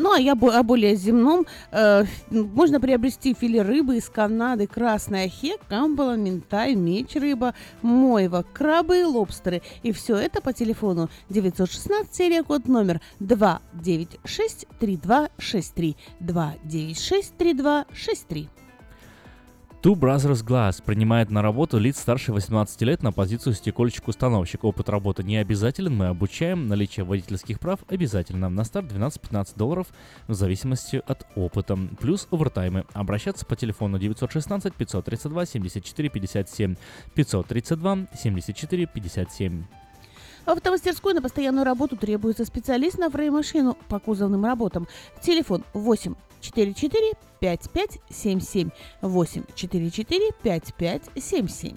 Ну, 0.02 0.10
а 0.10 0.18
я 0.18 0.32
о 0.32 0.62
более 0.64 0.96
земном. 0.96 1.46
Э, 1.70 2.04
можно 2.28 2.80
приобрести 2.80 3.34
филе 3.34 3.62
рыбы 3.62 3.98
из 3.98 4.08
Канады, 4.08 4.66
красная 4.66 5.28
хек, 5.28 5.60
камбала, 5.68 6.16
минтай, 6.16 6.74
меч 6.74 7.14
рыба, 7.14 7.54
мойва, 7.82 8.44
крабы 8.52 9.02
и 9.02 9.04
лобстеры. 9.04 9.62
И 9.84 9.92
все 9.92 10.16
это 10.16 10.40
по 10.40 10.52
телефону 10.52 11.08
916, 11.28 12.12
серия 12.12 12.42
код 12.42 12.66
номер 12.66 13.00
296 13.20 14.66
3263. 14.80 15.96
296 16.18 17.34
3263. 17.38 18.48
Two 19.82 19.96
Brothers 19.96 20.44
Glass 20.46 20.80
принимает 20.80 21.28
на 21.30 21.42
работу 21.42 21.76
лиц 21.76 21.98
старше 21.98 22.32
18 22.32 22.82
лет 22.82 23.02
на 23.02 23.10
позицию 23.10 23.52
стекольщик-установщик. 23.52 24.62
Опыт 24.62 24.88
работы 24.88 25.24
не 25.24 25.38
обязателен, 25.38 25.96
мы 25.96 26.06
обучаем. 26.06 26.68
Наличие 26.68 27.04
водительских 27.04 27.58
прав 27.58 27.80
обязательно. 27.88 28.48
На 28.48 28.62
старт 28.62 28.92
12-15 28.92 29.56
долларов 29.56 29.88
в 30.28 30.34
зависимости 30.34 31.02
от 31.04 31.26
опыта. 31.34 31.76
Плюс 31.98 32.28
овертаймы. 32.30 32.84
Обращаться 32.92 33.44
по 33.44 33.56
телефону 33.56 33.98
916 33.98 34.72
532 34.72 35.46
74 35.46 36.08
57 36.08 36.76
532 37.16 37.98
74 38.14 38.86
57. 38.86 39.64
В 40.46 40.48
автомастерской 40.48 41.12
на 41.12 41.22
постоянную 41.22 41.64
работу 41.64 41.96
требуется 41.96 42.44
специалист 42.44 42.98
на 42.98 43.10
фрейм-машину 43.10 43.76
по 43.88 43.98
кузовным 43.98 44.44
работам. 44.44 44.86
Телефон 45.20 45.64
8 45.74 46.14
44 46.42 47.14
5577 47.40 48.70
8 49.00 49.44
44 49.54 50.32
5577. 50.42 51.76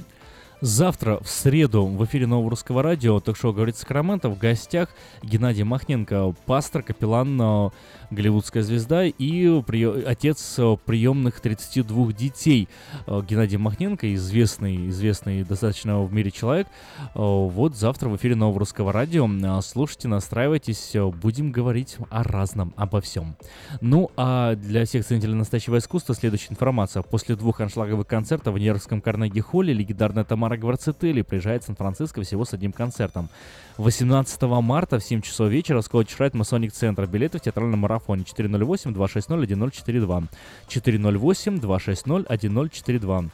Завтра, 0.61 1.19
в 1.21 1.27
среду, 1.27 1.85
в 1.85 2.03
эфире 2.05 2.27
Нового 2.27 2.49
Русского 2.49 2.81
Радио, 2.81 3.19
ток-шоу 3.19 3.53
«Говорит 3.53 3.75
Сакраменто» 3.75 4.29
в 4.29 4.37
гостях 4.37 4.89
Геннадий 5.21 5.63
Махненко, 5.63 6.33
пастор, 6.45 6.81
капеллан, 6.81 7.39
э, 7.39 7.69
голливудская 8.11 8.63
звезда 8.63 9.05
и 9.05 9.61
при... 9.63 9.83
отец 9.83 10.55
э, 10.57 10.77
приемных 10.85 11.39
32 11.39 12.13
детей. 12.13 12.67
Э, 13.07 13.21
Геннадий 13.27 13.57
Махненко, 13.57 14.13
известный, 14.15 14.89
известный 14.89 15.43
достаточно 15.43 16.01
в 16.01 16.13
мире 16.13 16.31
человек. 16.31 16.67
Вот 17.13 17.75
завтра 17.75 18.09
в 18.09 18.15
эфире 18.15 18.35
Нового 18.35 18.59
Русского 18.59 18.91
Радио. 18.91 19.29
Слушайте, 19.61 20.07
настраивайтесь, 20.07 20.95
будем 21.21 21.51
говорить 21.51 21.97
о 22.09 22.23
разном, 22.23 22.73
обо 22.77 23.01
всем. 23.01 23.35
Ну, 23.81 24.11
а 24.17 24.55
для 24.55 24.85
всех 24.85 25.05
ценителей 25.05 25.33
настоящего 25.33 25.77
искусства 25.77 26.15
следующая 26.15 26.51
информация. 26.51 27.01
После 27.03 27.35
двух 27.35 27.61
аншлаговых 27.61 28.07
концертов 28.07 28.53
в 28.53 28.57
Нью-Йоркском 28.57 29.01
Карнеги-холле 29.01 29.73
легендарная 29.73 30.23
Тамара 30.23 30.57
Гварцетели 30.57 31.21
приезжает 31.21 31.63
в 31.63 31.65
Сан-Франциско 31.67 32.21
всего 32.21 32.45
с 32.45 32.53
одним 32.53 32.71
концертом. 32.71 33.29
18 33.77 34.41
марта 34.43 34.99
в 34.99 35.03
7 35.03 35.21
часов 35.21 35.49
вечера 35.49 35.81
Скотч 35.81 36.15
Райт 36.17 36.33
Масоник 36.33 36.71
Центр. 36.71 37.05
Билеты 37.05 37.39
в 37.39 37.41
театральном 37.41 37.85
марафоне 37.95 38.23
408-260-1042. 38.23 40.23
408-260-1042. 40.67 43.29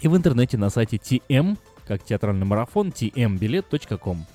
И 0.00 0.08
в 0.08 0.16
интернете 0.16 0.58
на 0.58 0.70
сайте 0.70 0.96
TM, 0.96 1.56
как 1.86 2.02
театральный 2.04 2.46
марафон, 2.46 2.88
tmbilet.com. 2.88 4.26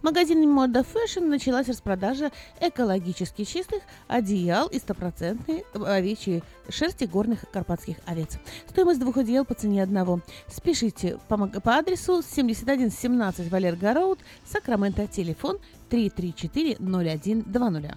Магазине 0.00 0.46
Мода 0.46 0.80
Fashion 0.80 1.26
началась 1.26 1.66
распродажа 1.66 2.30
экологически 2.60 3.42
чистых 3.44 3.82
одеял 4.06 4.68
и 4.68 4.78
стопроцентной 4.78 5.64
овечьей 5.74 6.44
шерсти 6.68 7.02
горных 7.04 7.46
карпатских 7.52 7.96
овец. 8.06 8.38
Стоимость 8.68 9.00
двух 9.00 9.16
одеял 9.16 9.44
по 9.44 9.54
цене 9.54 9.82
одного. 9.82 10.20
Спешите 10.46 11.18
по, 11.26 11.48
по 11.48 11.78
адресу 11.78 12.22
7117 12.22 13.50
Валерго 13.50 13.92
Роуд, 13.92 14.20
Сакраменто, 14.44 15.08
телефон 15.08 15.58
334-0120. 15.90 17.96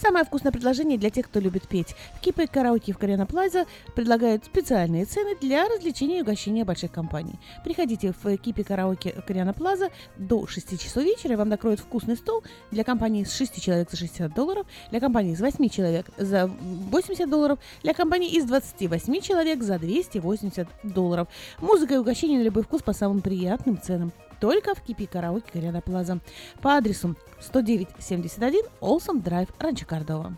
Самое 0.00 0.26
вкусное 0.26 0.52
предложение 0.52 0.98
для 0.98 1.08
тех, 1.08 1.26
кто 1.26 1.40
любит 1.40 1.66
петь. 1.68 1.94
В 2.16 2.20
Кипе 2.20 2.46
караоке 2.46 2.92
в 2.92 2.98
Кориана 2.98 3.24
Плаза 3.24 3.64
предлагают 3.94 4.44
специальные 4.44 5.06
цены 5.06 5.36
для 5.40 5.66
развлечения 5.68 6.18
и 6.18 6.22
угощения 6.22 6.64
больших 6.66 6.92
компаний. 6.92 7.34
Приходите 7.64 8.12
в 8.22 8.36
Кипе 8.36 8.62
караоке 8.62 9.12
Кориана 9.26 9.54
Плаза 9.54 9.88
до 10.18 10.46
6 10.46 10.78
часов 10.78 11.02
вечера, 11.02 11.32
и 11.32 11.36
вам 11.36 11.48
накроют 11.48 11.80
вкусный 11.80 12.16
стол 12.16 12.44
для 12.70 12.84
компании 12.84 13.24
с 13.24 13.34
6 13.34 13.62
человек 13.62 13.90
за 13.90 13.96
60 13.96 14.34
долларов, 14.34 14.66
для 14.90 15.00
компании 15.00 15.34
с 15.34 15.40
8 15.40 15.68
человек 15.70 16.06
за 16.18 16.46
80 16.46 17.30
долларов, 17.30 17.58
для 17.82 17.94
компании 17.94 18.30
из 18.30 18.44
28 18.44 19.20
человек 19.22 19.62
за 19.62 19.78
280 19.78 20.68
долларов. 20.82 21.28
Музыка 21.60 21.94
и 21.94 21.96
угощение 21.96 22.38
на 22.38 22.44
любой 22.44 22.64
вкус 22.64 22.82
по 22.82 22.92
самым 22.92 23.22
приятным 23.22 23.80
ценам. 23.80 24.12
Только 24.40 24.74
в 24.74 24.82
Кипи 24.82 25.06
караоке 25.06 25.52
Кориана 25.52 25.80
Плаза. 25.80 26.18
По 26.62 26.76
адресу 26.76 27.14
10971 27.40 28.62
Олсом 28.80 29.20
Драйв, 29.20 29.48
Ранчо 29.58 29.86
Кордова. 29.86 30.34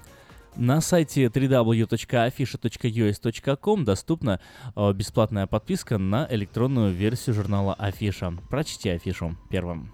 На 0.57 0.81
сайте 0.81 1.27
www.afisha.us.com 1.27 3.85
доступна 3.85 4.41
э, 4.75 4.93
бесплатная 4.93 5.47
подписка 5.47 5.99
на 5.99 6.27
электронную 6.31 6.93
версию 6.93 7.37
журнала 7.37 7.75
Афиша. 7.75 8.33
Прочти 8.51 8.89
афишу 8.89 9.37
первым. 9.51 9.93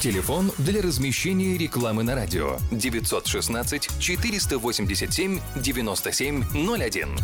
Телефон 0.00 0.52
для 0.58 0.80
размещения 0.80 1.58
рекламы 1.58 2.04
на 2.04 2.14
радио 2.14 2.56
916 2.70 3.98
487 3.98 5.40
9701. 5.56 7.16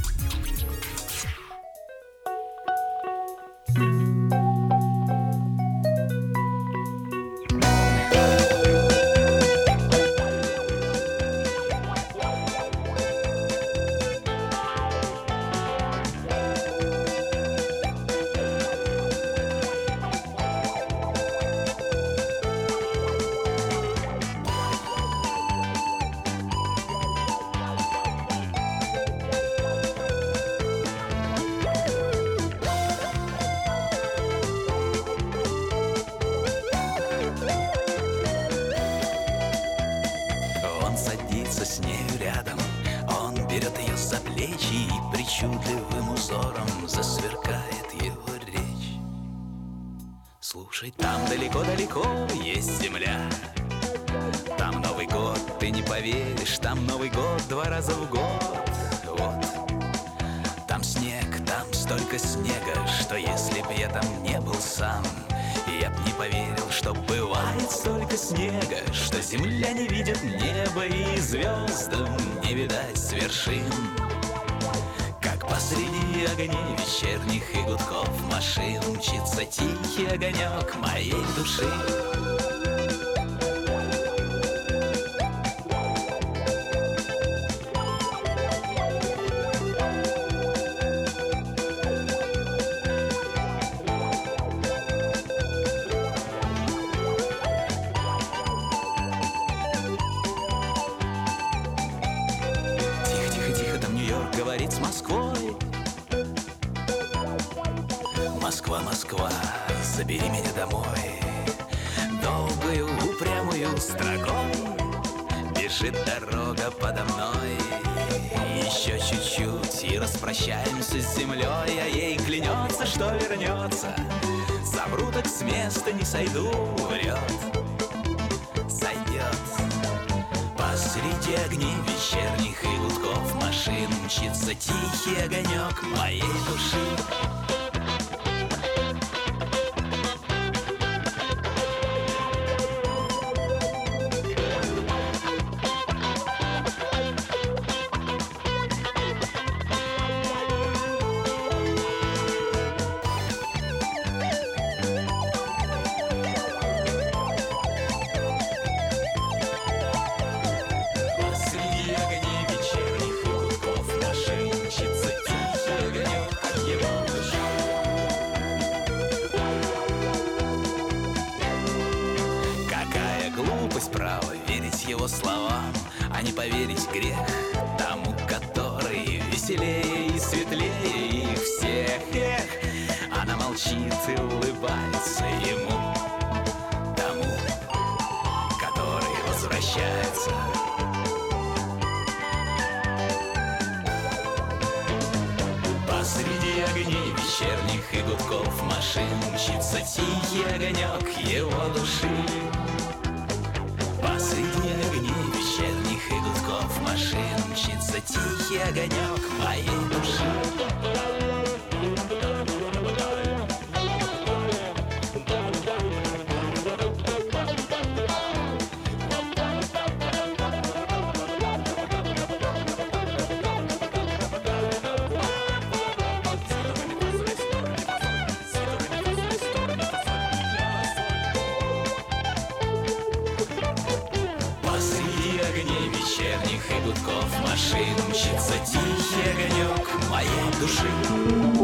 Тихий 238.65 239.31
огонек 239.31 239.89
моей 240.11 240.51
души 240.61 241.64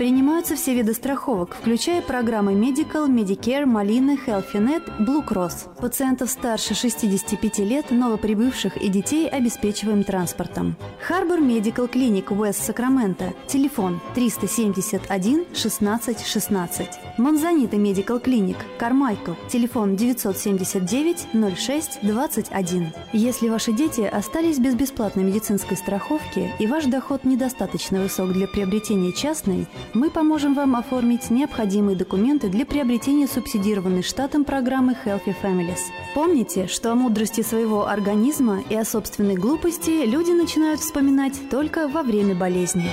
Принимаются 0.00 0.56
все 0.56 0.72
виды 0.72 0.94
страховок, 0.94 1.54
включая 1.60 2.00
программы 2.00 2.54
Medical, 2.54 3.06
Medicare, 3.06 3.66
Малина, 3.66 4.12
HealthyNet, 4.12 4.98
Blue 4.98 5.22
Cross. 5.22 5.78
Пациентов 5.78 6.30
старше 6.30 6.74
65 6.74 7.58
лет, 7.58 7.90
новоприбывших 7.90 8.78
и 8.78 8.88
детей 8.88 9.28
обеспечиваем 9.28 10.02
транспортом. 10.02 10.76
Харбор 11.06 11.40
Медикал 11.40 11.86
Клиник 11.86 12.30
Уэст 12.30 12.64
Сакраменто. 12.64 13.34
Телефон 13.46 14.00
371 14.14 15.44
16 15.52 16.26
16. 16.26 16.88
Монзанита 17.18 17.76
Медикал 17.76 18.20
Клиник 18.20 18.56
Кармайкл. 18.78 19.32
Телефон 19.50 19.96
979 19.96 21.56
06 21.58 21.98
21. 22.00 22.92
Если 23.12 23.50
ваши 23.50 23.72
дети 23.72 24.00
остались 24.00 24.58
без 24.58 24.74
бесплатной 24.74 25.24
медицинской 25.24 25.76
страховки 25.76 26.50
и 26.58 26.66
ваш 26.66 26.86
доход 26.86 27.24
недостаточно 27.24 28.00
высок 28.00 28.32
для 28.32 28.46
приобретения 28.46 29.12
частной, 29.12 29.66
мы 29.94 30.10
поможем 30.10 30.54
вам 30.54 30.76
оформить 30.76 31.30
необходимые 31.30 31.96
документы 31.96 32.48
для 32.48 32.64
приобретения 32.64 33.26
субсидированной 33.26 34.02
штатом 34.02 34.44
программы 34.44 34.96
Healthy 35.04 35.34
Families. 35.42 35.80
Помните, 36.14 36.66
что 36.66 36.92
о 36.92 36.94
мудрости 36.94 37.42
своего 37.42 37.86
организма 37.86 38.62
и 38.68 38.74
о 38.74 38.84
собственной 38.84 39.36
глупости 39.36 40.04
люди 40.04 40.30
начинают 40.30 40.80
вспоминать 40.80 41.34
только 41.50 41.88
во 41.88 42.02
время 42.02 42.34
болезни. 42.34 42.90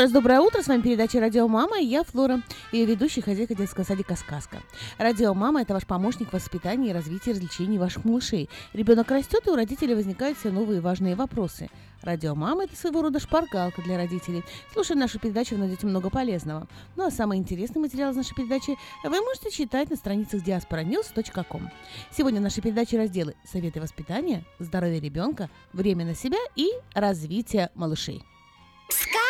Еще 0.00 0.06
раз 0.06 0.12
доброе 0.12 0.40
утро. 0.40 0.62
С 0.62 0.66
вами 0.66 0.80
передача 0.80 1.20
«Радио 1.20 1.46
Мама» 1.46 1.78
и 1.78 1.84
я, 1.84 2.04
Флора, 2.04 2.40
ее 2.72 2.86
ведущая 2.86 3.20
хозяйка 3.20 3.54
детского 3.54 3.84
садика 3.84 4.16
«Сказка». 4.16 4.62
«Радио 4.96 5.34
Мама»— 5.34 5.60
это 5.62 5.74
ваш 5.74 5.84
помощник 5.84 6.30
в 6.30 6.32
воспитании 6.32 6.88
и 6.88 6.92
развитии 6.94 7.28
развлечений 7.28 7.76
ваших 7.76 8.06
малышей. 8.06 8.48
Ребенок 8.72 9.10
растет, 9.10 9.46
и 9.46 9.50
у 9.50 9.54
родителей 9.54 9.94
возникают 9.94 10.38
все 10.38 10.50
новые 10.50 10.80
важные 10.80 11.16
вопросы. 11.16 11.68
«Радио 12.00 12.34
Мама»— 12.34 12.64
это 12.64 12.76
своего 12.76 13.02
рода 13.02 13.20
шпаргалка 13.20 13.82
для 13.82 13.98
родителей. 13.98 14.42
Слушая 14.72 14.96
нашу 14.96 15.18
передачу, 15.18 15.56
вы 15.56 15.60
найдете 15.60 15.86
много 15.86 16.08
полезного. 16.08 16.66
Ну 16.96 17.04
а 17.04 17.10
самый 17.10 17.36
интересный 17.36 17.82
материал 17.82 18.12
из 18.12 18.16
нашей 18.16 18.34
передачи 18.34 18.78
вы 19.04 19.20
можете 19.20 19.50
читать 19.50 19.90
на 19.90 19.96
страницах 19.96 20.42
diasporanews.com. 20.42 21.68
Сегодня 22.10 22.40
в 22.40 22.44
нашей 22.44 22.62
передаче 22.62 22.96
разделы 22.96 23.34
«Советы 23.44 23.82
воспитания», 23.82 24.46
«Здоровье 24.60 24.98
ребенка», 24.98 25.50
«Время 25.74 26.06
на 26.06 26.14
себя» 26.14 26.38
и 26.56 26.70
«Развитие 26.94 27.68
малышей». 27.74 28.24
Сказка 28.88 29.29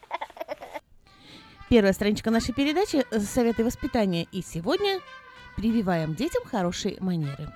Первая 1.71 1.93
страничка 1.93 2.31
нашей 2.31 2.53
передачи– 2.53 3.05
«Советы 3.17 3.63
воспитания». 3.63 4.27
И 4.33 4.41
сегодня 4.41 4.99
прививаем 5.55 6.15
детям 6.15 6.43
хорошие 6.43 6.97
манеры. 6.99 7.49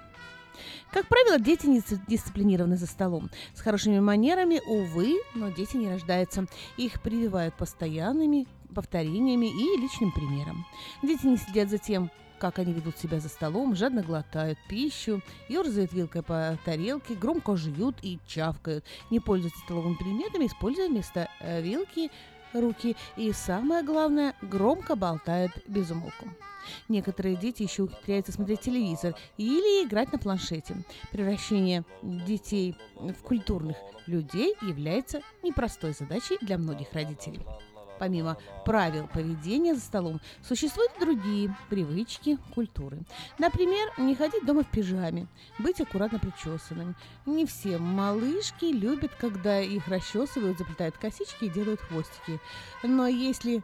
Как 0.93 1.05
правило, 1.07 1.37
дети 1.37 1.65
не 1.65 1.79
дис- 1.79 1.99
дисциплинированы 2.07 2.77
за 2.77 2.87
столом. 2.87 3.29
С 3.53 3.59
хорошими 3.59 3.99
манерами, 3.99 4.61
увы, 4.65 5.19
но 5.33 5.49
дети 5.49 5.75
не 5.75 5.89
рождаются. 5.89 6.45
Их 6.77 7.01
прививают 7.01 7.55
постоянными 7.55 8.47
повторениями 8.73 9.47
и 9.47 9.81
личным 9.81 10.13
примером. 10.13 10.65
Дети 11.03 11.25
не 11.25 11.35
следят 11.35 11.69
за 11.69 11.77
тем, 11.77 12.09
как 12.39 12.59
они 12.59 12.71
ведут 12.71 12.97
себя 12.97 13.19
за 13.19 13.27
столом, 13.27 13.75
жадно 13.75 14.01
глотают 14.01 14.57
пищу, 14.69 15.21
ерзают 15.49 15.91
вилкой 15.91 16.21
по 16.21 16.57
тарелке, 16.63 17.15
громко 17.15 17.57
жуют 17.57 17.97
и 18.01 18.19
чавкают, 18.27 18.85
не 19.09 19.19
пользуются 19.19 19.59
столовыми 19.59 19.95
предметами, 19.95 20.45
используя 20.45 20.87
вместо 20.87 21.29
э, 21.41 21.61
вилки 21.61 22.11
руки 22.61 22.95
и, 23.15 23.31
самое 23.31 23.83
главное, 23.83 24.35
громко 24.41 24.95
болтают 24.95 25.51
без 25.67 25.91
умолку. 25.91 26.29
Некоторые 26.89 27.35
дети 27.35 27.63
еще 27.63 27.83
ухитряются 27.83 28.31
смотреть 28.31 28.61
телевизор 28.61 29.15
или 29.37 29.85
играть 29.85 30.11
на 30.11 30.19
планшете. 30.19 30.83
Превращение 31.11 31.83
детей 32.01 32.75
в 32.95 33.21
культурных 33.21 33.77
людей 34.07 34.55
является 34.61 35.21
непростой 35.43 35.93
задачей 35.93 36.37
для 36.41 36.57
многих 36.57 36.91
родителей. 36.93 37.41
Помимо 37.99 38.37
правил 38.65 39.07
поведения 39.07 39.75
за 39.75 39.81
столом, 39.81 40.21
существуют 40.41 40.91
другие 40.99 41.55
привычки, 41.69 42.37
культуры. 42.53 42.99
Например, 43.39 43.89
не 43.97 44.15
ходить 44.15 44.45
дома 44.45 44.63
в 44.63 44.71
пижаме, 44.71 45.27
быть 45.59 45.79
аккуратно 45.79 46.19
причесанным. 46.19 46.95
Не 47.25 47.45
все 47.45 47.77
малышки 47.77 48.65
любят, 48.65 49.11
когда 49.15 49.61
их 49.61 49.87
расчесывают, 49.87 50.57
заплетают 50.57 50.97
косички 50.97 51.45
и 51.45 51.49
делают 51.49 51.81
хвостики. 51.81 52.39
Но 52.83 53.07
если 53.07 53.57
э, 53.57 53.61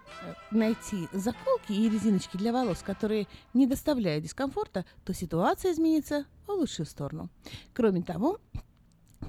найти 0.52 1.08
заколки 1.12 1.72
и 1.72 1.90
резиночки 1.90 2.38
для 2.38 2.54
волос, 2.54 2.84
которые 2.84 3.28
не 3.54 3.68
доставляют 3.68 4.24
дискомфорта, 4.24 4.86
то 5.04 5.14
ситуация 5.14 5.74
изменится 5.74 6.26
в 6.48 6.52
лучшую 6.52 6.86
сторону. 6.86 7.30
Кроме 7.74 8.02
того, 8.02 8.40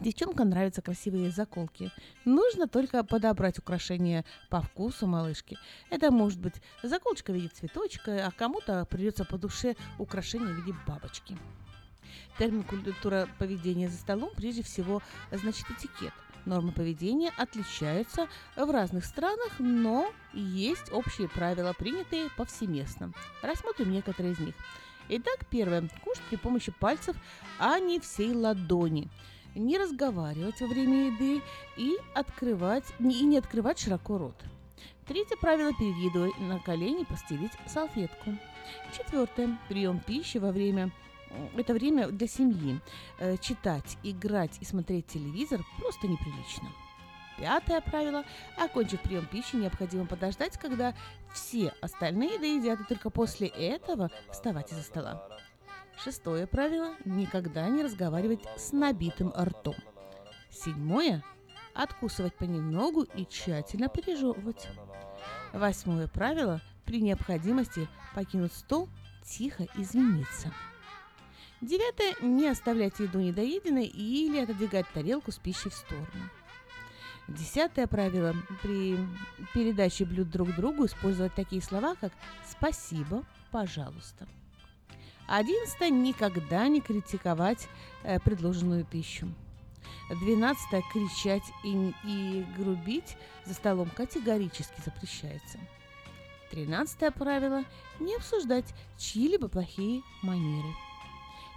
Девчонкам 0.00 0.50
нравятся 0.50 0.82
красивые 0.82 1.30
заколки. 1.30 1.92
Нужно 2.24 2.66
только 2.66 3.04
подобрать 3.04 3.58
украшение 3.58 4.24
по 4.50 4.60
вкусу 4.60 5.06
малышки. 5.06 5.58
Это 5.90 6.10
может 6.10 6.40
быть 6.40 6.54
заколочка 6.82 7.32
в 7.32 7.36
виде 7.36 7.48
цветочка, 7.48 8.26
а 8.26 8.30
кому-то 8.32 8.84
придется 8.86 9.24
по 9.24 9.38
душе 9.38 9.76
украшение 9.98 10.54
в 10.54 10.56
виде 10.56 10.76
бабочки. 10.86 11.38
Термин 12.38 12.64
культура 12.64 13.28
поведения 13.38 13.88
за 13.88 13.96
столом 13.96 14.30
прежде 14.34 14.62
всего 14.62 15.02
значит 15.30 15.70
этикет. 15.70 16.12
Нормы 16.44 16.72
поведения 16.72 17.30
отличаются 17.36 18.26
в 18.56 18.68
разных 18.68 19.04
странах, 19.04 19.60
но 19.60 20.12
есть 20.32 20.90
общие 20.90 21.28
правила, 21.28 21.72
принятые 21.72 22.28
повсеместно. 22.36 23.12
Рассмотрим 23.42 23.92
некоторые 23.92 24.32
из 24.32 24.40
них. 24.40 24.54
Итак, 25.08 25.46
первое. 25.50 25.88
Кушать 26.02 26.24
при 26.30 26.36
помощи 26.36 26.72
пальцев, 26.72 27.16
а 27.58 27.78
не 27.78 28.00
всей 28.00 28.32
ладони 28.32 29.08
не 29.54 29.78
разговаривать 29.78 30.60
во 30.60 30.66
время 30.66 31.06
еды 31.06 31.42
и, 31.76 31.96
открывать, 32.14 32.84
и 32.98 33.24
не 33.24 33.38
открывать 33.38 33.78
широко 33.78 34.18
рот. 34.18 34.36
Третье 35.06 35.36
правило 35.36 35.72
перед 35.78 35.96
едой 35.96 36.32
на 36.38 36.58
колени 36.58 37.04
постелить 37.04 37.52
салфетку. 37.66 38.36
Четвертое. 38.96 39.58
Прием 39.68 39.98
пищи 40.00 40.38
во 40.38 40.52
время 40.52 40.90
это 41.56 41.74
время 41.74 42.08
для 42.08 42.26
семьи. 42.26 42.78
Э, 43.18 43.36
Читать, 43.38 43.96
играть 44.02 44.58
и 44.60 44.64
смотреть 44.64 45.06
телевизор 45.06 45.60
просто 45.78 46.06
неприлично. 46.06 46.68
Пятое 47.38 47.80
правило. 47.80 48.24
Окончив 48.58 49.00
прием 49.00 49.26
пищи, 49.26 49.56
необходимо 49.56 50.06
подождать, 50.06 50.58
когда 50.58 50.94
все 51.32 51.72
остальные 51.80 52.38
доедят, 52.38 52.80
и 52.80 52.84
только 52.84 53.10
после 53.10 53.48
этого 53.48 54.10
вставать 54.30 54.70
из-за 54.70 54.82
стола. 54.82 55.26
Шестое 56.02 56.48
правило– 56.48 56.96
никогда 57.04 57.68
не 57.68 57.84
разговаривать 57.84 58.40
с 58.56 58.72
набитым 58.72 59.32
ртом. 59.38 59.76
Седьмое– 60.50 61.22
откусывать 61.74 62.34
понемногу 62.34 63.02
и 63.02 63.24
тщательно 63.24 63.88
пережевывать. 63.88 64.68
Восьмое 65.52 66.08
правило– 66.08 66.60
при 66.84 67.00
необходимости 67.00 67.88
покинуть 68.16 68.52
стол, 68.52 68.88
тихо 69.24 69.68
извиниться. 69.76 70.52
Девятое– 71.60 72.16
не 72.20 72.48
оставлять 72.48 72.98
еду 72.98 73.20
недоеденной 73.20 73.86
или 73.86 74.40
отодвигать 74.40 74.88
тарелку 74.92 75.30
с 75.30 75.38
пищей 75.38 75.70
в 75.70 75.74
сторону. 75.74 76.30
Десятое 77.28 77.86
правило– 77.86 78.34
при 78.62 78.98
передаче 79.54 80.04
блюд 80.04 80.30
друг 80.30 80.52
другу 80.56 80.86
использовать 80.86 81.36
такие 81.36 81.62
слова, 81.62 81.94
как 81.94 82.12
«спасибо», 82.44 83.24
«пожалуйста». 83.52 84.26
Одиннадцатое– 85.26 85.88
никогда 85.90 86.68
не 86.68 86.80
критиковать 86.80 87.68
э, 88.02 88.20
предложенную 88.20 88.84
пищу. 88.84 89.28
Двенадцатое– 90.20 90.82
кричать 90.92 91.44
и, 91.64 91.94
и 92.04 92.44
грубить 92.56 93.16
за 93.46 93.54
столом 93.54 93.88
категорически 93.90 94.80
запрещается. 94.84 95.58
Тринадцатое 96.50 97.10
правило– 97.10 97.64
не 98.00 98.14
обсуждать 98.14 98.74
чьи-либо 98.98 99.48
плохие 99.48 100.02
манеры. 100.22 100.68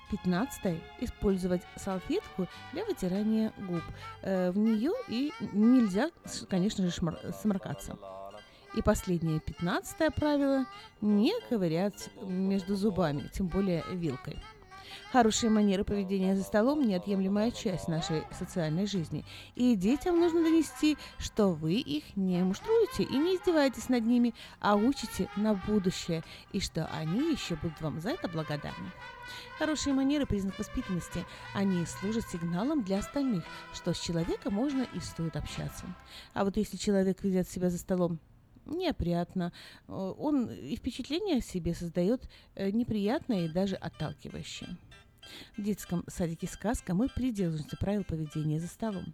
Пятнадцатое– 0.09 0.79
использовать 1.01 1.63
салфетку 1.75 2.47
для 2.71 2.85
вытирания 2.85 3.51
губ. 3.57 3.81
Э, 4.21 4.51
в 4.51 4.57
нее 4.57 4.93
и 5.09 5.33
нельзя, 5.51 6.11
конечно 6.49 6.85
же, 6.85 6.91
шмар- 6.91 7.33
сморкаться. 7.41 7.97
И 8.75 8.81
последнее, 8.81 9.39
пятнадцатое 9.39 10.11
правило– 10.11 10.65
не 11.01 11.31
ковырять 11.49 12.09
между 12.21 12.75
зубами, 12.75 13.29
тем 13.33 13.47
более 13.47 13.85
вилкой. 13.93 14.37
Хорошие 15.13 15.49
манеры 15.49 15.85
поведения 15.85 16.35
за 16.35 16.43
столом– 16.43 16.81
неотъемлемая 16.87 17.51
часть 17.51 17.87
нашей 17.87 18.23
социальной 18.37 18.85
жизни. 18.85 19.23
И 19.55 19.77
детям 19.77 20.19
нужно 20.19 20.43
донести, 20.43 20.97
что 21.17 21.53
вы 21.53 21.75
их 21.75 22.17
не 22.17 22.43
муштруете 22.43 23.03
и 23.03 23.15
не 23.17 23.37
издеваетесь 23.37 23.87
над 23.87 24.05
ними, 24.05 24.33
а 24.59 24.75
учите 24.75 25.29
на 25.37 25.53
будущее, 25.53 26.21
и 26.51 26.59
что 26.59 26.85
они 26.87 27.31
еще 27.31 27.55
будут 27.55 27.79
вам 27.79 28.01
за 28.01 28.09
это 28.09 28.27
благодарны. 28.27 28.91
Хорошие 29.57 29.93
манеры– 29.93 30.25
признак 30.27 30.59
воспитанности. 30.59 31.25
Они 31.53 31.85
служат 31.85 32.27
сигналом 32.29 32.83
для 32.83 32.99
остальных, 32.99 33.45
что 33.73 33.93
с 33.93 33.99
человеком 33.99 34.53
можно 34.53 34.85
и 34.93 34.99
стоит 34.99 35.37
общаться. 35.37 35.85
А 36.33 36.43
вот 36.43 36.57
если 36.57 36.75
человек 36.75 37.23
ведет 37.23 37.49
себя 37.49 37.69
за 37.69 37.77
столом 37.77 38.19
неопрятно, 38.65 39.53
э, 39.87 39.91
он 39.91 40.49
и 40.49 40.75
впечатление 40.75 41.37
о 41.37 41.41
себе 41.41 41.73
создает 41.73 42.27
э, 42.55 42.71
неприятное 42.71 43.45
и 43.45 43.49
даже 43.49 43.75
отталкивающее. 43.75 44.77
В 45.57 45.61
детском 45.61 46.03
садике 46.07 46.47
«Сказка» 46.47 46.93
мы 46.93 47.09
придерживаемся 47.09 47.77
правил 47.77 48.03
поведения 48.03 48.59
за 48.59 48.67
столом. 48.67 49.13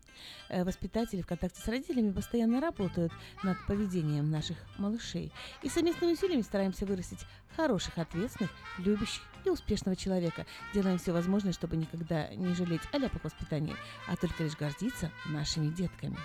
Э, 0.49 0.64
Воспитатели 0.64 1.22
в 1.22 1.28
контакте 1.28 1.61
с 1.61 1.68
родителями 1.68 2.11
постоянно 2.11 2.60
работают 2.60 3.11
над 3.44 3.57
поведением 3.65 4.30
наших 4.30 4.57
малышей. 4.78 5.32
И 5.61 5.69
совместными 5.69 6.14
усилиями 6.14 6.41
стараемся 6.41 6.86
вырастить 6.86 7.26
хороших, 7.56 7.98
ответственных, 7.98 8.52
любящих 8.78 9.23
и 9.45 9.49
успешного 9.49 9.95
человека. 9.95 10.45
Делаем 10.73 10.98
все 10.98 11.11
возможное, 11.11 11.53
чтобы 11.53 11.78
никогда 11.78 12.28
не 12.36 12.53
жалеть 12.53 12.82
о 12.91 12.98
ляпах 12.98 13.23
воспитания, 13.23 13.76
а 14.07 14.15
только 14.15 14.44
лишь 14.44 14.56
гордиться 14.56 15.11
нашими 15.26 15.69
детками. 15.69 16.18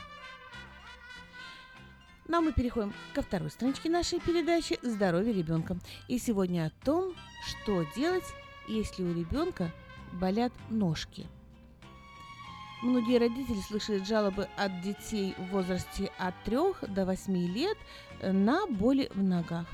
Ну 2.28 2.38
а 2.38 2.40
мы 2.40 2.52
переходим 2.52 2.92
ко 3.14 3.22
второй 3.22 3.50
страничке 3.50 3.88
нашей 3.88 4.18
передачи 4.18 4.78
«Здоровье 4.82 5.32
ребенка». 5.32 5.76
И 6.08 6.18
сегодня 6.18 6.66
о 6.66 6.84
том, 6.84 7.14
что 7.46 7.84
делать, 7.94 8.24
если 8.66 9.04
у 9.04 9.14
ребенка 9.14 9.70
болят 10.12 10.52
ножки. 10.68 11.26
Многие 12.82 13.18
родители 13.18 13.60
слышат 13.60 14.06
жалобы 14.06 14.48
от 14.56 14.80
детей 14.80 15.34
в 15.38 15.52
возрасте 15.52 16.10
от 16.18 16.34
3 16.44 16.88
до 16.88 17.06
8 17.06 17.36
лет 17.54 17.78
на 18.22 18.66
боли 18.66 19.10
в 19.14 19.22
ногах. 19.22 19.66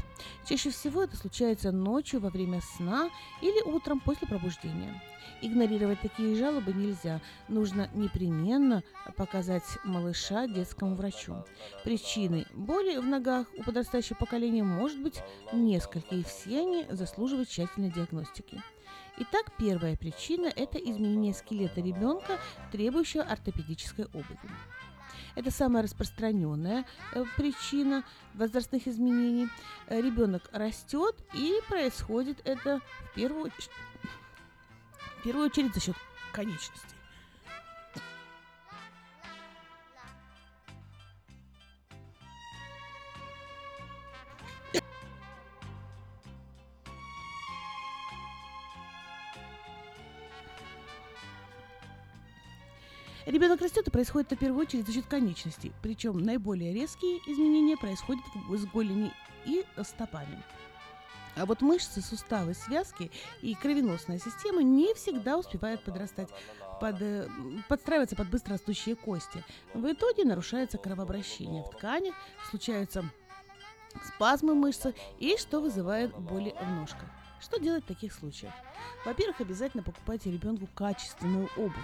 Чаще 0.46 0.70
всего 0.70 1.02
это 1.02 1.16
случается 1.16 1.72
ночью 1.72 2.20
во 2.20 2.30
время 2.30 2.60
сна 2.60 3.10
или 3.40 3.62
утром 3.62 4.00
после 4.00 4.26
пробуждения. 4.28 5.00
Игнорировать 5.40 6.00
такие 6.00 6.36
жалобы 6.36 6.72
нельзя. 6.72 7.20
Нужно 7.48 7.90
непременно 7.94 8.84
показать 9.16 9.64
малыша 9.84 10.46
детскому 10.46 10.94
врачу. 10.94 11.44
Причины 11.82 12.46
боли 12.54 12.96
в 12.98 13.04
ногах 13.04 13.48
у 13.58 13.64
подрастающего 13.64 14.16
поколения 14.16 14.62
может 14.62 15.02
быть 15.02 15.20
несколько, 15.52 16.14
и 16.14 16.22
все 16.22 16.60
они 16.60 16.86
заслуживают 16.90 17.48
тщательной 17.48 17.90
диагностики. 17.90 18.62
Итак, 19.18 19.52
первая 19.58 19.96
причина– 19.96 20.46
это 20.56 20.78
изменение 20.78 21.34
скелета 21.34 21.80
ребенка, 21.80 22.38
требующего 22.70 23.24
ортопедической 23.24 24.06
обуви. 24.06 24.38
Это 25.34 25.50
самая 25.50 25.82
распространенная 25.82 26.84
э, 27.12 27.24
причина 27.36 28.04
возрастных 28.34 28.86
изменений. 28.86 29.48
Э, 29.88 30.00
ребенок 30.00 30.42
растет, 30.52 31.16
и 31.32 31.60
происходит 31.68 32.40
это 32.44 32.80
в 32.80 33.14
первую, 33.14 33.50
в 35.18 35.22
первую 35.24 35.46
очередь 35.46 35.74
за 35.74 35.80
счет 35.80 35.96
конечностей. 36.32 37.01
Ребенок 53.26 53.60
растет 53.60 53.86
и 53.86 53.90
происходит 53.90 54.32
в 54.32 54.36
первую 54.36 54.62
очередь 54.62 54.86
за 54.86 54.92
счет 54.92 55.06
конечностей. 55.06 55.72
Причем 55.82 56.18
наиболее 56.18 56.74
резкие 56.74 57.18
изменения 57.26 57.76
происходят 57.76 58.24
с 58.50 58.64
голени 58.66 59.12
и 59.44 59.64
стопами. 59.82 60.42
А 61.36 61.46
вот 61.46 61.62
мышцы, 61.62 62.02
суставы, 62.02 62.54
связки 62.54 63.10
и 63.40 63.54
кровеносная 63.54 64.18
система 64.18 64.62
не 64.62 64.92
всегда 64.94 65.38
успевают 65.38 65.82
подрастать, 65.82 66.28
под, 66.80 67.00
э, 67.00 67.26
подстраиваться 67.68 68.16
под 68.16 68.28
быстрорастущие 68.28 68.96
кости. 68.96 69.42
В 69.72 69.90
итоге 69.90 70.24
нарушается 70.24 70.76
кровообращение 70.76 71.62
в 71.62 71.70
тканях, 71.70 72.14
случаются 72.50 73.04
спазмы 74.04 74.54
мышцы 74.54 74.94
и 75.20 75.36
что 75.38 75.60
вызывает 75.60 76.14
боли 76.14 76.54
в 76.60 76.70
ножках. 76.70 77.08
Что 77.42 77.58
делать 77.58 77.82
в 77.82 77.88
таких 77.88 78.12
случаях? 78.12 78.52
Во-первых, 79.04 79.40
обязательно 79.40 79.82
покупайте 79.82 80.30
ребенку 80.30 80.68
качественную 80.76 81.48
обувь. 81.56 81.74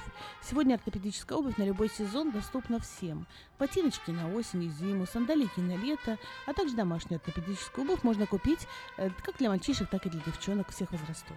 Сегодня 0.40 0.74
ортопедическая 0.74 1.36
обувь 1.36 1.56
на 1.56 1.64
любой 1.64 1.90
сезон 1.90 2.30
доступна 2.30 2.78
всем. 2.78 3.26
Ботиночки 3.59 4.12
на 4.12 4.32
осень 4.32 4.62
и 4.62 4.68
зиму, 4.70 5.05
сандалики 5.05 5.59
на 5.59 5.76
лето, 5.76 6.16
а 6.47 6.55
также 6.55 6.76
домашнюю 6.76 7.16
ортопедическую 7.16 7.85
обувь 7.85 8.05
можно 8.05 8.26
купить 8.26 8.68
э, 8.98 9.10
как 9.24 9.36
для 9.39 9.48
мальчишек, 9.48 9.90
так 9.90 10.06
и 10.06 10.10
для 10.10 10.20
девчонок 10.20 10.70
всех 10.70 10.93
возрастов. 10.93 11.36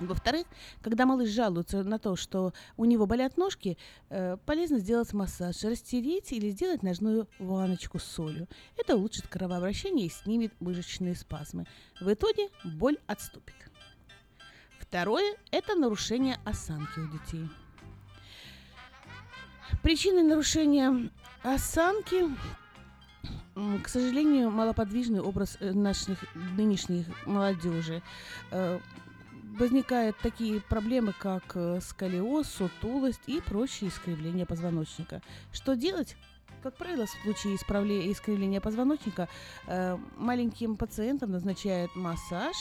Во-вторых, 0.00 0.46
когда 0.80 1.06
малыш 1.06 1.30
жалуется 1.30 1.82
на 1.82 1.98
то, 1.98 2.16
что 2.16 2.52
у 2.76 2.84
него 2.84 3.06
болят 3.06 3.36
ножки, 3.36 3.76
э, 4.10 4.36
полезно 4.46 4.78
сделать 4.78 5.12
массаж, 5.12 5.62
растереть 5.64 6.32
или 6.32 6.50
сделать 6.50 6.82
ножную 6.82 7.28
ваночку 7.38 7.98
с 7.98 8.04
солью. 8.04 8.48
Это 8.76 8.96
улучшит 8.96 9.26
кровообращение 9.26 10.06
и 10.06 10.10
снимет 10.10 10.52
мышечные 10.60 11.14
спазмы. 11.14 11.66
В 12.00 12.12
итоге 12.12 12.48
боль 12.64 12.98
отступит. 13.06 13.56
Второе– 14.78 15.36
это 15.50 15.74
нарушение 15.74 16.38
осанки 16.44 16.98
у 16.98 17.08
детей. 17.08 17.48
Причиной 19.82 20.22
нарушения 20.22 21.10
осанки 21.42 22.24
к 23.82 23.88
сожалению, 23.88 24.50
малоподвижный 24.50 25.20
образ 25.20 25.56
э, 25.60 25.72
наших 25.72 26.24
нынешних 26.56 27.06
молодежи. 27.26 28.02
Возникают 29.58 30.16
такие 30.18 30.60
проблемы, 30.60 31.12
как 31.18 31.42
э, 31.56 31.80
сколиоз, 31.80 32.46
сутулость 32.46 33.22
и 33.26 33.40
прочие 33.40 33.90
искривления 33.90 34.46
позвоночника. 34.46 35.20
Что 35.52 35.74
делать? 35.74 36.14
Как 36.62 36.76
правило, 36.76 37.06
в 37.06 37.10
случае 37.22 37.56
исправления 37.56 38.12
искривления 38.12 38.60
позвоночника 38.60 39.28
э, 39.66 39.98
маленьким 40.16 40.76
пациентам 40.76 41.32
назначают 41.32 41.94
массаж 41.96 42.54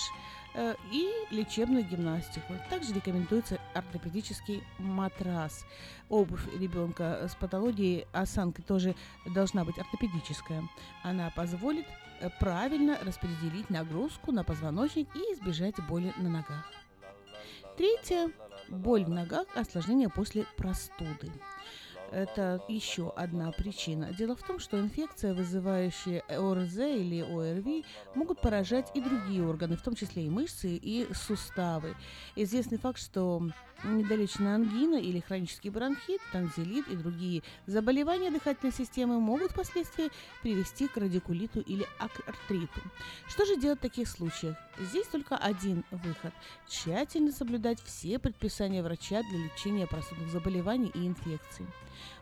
э, 0.55 0.73
и 0.91 1.07
лечебную 1.29 1.83
гимнастику. 1.83 2.53
Также 2.71 2.95
рекомендуется 2.95 3.59
ортопедический 3.75 4.63
матрас. 4.79 5.65
Обувь 6.09 6.47
ребенка 6.59 7.27
с 7.29 7.35
патологией 7.35 8.07
осанки 8.11 8.61
тоже 8.61 8.95
должна 9.35 9.65
быть 9.65 9.77
ортопедическая. 9.77 10.63
Она 11.03 11.31
позволит 11.35 11.85
э, 12.21 12.29
правильно 12.39 12.97
распределить 13.03 13.69
нагрузку 13.69 14.31
на 14.31 14.43
позвоночник 14.43 15.07
и 15.15 15.19
избежать 15.35 15.75
боли 15.87 16.11
на 16.17 16.29
ногах. 16.29 16.65
Третье– 17.77 18.31
боль 18.69 19.05
в 19.05 19.09
ногах, 19.09 19.45
осложнение 19.55 20.09
после 20.09 20.47
простуды. 20.57 21.31
Это 22.11 22.59
еще 22.67 23.13
одна 23.15 23.51
причина. 23.51 24.13
Дело 24.13 24.35
в 24.35 24.41
том, 24.41 24.57
что 24.57 24.79
инфекция, 24.79 25.35
вызывающая 25.35 26.21
ОРЗ 26.27 26.77
или 26.77 27.21
ОРВИ, 27.21 27.85
могут 28.15 28.41
поражать 28.41 28.89
и 28.95 29.01
другие 29.01 29.45
органы, 29.45 29.75
в 29.75 29.83
том 29.83 29.93
числе 29.93 30.25
и 30.25 30.29
мышцы 30.29 30.75
и 30.75 31.07
суставы. 31.13 31.95
Известный 32.35 32.79
факт, 32.79 32.97
что 32.97 33.47
недолеченная 33.83 34.55
ангина 34.55 34.95
или 34.95 35.19
хронический 35.19 35.69
бронхит, 35.69 36.21
танзелит 36.31 36.87
и 36.87 36.95
другие 36.95 37.43
заболевания 37.65 38.31
дыхательной 38.31 38.73
системы 38.73 39.19
могут 39.19 39.51
впоследствии 39.51 40.09
привести 40.41 40.87
к 40.87 40.97
радикулиту 40.97 41.61
или 41.61 41.85
артриту. 41.99 42.81
Что 43.27 43.45
же 43.45 43.57
делать 43.57 43.79
в 43.79 43.83
таких 43.83 44.07
случаях? 44.07 44.55
Здесь 44.79 45.07
только 45.07 45.37
один 45.37 45.83
выход– 45.91 46.33
тщательно 46.67 47.31
соблюдать 47.31 47.81
все 47.81 48.19
предписания 48.19 48.83
врача 48.83 49.21
для 49.23 49.45
лечения 49.45 49.87
простудных 49.87 50.29
заболеваний 50.29 50.91
и 50.93 51.07
инфекций. 51.07 51.65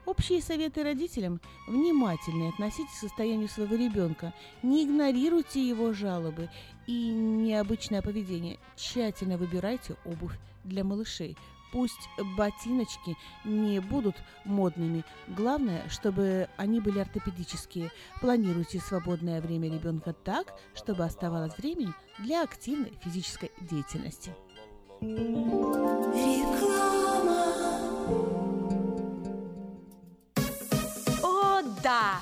Общие 0.05 0.41
советы 0.41 0.83
родителям– 0.83 1.41
внимательно 1.67 2.49
относитесь 2.49 2.93
к 2.93 3.01
состоянию 3.01 3.49
своего 3.49 3.75
ребенка, 3.75 4.33
не 4.63 4.85
игнорируйте 4.85 5.67
его 5.67 5.93
жалобы 5.93 6.49
и 6.87 7.09
необычное 7.09 8.01
поведение. 8.01 8.59
Тщательно 8.75 9.37
выбирайте 9.37 9.95
обувь 10.05 10.37
для 10.65 10.83
малышей. 10.83 11.37
Пусть 11.71 12.09
ботиночки 12.37 13.17
не 13.43 13.79
будут 13.79 14.15
модными. 14.45 15.03
Главное, 15.27 15.87
чтобы 15.89 16.47
они 16.57 16.79
были 16.79 16.99
ортопедические. 16.99 17.91
Планируйте 18.21 18.79
свободное 18.79 19.41
время 19.41 19.69
ребенка 19.69 20.13
так, 20.13 20.53
чтобы 20.73 21.03
оставалось 21.03 21.57
времени 21.57 21.93
для 22.19 22.43
активной 22.43 22.93
физической 23.03 23.51
деятельности. 23.59 24.33
Реклама. 25.01 25.75
О, 31.21 31.61
да! 31.83 32.21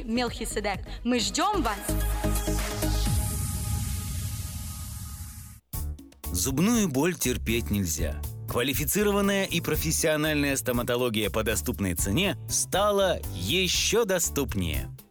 Мелхиседек. 0.03 0.79
Мы 1.03 1.19
ждем 1.19 1.61
вас! 1.61 1.77
Зубную 6.31 6.87
боль 6.87 7.15
терпеть 7.15 7.69
нельзя. 7.69 8.15
Квалифицированная 8.49 9.45
и 9.45 9.61
профессиональная 9.61 10.55
стоматология 10.55 11.29
по 11.29 11.43
доступной 11.43 11.93
цене 11.93 12.37
стала 12.49 13.19
еще 13.33 14.05
доступнее– 14.05 14.89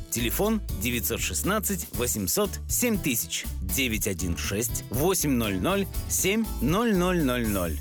Телефон 0.11 0.61
916 0.81 1.87
800 1.93 2.49
7000 2.67 3.45
916 3.61 4.83
800 4.91 5.87
7000. 6.09 7.79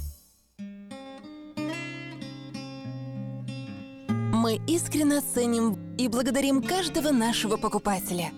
Мы 4.33 4.61
искренне 4.69 5.21
ценим 5.21 5.77
и 5.99 6.07
благодарим 6.07 6.63
каждого 6.63 7.11
нашего 7.11 7.57
покупателя. 7.57 8.31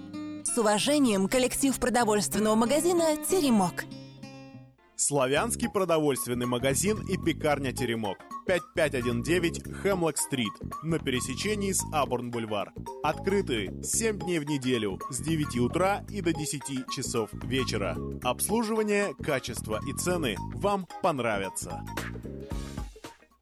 С 0.43 0.57
уважением, 0.57 1.29
коллектив 1.29 1.79
продовольственного 1.79 2.55
магазина 2.55 3.17
«Теремок». 3.29 3.85
Славянский 4.97 5.69
продовольственный 5.69 6.47
магазин 6.47 6.99
и 7.09 7.19
пекарня 7.19 7.73
«Теремок». 7.73 8.17
5519 8.47 9.83
Хемлок-стрит 9.83 10.53
на 10.83 10.99
пересечении 10.99 11.73
с 11.73 11.83
Абурн-бульвар. 11.93 12.73
Открыты 13.03 13.73
7 13.83 14.19
дней 14.19 14.39
в 14.39 14.45
неделю 14.45 15.01
с 15.11 15.21
9 15.21 15.59
утра 15.59 16.05
и 16.09 16.21
до 16.21 16.33
10 16.33 16.91
часов 16.95 17.31
вечера. 17.45 17.97
Обслуживание, 18.23 19.15
качество 19.23 19.81
и 19.87 19.93
цены 19.93 20.37
вам 20.55 20.87
понравятся. 21.03 21.85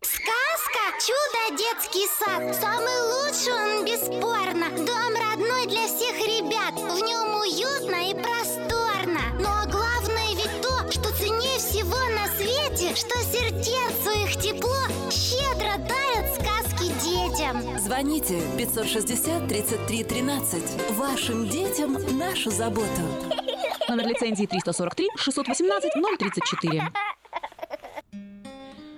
Сказка 0.02 0.81
«Чудо 1.01 1.56
детский 1.59 2.06
сад» 2.18 2.55
Самый 2.56 3.01
лучший 3.12 3.52
он 3.52 3.85
бесспорно 3.85 4.68
Дом 4.86 5.14
родной 5.14 5.66
для 5.66 5.86
всех 5.86 6.16
ребят 6.18 6.74
В 6.74 7.02
нем 7.02 7.35
уютно 7.40 8.10
и 8.10 8.14
просторно 8.14 9.20
Но 9.39 9.70
главное 9.70 9.89
Что 12.94 13.16
сердцу 13.22 14.10
их 14.24 14.36
тепло 14.42 14.74
Щедро 15.12 15.78
дарят 15.78 16.34
сказки 16.34 16.86
детям 17.04 17.78
Звоните 17.78 18.42
560 18.58 19.46
33 19.46 20.04
13. 20.04 20.90
Вашим 20.96 21.48
детям 21.48 21.92
нашу 22.18 22.50
заботу. 22.50 22.88
Номер 23.88 24.08
лицензии 24.08 24.44
343 24.44 25.08
618 25.16 25.92
034. 26.18 26.82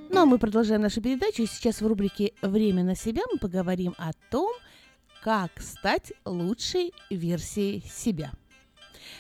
Ну 0.09 0.20
а 0.23 0.24
мы 0.24 0.39
продолжаем 0.39 0.81
нашу 0.81 1.02
передачу. 1.02 1.43
И 1.43 1.47
сейчас 1.47 1.82
в 1.82 1.86
рубрике 1.86 2.32
«Время 2.40 2.85
на 2.85 2.97
себя» 2.97 3.20
мы 3.31 3.39
поговорим 3.39 3.94
о 3.98 4.12
том, 4.31 4.51
как 5.23 5.51
стать 5.60 6.14
лучшей 6.24 6.94
версией 7.10 7.82
себя. 7.82 8.32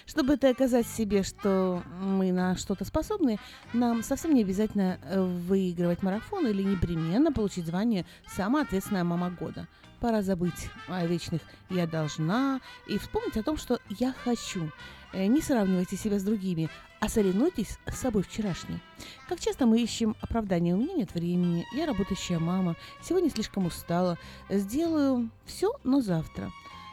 Чтобы 0.06 0.36
доказать 0.36 0.86
себе, 0.86 1.22
что 1.22 1.82
мы 2.00 2.32
на 2.32 2.56
что-то 2.56 2.84
способны, 2.84 3.38
нам 3.72 4.02
совсем 4.02 4.34
не 4.34 4.42
обязательно 4.42 4.98
э, 5.04 5.20
выигрывать 5.20 6.02
марафон 6.02 6.46
или 6.46 6.62
непременно 6.62 7.32
получить 7.32 7.66
звание 7.66 8.04
«Самая 8.26 8.64
ответственная 8.64 9.04
мама 9.04 9.30
года». 9.30 9.68
Пора 10.00 10.22
забыть 10.22 10.68
о 10.88 11.06
вечных 11.06 11.40
«я 11.70 11.86
должна» 11.86 12.60
и 12.88 12.98
вспомнить 12.98 13.36
о 13.36 13.42
том, 13.44 13.56
что 13.56 13.78
«я 13.88 14.12
хочу». 14.24 14.70
Э, 15.12 15.26
Не 15.26 15.40
сравнивайте 15.40 15.96
себя 15.96 16.18
с 16.18 16.24
другими, 16.24 16.68
а 16.98 17.08
соревнуйтесь 17.08 17.78
с 17.86 17.96
собой 17.96 18.22
вчерашней. 18.22 18.80
Как 19.28 19.40
часто 19.40 19.66
мы 19.66 19.80
ищем 19.80 20.16
оправдание, 20.20 20.74
у 20.74 20.78
меня 20.78 20.94
нет 20.94 21.14
времени, 21.14 21.66
я 21.74 21.86
работающая 21.86 22.38
мама, 22.38 22.76
сегодня 23.02 23.30
слишком 23.30 23.66
устала, 23.66 24.18
сделаю 24.48 25.30
все, 25.44 25.72
но 25.84 26.00
завтра. 26.00 26.50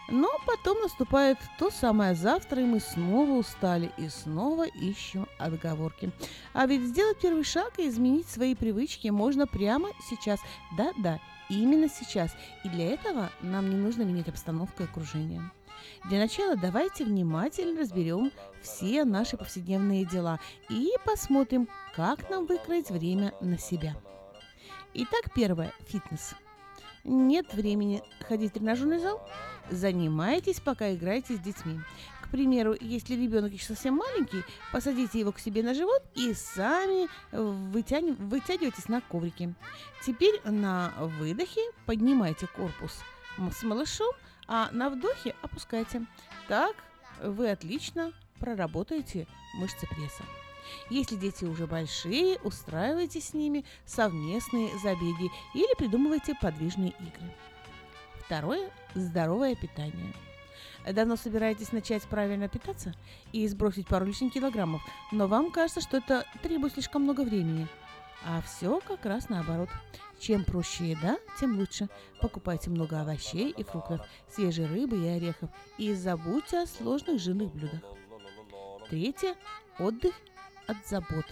Но 0.09 0.29
потом 0.45 0.79
наступает 0.81 1.37
то 1.59 1.69
самое 1.69 2.15
завтра, 2.15 2.61
и 2.61 2.65
мы 2.65 2.79
снова 2.79 3.31
устали 3.31 3.91
и 3.97 4.09
снова 4.09 4.65
ищем 4.67 5.27
отговорки. 5.37 6.11
А 6.53 6.65
ведь 6.65 6.81
сделать 6.81 7.19
первый 7.21 7.43
шаг 7.43 7.73
и 7.77 7.87
изменить 7.87 8.27
свои 8.27 8.55
привычки 8.55 9.09
можно 9.09 9.45
прямо 9.45 9.89
сейчас. 10.09 10.39
Да-да, 10.77 11.19
именно 11.49 11.87
сейчас. 11.87 12.35
И 12.63 12.69
для 12.69 12.93
этого 12.93 13.29
нам 13.41 13.69
не 13.69 13.75
нужно 13.75 14.01
менять 14.01 14.29
обстановку 14.29 14.83
и 14.83 14.85
окружение. 14.85 15.43
Для 16.05 16.19
начала 16.19 16.55
давайте 16.55 17.05
внимательно 17.05 17.79
разберем 17.79 18.31
все 18.61 19.05
наши 19.05 19.37
повседневные 19.37 20.05
дела 20.05 20.39
и 20.69 20.91
посмотрим, 21.05 21.69
как 21.95 22.29
нам 22.29 22.45
выкроить 22.45 22.89
время 22.89 23.33
на 23.41 23.57
себя. 23.57 23.95
Итак, 24.93 25.31
первое– 25.35 25.71
фитнес. 25.87 26.33
Нет 27.03 27.53
времени 27.53 28.03
ходить 28.27 28.51
в 28.51 28.53
тренажерный 28.55 28.99
зал? 28.99 29.21
Занимайтесь, 29.71 30.59
пока 30.59 30.93
играете 30.93 31.35
с 31.35 31.39
детьми. 31.39 31.79
К 32.21 32.29
примеру, 32.31 32.75
если 32.79 33.15
ребенок 33.15 33.53
еще 33.53 33.65
совсем 33.65 33.95
маленький, 33.95 34.43
посадите 34.71 35.19
его 35.19 35.31
к 35.31 35.39
себе 35.39 35.63
на 35.63 35.73
живот 35.73 36.03
и 36.15 36.33
сами 36.33 37.07
вытянь- 37.31 38.15
вытягивайтесь 38.15 38.87
на 38.87 39.01
коврике. 39.01 39.53
Теперь 40.03 40.39
на 40.43 40.93
выдохе 40.97 41.61
поднимайте 41.85 42.47
корпус 42.47 43.01
с 43.37 43.63
малышом, 43.63 44.11
а 44.47 44.69
на 44.71 44.89
вдохе 44.89 45.35
опускайте. 45.41 46.05
Так 46.47 46.75
вы 47.23 47.49
отлично 47.49 48.13
проработаете 48.39 49.27
мышцы 49.55 49.87
пресса. 49.87 50.23
Если 50.91 51.15
дети 51.15 51.45
уже 51.45 51.65
большие, 51.65 52.37
устраивайте 52.43 53.21
с 53.21 53.33
ними 53.33 53.65
совместные 53.85 54.69
забеги 54.83 55.31
или 55.55 55.75
придумывайте 55.77 56.35
подвижные 56.39 56.91
игры. 56.99 57.33
Второе– 58.29 58.69
здоровое 58.93 59.55
питание. 59.55 60.13
Давно 60.87 61.15
собираетесь 61.15 61.71
начать 61.71 62.03
правильно 62.03 62.47
питаться 62.47 62.93
и 63.31 63.47
сбросить 63.47 63.87
пару 63.87 64.05
лишних 64.05 64.33
килограммов, 64.33 64.83
но 65.11 65.25
вам 65.25 65.49
кажется, 65.49 65.81
что 65.81 65.97
это 65.97 66.27
требует 66.43 66.73
слишком 66.73 67.01
много 67.01 67.21
времени. 67.21 67.67
А 68.23 68.43
все 68.43 68.81
как 68.81 69.03
раз 69.05 69.29
наоборот. 69.29 69.69
Чем 70.19 70.45
проще 70.45 70.91
еда, 70.91 71.17
тем 71.39 71.57
лучше. 71.57 71.89
Покупайте 72.21 72.69
много 72.69 73.01
овощей 73.01 73.49
и 73.49 73.63
фруктов, 73.63 74.01
свежей 74.29 74.67
рыбы 74.67 75.03
и 75.03 75.07
орехов 75.07 75.49
и 75.79 75.91
забудьте 75.95 76.59
о 76.59 76.67
сложных 76.67 77.19
жирных 77.19 77.51
блюдах. 77.51 77.81
Третье– 78.91 79.33
отдых 79.79 80.13
от 80.67 80.77
забот. 80.85 81.25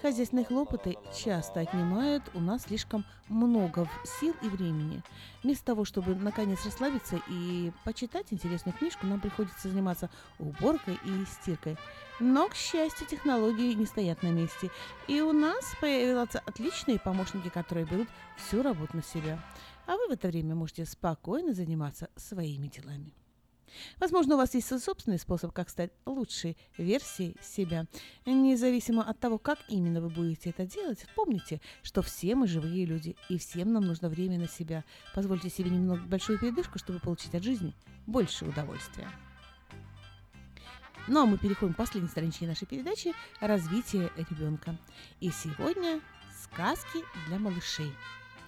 Хозяйственные 0.00 0.44
хлопоты 0.44 0.96
часто 1.16 1.60
отнимают 1.60 2.22
у 2.34 2.40
нас 2.40 2.62
слишком 2.62 3.04
много 3.28 3.88
сил 4.20 4.34
и 4.42 4.48
времени. 4.48 5.02
Вместо 5.42 5.66
того, 5.66 5.84
чтобы 5.84 6.14
наконец 6.14 6.64
расслабиться 6.64 7.20
и 7.28 7.72
почитать 7.84 8.26
интересную 8.30 8.76
книжку, 8.76 9.06
нам 9.06 9.20
приходится 9.20 9.68
заниматься 9.68 10.10
уборкой 10.38 10.98
и 11.04 11.24
стиркой. 11.26 11.76
Но, 12.20 12.48
к 12.48 12.54
счастью, 12.54 13.06
технологии 13.06 13.74
не 13.74 13.86
стоят 13.86 14.22
на 14.22 14.28
месте. 14.28 14.70
И 15.08 15.20
у 15.20 15.32
нас 15.32 15.74
появятся 15.80 16.40
отличные 16.46 16.98
помощники, 16.98 17.48
которые 17.48 17.86
берут 17.86 18.08
всю 18.36 18.62
работу 18.62 18.96
на 18.96 19.02
себя. 19.02 19.42
А 19.86 19.96
вы 19.96 20.08
в 20.08 20.10
это 20.10 20.28
время 20.28 20.54
можете 20.54 20.84
спокойно 20.84 21.54
заниматься 21.54 22.08
своими 22.16 22.68
делами. 22.68 23.12
Возможно, 23.98 24.34
у 24.34 24.38
вас 24.38 24.54
есть 24.54 24.68
собственный 24.82 25.18
способ, 25.18 25.52
как 25.52 25.70
стать 25.70 25.90
лучшей 26.06 26.56
версией 26.78 27.36
себя. 27.42 27.86
Независимо 28.26 29.02
от 29.02 29.18
того, 29.18 29.38
как 29.38 29.58
именно 29.68 30.00
вы 30.00 30.08
будете 30.08 30.50
это 30.50 30.66
делать, 30.66 31.04
помните, 31.14 31.60
что 31.82 32.02
все 32.02 32.34
мы 32.34 32.46
живые 32.46 32.84
люди, 32.84 33.16
и 33.28 33.38
всем 33.38 33.72
нам 33.72 33.84
нужно 33.84 34.08
время 34.08 34.38
на 34.38 34.48
себя. 34.48 34.84
Позвольте 35.14 35.50
себе 35.50 35.70
немного 35.70 36.02
большую 36.02 36.38
передышку, 36.38 36.78
чтобы 36.78 37.00
получить 37.00 37.34
от 37.34 37.42
жизни 37.42 37.74
больше 38.06 38.44
удовольствия. 38.44 39.08
Ну 41.08 41.22
а 41.22 41.26
мы 41.26 41.36
переходим 41.36 41.74
к 41.74 41.76
последней 41.76 42.08
страничке 42.08 42.46
нашей 42.46 42.66
передачи 42.66 43.12
«Развитие 43.40 44.10
ребенка». 44.16 44.76
И 45.20 45.30
сегодня 45.30 46.00
сказки 46.44 47.00
для 47.26 47.38
малышей. 47.38 47.92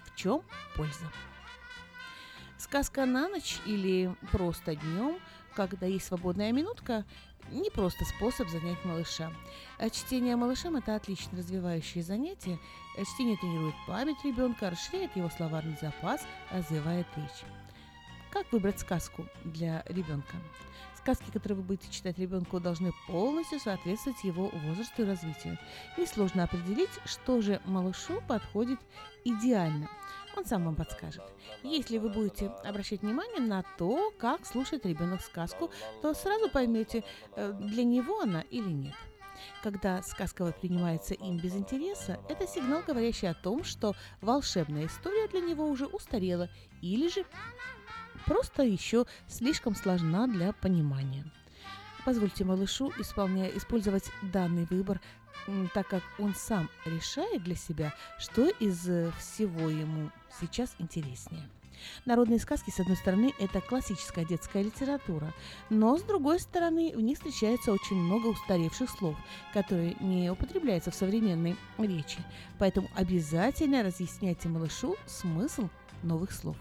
В 0.05 0.15
чем 0.17 0.43
польза? 0.77 1.11
Сказка 2.65 3.05
на 3.05 3.28
ночь 3.28 3.59
или 3.66 4.16
просто 4.32 4.74
днем, 4.74 5.19
когда 5.55 5.85
есть 5.85 6.07
свободная 6.07 6.51
минутка, 6.51 7.05
не 7.51 7.69
просто 7.69 8.07
способ 8.07 8.49
занять 8.49 8.82
малыша. 8.86 9.31
А 9.77 9.91
Чтение 9.91 10.35
малышам– 10.35 10.74
это 10.78 10.97
отлично 10.97 11.36
развивающее 11.36 12.03
занятие. 12.03 12.59
Э, 12.97 13.05
Чтение 13.05 13.36
тренирует 13.36 13.74
память 13.86 14.16
ребенка, 14.24 14.70
расширяет 14.70 15.15
его 15.15 15.28
словарный 15.28 15.77
запас, 15.78 16.27
развивает 16.51 17.07
речь. 17.16 17.45
Как 18.32 18.51
выбрать 18.51 18.81
сказку 18.81 19.27
для 19.45 19.82
ребенка? 19.86 20.35
Сказки, 20.97 21.31
которые 21.31 21.59
вы 21.59 21.65
будете 21.65 21.93
читать 21.93 22.19
ребенку, 22.19 22.61
должны 22.61 22.93
полностью 23.07 23.61
соответствовать 23.61 24.24
его 24.24 24.49
возрасту 24.49 25.03
и 25.03 25.07
развитию. 25.07 25.59
Несложно 25.99 26.45
определить, 26.45 26.89
что 27.05 27.43
же 27.43 27.61
малышу 27.66 28.23
подходит 28.27 28.81
идеально. 29.23 29.91
Он 30.36 30.44
сам 30.44 30.65
вам 30.65 30.74
подскажет. 30.74 31.23
Если 31.62 31.98
вы 31.98 32.09
будете 32.09 32.48
обращать 32.65 33.02
внимание 33.02 33.40
на 33.40 33.62
то, 33.78 34.12
как 34.19 34.47
слушает 34.47 34.86
ребенок 34.86 35.20
сказку, 35.20 35.70
то 36.02 36.15
сразу 36.15 36.48
поймете, 36.51 37.05
э, 37.36 37.52
для 37.52 37.85
него 37.85 38.20
она 38.20 38.40
или 38.51 38.69
нет. 38.69 38.94
Когда 39.62 40.02
сказка 40.02 40.44
воспринимается 40.44 41.15
им 41.15 41.39
без 41.39 41.55
интереса, 41.55 42.19
это 42.28 42.47
сигнал, 42.47 42.82
говорящий 42.86 43.28
о 43.28 43.35
том, 43.35 43.65
что 43.65 43.94
волшебная 44.20 44.86
история 44.86 45.28
для 45.28 45.40
него 45.40 45.69
уже 45.69 45.86
устарела 45.86 46.48
или 46.81 47.09
же 47.09 47.24
просто 48.27 48.62
еще 48.62 49.06
слишком 49.28 49.74
сложна 49.74 50.27
для 50.27 50.52
понимания. 50.52 51.24
Позвольте 52.05 52.44
малышу, 52.44 52.93
исполняя, 52.98 53.48
использовать 53.48 54.11
данный 54.23 54.66
выбор, 54.66 55.01
так 55.73 55.89
как 55.89 56.02
он 56.19 56.35
сам 56.35 56.70
решает 56.85 57.43
для 57.43 57.55
себя, 57.55 57.94
что 58.19 58.48
из 58.48 58.89
э, 58.89 59.11
всего 59.19 59.69
ему 59.69 60.11
сейчас 60.40 60.74
интереснее. 60.78 61.43
Народные 62.05 62.39
сказки, 62.39 62.70
с 62.70 62.81
одной 62.81 62.97
стороны, 62.97 63.35
это 63.39 63.61
классическая 63.61 64.24
детская 64.24 64.62
литература, 64.62 65.32
но 65.70 65.97
с 65.97 66.02
другой 66.02 66.40
стороны, 66.40 66.93
в 66.94 67.01
них 67.01 67.19
встречается 67.19 67.73
очень 67.73 67.97
много 67.97 68.28
устаревших 68.28 68.90
слов, 68.90 69.16
которые 69.52 69.97
не 70.01 70.31
употребляются 70.31 70.90
в 70.90 70.94
современной 70.94 71.56
речи. 71.78 72.19
Поэтому 72.59 72.89
обязательно 72.94 73.82
разъясняйте 73.82 74.48
малышу 74.48 74.97
смысл 75.06 75.69
новых 76.02 76.32
слов. 76.32 76.56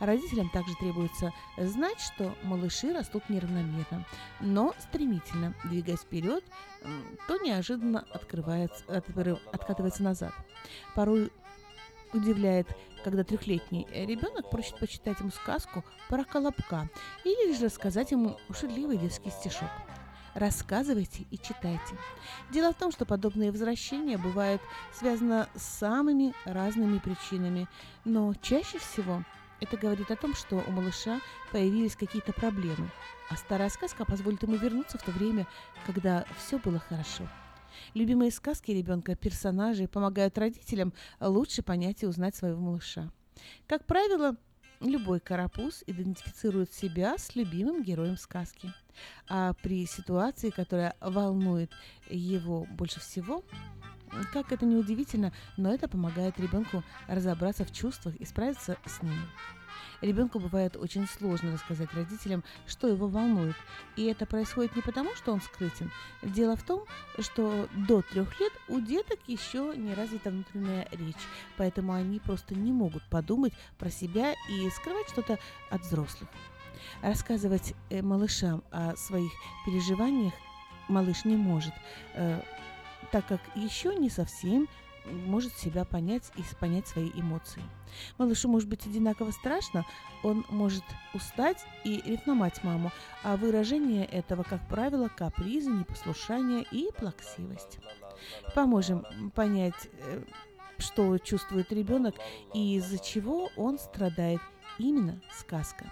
Родителям 0.00 0.48
также 0.50 0.74
требуется 0.76 1.32
знать, 1.56 2.00
что 2.00 2.34
малыши 2.42 2.92
растут 2.92 3.28
неравномерно, 3.28 4.04
но 4.40 4.74
стремительно, 4.78 5.54
двигаясь 5.64 6.00
вперед, 6.00 6.44
то 7.26 7.38
неожиданно 7.38 8.04
открывается, 8.12 8.84
откатывается 8.88 10.02
назад. 10.02 10.32
Порой 10.94 11.32
удивляет, 12.12 12.68
когда 13.04 13.22
трехлетний 13.24 13.86
ребенок 13.92 14.50
просит 14.50 14.78
почитать 14.78 15.20
ему 15.20 15.30
сказку 15.30 15.84
про 16.08 16.24
колобка 16.24 16.88
или 17.24 17.54
же 17.54 17.66
рассказать 17.66 18.10
ему 18.10 18.38
шутливый 18.52 18.96
детский 18.96 19.30
стишок. 19.30 19.70
Рассказывайте 20.34 21.26
и 21.30 21.38
читайте. 21.38 21.96
Дело 22.50 22.72
в 22.72 22.76
том, 22.76 22.92
что 22.92 23.04
подобные 23.04 23.50
возвращения 23.50 24.16
бывают 24.18 24.62
связаны 24.92 25.46
с 25.56 25.62
самыми 25.62 26.32
разными 26.44 26.98
причинами, 26.98 27.66
но 28.04 28.32
чаще 28.34 28.78
всего 28.78 29.24
это 29.60 29.76
говорит 29.76 30.10
о 30.10 30.16
том, 30.16 30.34
что 30.34 30.56
у 30.56 30.70
малыша 30.70 31.20
появились 31.52 31.96
какие-то 31.96 32.32
проблемы, 32.32 32.90
а 33.30 33.36
старая 33.36 33.68
сказка 33.68 34.04
позволит 34.04 34.42
ему 34.42 34.56
вернуться 34.56 34.98
в 34.98 35.02
то 35.02 35.10
время, 35.10 35.46
когда 35.86 36.24
все 36.38 36.58
было 36.58 36.78
хорошо. 36.78 37.28
Любимые 37.94 38.30
сказки 38.30 38.70
ребенка, 38.70 39.14
персонажи 39.14 39.86
помогают 39.88 40.38
родителям 40.38 40.92
лучше 41.20 41.62
понять 41.62 42.02
и 42.02 42.06
узнать 42.06 42.34
своего 42.34 42.60
малыша. 42.60 43.10
Как 43.66 43.84
правило, 43.84 44.36
любой 44.80 45.20
карапуз 45.20 45.82
идентифицирует 45.86 46.72
себя 46.72 47.16
с 47.18 47.34
любимым 47.36 47.82
героем 47.82 48.16
сказки. 48.16 48.72
А 49.28 49.52
при 49.62 49.86
ситуации, 49.86 50.50
которая 50.50 50.94
волнует 51.00 51.70
его 52.08 52.66
больше 52.70 53.00
всего, 53.00 53.44
как 54.32 54.52
это 54.52 54.64
ни 54.64 54.74
удивительно, 54.74 55.32
но 55.56 55.72
это 55.72 55.88
помогает 55.88 56.38
ребенку 56.38 56.82
разобраться 57.06 57.64
в 57.64 57.72
чувствах 57.72 58.14
и 58.16 58.24
справиться 58.24 58.76
с 58.86 59.02
ними. 59.02 59.28
Ребенку 60.00 60.38
бывает 60.38 60.76
очень 60.76 61.06
сложно 61.08 61.52
рассказать 61.52 61.92
родителям, 61.92 62.44
что 62.66 62.86
его 62.86 63.08
волнует. 63.08 63.56
И 63.96 64.04
это 64.04 64.26
происходит 64.26 64.76
не 64.76 64.82
потому, 64.82 65.14
что 65.16 65.32
он 65.32 65.40
скрытен. 65.40 65.90
Дело 66.22 66.56
в 66.56 66.62
том, 66.62 66.84
что 67.18 67.68
до 67.74 68.02
трех 68.02 68.38
лет 68.38 68.52
у 68.68 68.80
деток 68.80 69.18
еще 69.26 69.74
не 69.76 69.94
развита 69.94 70.30
внутренняя 70.30 70.86
речь, 70.92 71.16
поэтому 71.56 71.92
они 71.94 72.20
просто 72.20 72.54
не 72.54 72.72
могут 72.72 73.02
подумать 73.04 73.52
про 73.76 73.90
себя 73.90 74.34
и 74.48 74.70
скрывать 74.70 75.08
что-то 75.08 75.38
от 75.70 75.82
взрослых. 75.82 76.30
Рассказывать 77.02 77.74
э, 77.90 78.02
малышам 78.02 78.62
о 78.70 78.94
своих 78.96 79.32
переживаниях 79.66 80.32
малыш 80.88 81.24
не 81.24 81.36
может, 81.36 81.72
э, 82.14 82.40
так 83.12 83.26
как 83.26 83.40
еще 83.54 83.94
не 83.94 84.10
совсем 84.10 84.68
может 85.10 85.56
себя 85.56 85.84
понять 85.84 86.30
и 86.36 86.42
понять 86.60 86.86
свои 86.86 87.10
эмоции. 87.14 87.62
Малышу 88.18 88.48
может 88.48 88.68
быть 88.68 88.86
одинаково 88.86 89.30
страшно, 89.30 89.84
он 90.22 90.44
может 90.50 90.84
устать 91.14 91.64
и 91.84 92.02
ревновать 92.04 92.62
маму, 92.64 92.92
а 93.22 93.36
выражение 93.36 94.04
этого, 94.04 94.42
как 94.42 94.66
правило, 94.68 95.08
капризы, 95.08 95.70
непослушание 95.70 96.64
и 96.70 96.90
плаксивость. 96.96 97.78
Поможем 98.54 99.06
понять, 99.34 99.88
э, 99.92 100.22
что 100.78 101.18
чувствует 101.18 101.72
ребенок 101.72 102.14
и 102.54 102.76
из-за 102.76 102.98
чего 102.98 103.50
он 103.56 103.78
страдает. 103.78 104.40
Именно 104.78 105.20
сказка. 105.32 105.90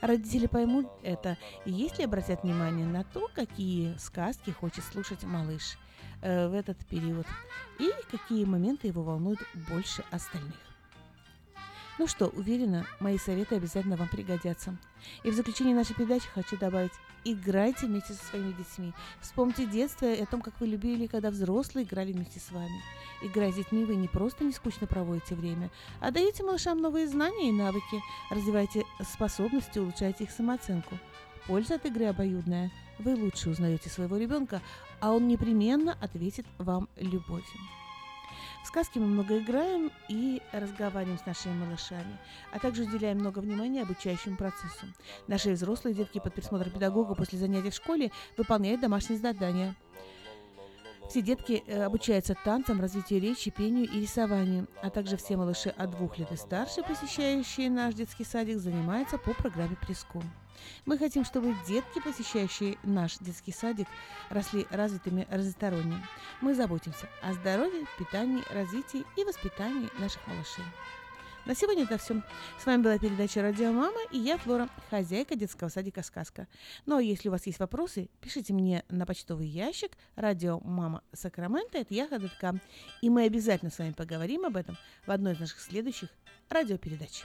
Родители 0.00 0.46
поймут 0.46 0.86
это, 1.02 1.36
если 1.66 2.04
обратят 2.04 2.44
внимание 2.44 2.86
на 2.86 3.04
то, 3.04 3.28
какие 3.34 3.94
сказки 3.98 4.50
хочет 4.50 4.84
слушать 4.84 5.24
малыш 5.24 5.76
э, 6.22 6.48
в 6.48 6.54
этот 6.54 6.78
период 6.86 7.26
и 7.78 7.90
какие 8.10 8.44
моменты 8.44 8.86
его 8.86 9.02
волнуют 9.02 9.40
больше 9.68 10.04
остальных. 10.10 10.54
Ну 11.98 12.06
что, 12.06 12.28
уверена, 12.28 12.86
мои 13.00 13.18
советы 13.18 13.56
обязательно 13.56 13.96
вам 13.96 14.08
пригодятся. 14.08 14.76
И 15.24 15.30
в 15.30 15.34
заключение 15.34 15.74
нашей 15.74 15.94
передачи 15.94 16.26
хочу 16.28 16.56
добавить, 16.56 16.92
играйте 17.24 17.86
вместе 17.86 18.14
со 18.14 18.24
своими 18.24 18.52
детьми. 18.52 18.92
Вспомните 19.20 19.66
детство 19.66 20.06
и 20.06 20.22
о 20.22 20.26
том, 20.26 20.40
как 20.40 20.58
вы 20.58 20.68
любили, 20.68 21.06
когда 21.06 21.30
взрослые 21.30 21.84
играли 21.84 22.12
вместе 22.12 22.40
с 22.40 22.50
вами. 22.50 22.80
Играя 23.22 23.52
с 23.52 23.56
детьми, 23.56 23.84
вы 23.84 23.96
не 23.96 24.08
просто 24.08 24.42
не 24.42 24.52
скучно 24.52 24.86
проводите 24.86 25.34
время, 25.34 25.70
а 26.00 26.10
даете 26.10 26.42
малышам 26.42 26.80
новые 26.80 27.06
знания 27.06 27.50
и 27.50 27.52
навыки, 27.52 28.00
развиваете 28.30 28.84
способности, 29.12 29.78
улучшаете 29.78 30.24
их 30.24 30.30
самооценку. 30.30 30.98
Польза 31.46 31.74
от 31.74 31.84
игры 31.86 32.06
обоюдная. 32.06 32.70
Вы 32.98 33.14
лучше 33.16 33.50
узнаете 33.50 33.88
своего 33.88 34.16
ребенка, 34.16 34.60
а 35.00 35.12
он 35.12 35.26
непременно 35.26 35.96
ответит 36.00 36.46
вам 36.58 36.88
любовью. 36.96 37.60
В 38.62 38.66
сказке 38.68 39.00
мы 39.00 39.06
много 39.06 39.38
играем 39.38 39.90
и 40.08 40.40
разговариваем 40.52 41.18
с 41.18 41.26
нашими 41.26 41.52
малышами, 41.52 42.16
а 42.52 42.60
также 42.60 42.84
уделяем 42.84 43.18
много 43.18 43.40
внимания 43.40 43.82
обучающему 43.82 44.36
процессу. 44.36 44.86
Наши 45.26 45.50
взрослые 45.50 45.94
детки 45.94 46.20
под 46.20 46.34
присмотром 46.34 46.72
педагога 46.72 47.14
после 47.14 47.38
занятий 47.38 47.70
в 47.70 47.74
школе 47.74 48.12
выполняют 48.36 48.80
домашние 48.80 49.18
задания. 49.18 49.74
Все 51.08 51.20
детки 51.20 51.64
э, 51.66 51.82
обучаются 51.82 52.34
танцам, 52.44 52.80
развитию 52.80 53.20
речи, 53.20 53.50
пению 53.50 53.90
и 53.90 54.00
рисованию, 54.00 54.68
а 54.80 54.88
также 54.88 55.16
все 55.16 55.36
малыши 55.36 55.70
от 55.70 55.90
двух 55.90 56.16
лет 56.18 56.30
и 56.30 56.36
старше, 56.36 56.82
посещающие 56.82 57.68
наш 57.68 57.94
детский 57.94 58.24
садик, 58.24 58.58
занимаются 58.58 59.18
по 59.18 59.34
программе 59.34 59.76
Преском. 59.76 60.22
Мы 60.86 60.98
хотим, 60.98 61.24
чтобы 61.24 61.54
детки, 61.66 62.00
посещающие 62.00 62.76
наш 62.82 63.18
детский 63.18 63.52
садик, 63.52 63.88
росли 64.30 64.66
развитыми 64.70 65.26
разносторонне. 65.30 66.04
Мы 66.40 66.54
заботимся 66.54 67.08
о 67.22 67.32
здоровье, 67.34 67.86
питании, 67.98 68.42
развитии 68.52 69.04
и 69.16 69.24
воспитании 69.24 69.88
наших 69.98 70.26
малышей. 70.26 70.64
На 71.44 71.56
сегодня 71.56 71.82
это 71.82 71.98
все. 71.98 72.22
С 72.60 72.66
вами 72.66 72.82
была 72.82 72.98
передача 72.98 73.42
«Радио 73.42 73.72
Мама» 73.72 73.98
и 74.12 74.18
я, 74.18 74.38
Флора, 74.38 74.68
хозяйка 74.90 75.34
детского 75.34 75.70
садика 75.70 76.04
«Сказка». 76.04 76.46
Ну 76.86 76.98
а 76.98 77.02
если 77.02 77.28
у 77.28 77.32
вас 77.32 77.46
есть 77.46 77.58
вопросы, 77.58 78.08
пишите 78.20 78.52
мне 78.52 78.84
на 78.88 79.06
почтовый 79.06 79.48
ящик 79.48 79.90
«Радио 80.14 80.60
Мама 80.60 81.02
Сакраменто» 81.12 81.78
это 81.78 81.92
яха.ком. 81.92 82.60
И 83.00 83.10
мы 83.10 83.24
обязательно 83.24 83.72
с 83.72 83.78
вами 83.78 83.90
поговорим 83.90 84.44
об 84.44 84.56
этом 84.56 84.76
в 85.04 85.10
одной 85.10 85.32
из 85.32 85.40
наших 85.40 85.60
следующих 85.60 86.10
радиопередач. 86.48 87.24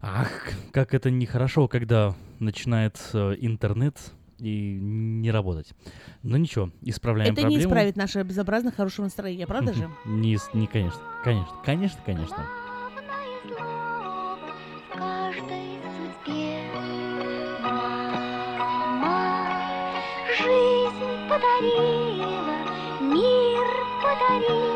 Ах, 0.00 0.30
как 0.72 0.94
это 0.94 1.10
нехорошо, 1.10 1.68
когда 1.68 2.14
начинает 2.38 2.98
э, 3.12 3.34
интернет 3.40 3.96
и 4.38 4.78
не 4.80 5.30
работать. 5.30 5.72
Но 6.22 6.36
ничего, 6.36 6.70
исправляем 6.82 7.32
Это 7.32 7.42
проблему. 7.42 7.60
не 7.60 7.66
исправит 7.66 7.96
наше 7.96 8.22
безобразно 8.22 8.70
хорошего 8.70 9.04
настроения, 9.06 9.46
правда 9.46 9.74
же? 9.74 9.90
Не, 10.04 10.38
не, 10.54 10.66
конечно, 10.66 11.00
конечно, 11.24 11.56
конечно, 11.64 12.00
конечно. 12.04 12.46
жизнь 20.38 21.28
подарила, 21.28 22.56
мир 23.00 23.66
подарила 24.02 24.67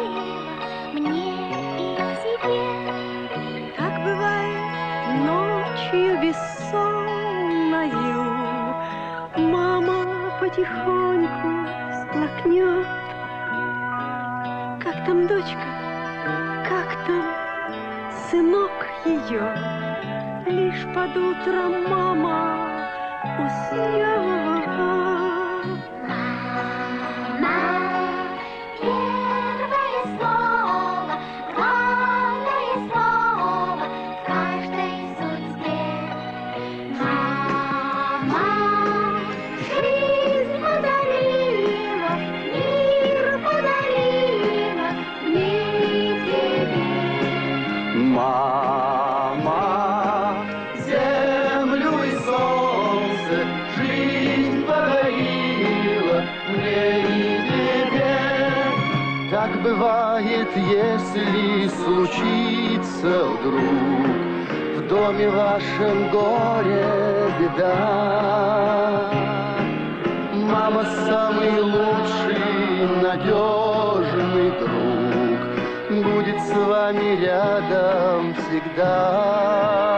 потихоньку 10.53 11.49
всплакнет. 11.91 12.87
Как 14.81 15.05
там 15.07 15.27
дочка, 15.27 15.67
как 16.69 17.07
там 17.07 17.25
сынок 18.31 18.71
ее? 19.07 19.49
Лишь 20.47 20.85
под 20.95 21.17
утро 21.17 21.71
мама 21.89 22.69
уснет 23.39 25.12
доме 65.03 65.29
вашем 65.31 66.11
горе 66.11 66.87
беда. 67.39 69.11
Мама 70.33 70.85
самый 71.07 71.61
лучший, 71.61 72.87
надежный 73.03 74.51
друг 74.61 75.41
будет 76.05 76.39
с 76.41 76.53
вами 76.55 77.17
рядом 77.25 78.35
всегда. 78.35 79.92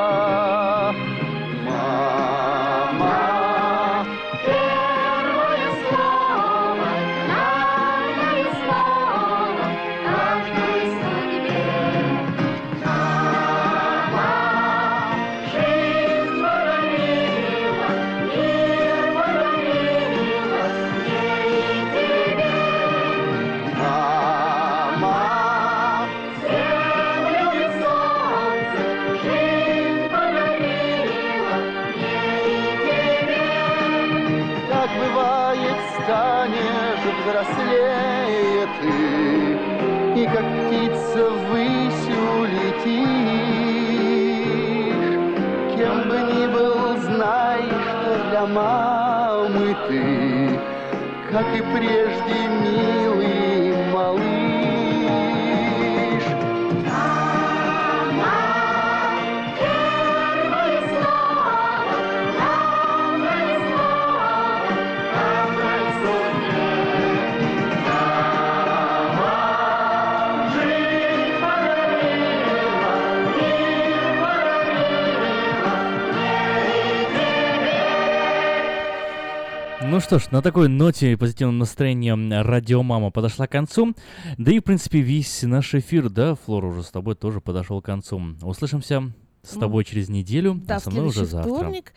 Что 80.05 80.19
ж, 80.19 80.31
на 80.31 80.43
такой 80.43 80.69
ноте 80.69 81.13
и 81.13 81.17
позитивном 81.17 81.57
настроении 81.57 82.11
радиомама 82.43 83.11
подошла 83.11 83.47
к 83.47 83.51
концу. 83.53 83.95
Да 84.37 84.53
и, 84.53 84.59
в 84.59 84.63
принципе, 84.63 85.01
весь 85.01 85.43
наш 85.45 85.75
эфир, 85.75 86.11
да, 86.11 86.35
Флора, 86.35 86.67
уже 86.67 86.83
с 86.83 86.91
тобой 86.91 87.15
тоже 87.15 87.41
подошел 87.41 87.81
к 87.81 87.87
концу. 87.87 88.21
Услышимся 88.43 89.13
с 89.43 89.57
тобой 89.57 89.85
через 89.85 90.11
неделю, 90.11 90.61
Да, 90.67 90.77
а 90.77 90.81
со 90.81 90.91
мной 90.91 91.07
уже 91.07 91.25
завтра. 91.25 91.55
вторник. 91.55 91.95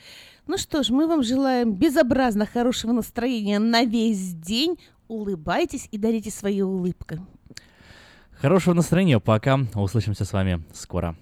Ну 0.48 0.58
что 0.58 0.84
ж, 0.84 0.90
мы 0.90 1.06
вам 1.06 1.22
желаем 1.22 1.74
безобразно 1.74 2.46
хорошего 2.46 2.94
настроения 2.94 3.60
на 3.60 3.84
весь 3.84 4.34
день. 4.34 4.78
Улыбайтесь 5.10 5.90
и 5.92 5.98
дарите 5.98 6.32
свои 6.32 6.62
улыбкой. 6.62 7.20
Хорошего 8.40 8.74
настроения, 8.74 9.20
пока. 9.20 9.60
Услышимся 9.76 10.24
с 10.24 10.32
вами 10.32 10.64
скоро. 10.74 11.18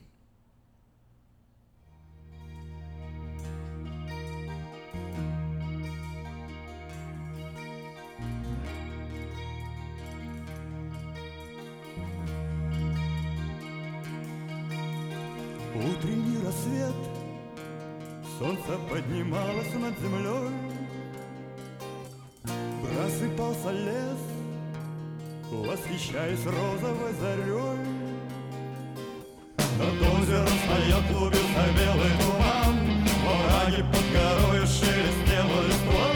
Солнце 18.39 18.77
поднималось 18.89 19.73
над 19.73 19.97
землей, 19.99 20.51
Просыпался 22.83 23.71
лес, 23.71 24.21
восхищаясь 25.51 26.45
розовой 26.45 27.13
зарей. 27.19 27.79
Над 29.77 30.01
озером 30.01 30.55
стоял 30.63 31.01
клубился 31.09 31.63
белый 31.77 32.13
туман, 32.19 32.75
Враги 33.25 33.83
под 33.83 34.05
горой 34.13 34.65
шелестела 34.67 35.59
листва, 35.67 36.07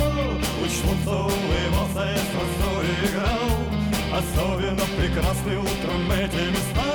Луч 0.60 0.72
солнца 0.72 1.12
улыбался 1.12 2.04
и 2.12 2.18
с 2.18 2.30
росой 2.36 2.88
играл, 3.08 3.52
Особенно 4.20 4.86
прекрасны 4.98 5.58
утром 5.58 6.12
эти 6.12 6.44
места. 6.52 6.90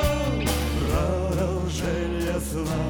Продолжение 0.80 2.40
сна, 2.40 2.84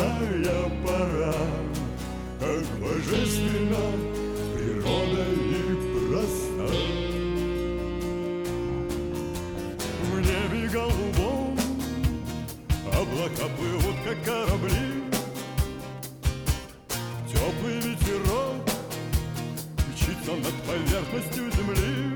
юная 0.00 0.70
пора, 0.84 1.34
Как 2.38 2.64
божественно 2.80 3.84
природа 4.54 5.24
и 5.32 5.76
проста. 6.08 6.66
В 10.02 10.20
небе 10.20 10.68
голубом 10.68 11.58
облака 12.86 13.46
плывут, 13.56 13.96
как 14.04 14.24
корабли, 14.24 15.04
Теплый 17.28 17.76
ветерок 17.80 18.62
мчится 19.92 20.32
над 20.32 20.54
поверхностью 20.62 21.50
земли. 21.52 22.09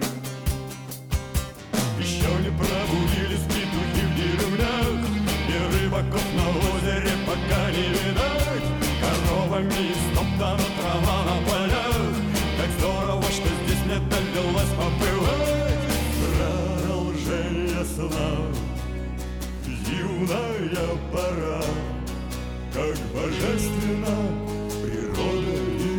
рыбаков 5.95 6.25
на 6.35 6.49
озере 6.49 7.13
пока 7.27 7.71
не 7.71 7.89
видать. 7.89 8.67
Коровами 9.01 9.93
истоптана 9.93 10.67
трава 10.79 11.19
на 11.25 11.37
полях. 11.51 12.15
Так 12.59 12.71
здорово, 12.79 13.23
что 13.25 13.49
здесь 13.65 13.83
мне 13.87 13.99
довелось 14.11 14.73
побывать. 14.77 15.85
Продолжение 16.21 17.85
сна 17.85 18.29
Юная 19.89 20.89
пора. 21.13 21.63
Как 22.73 22.97
божественно 23.15 24.17
природа 24.83 25.55
и 25.79 25.94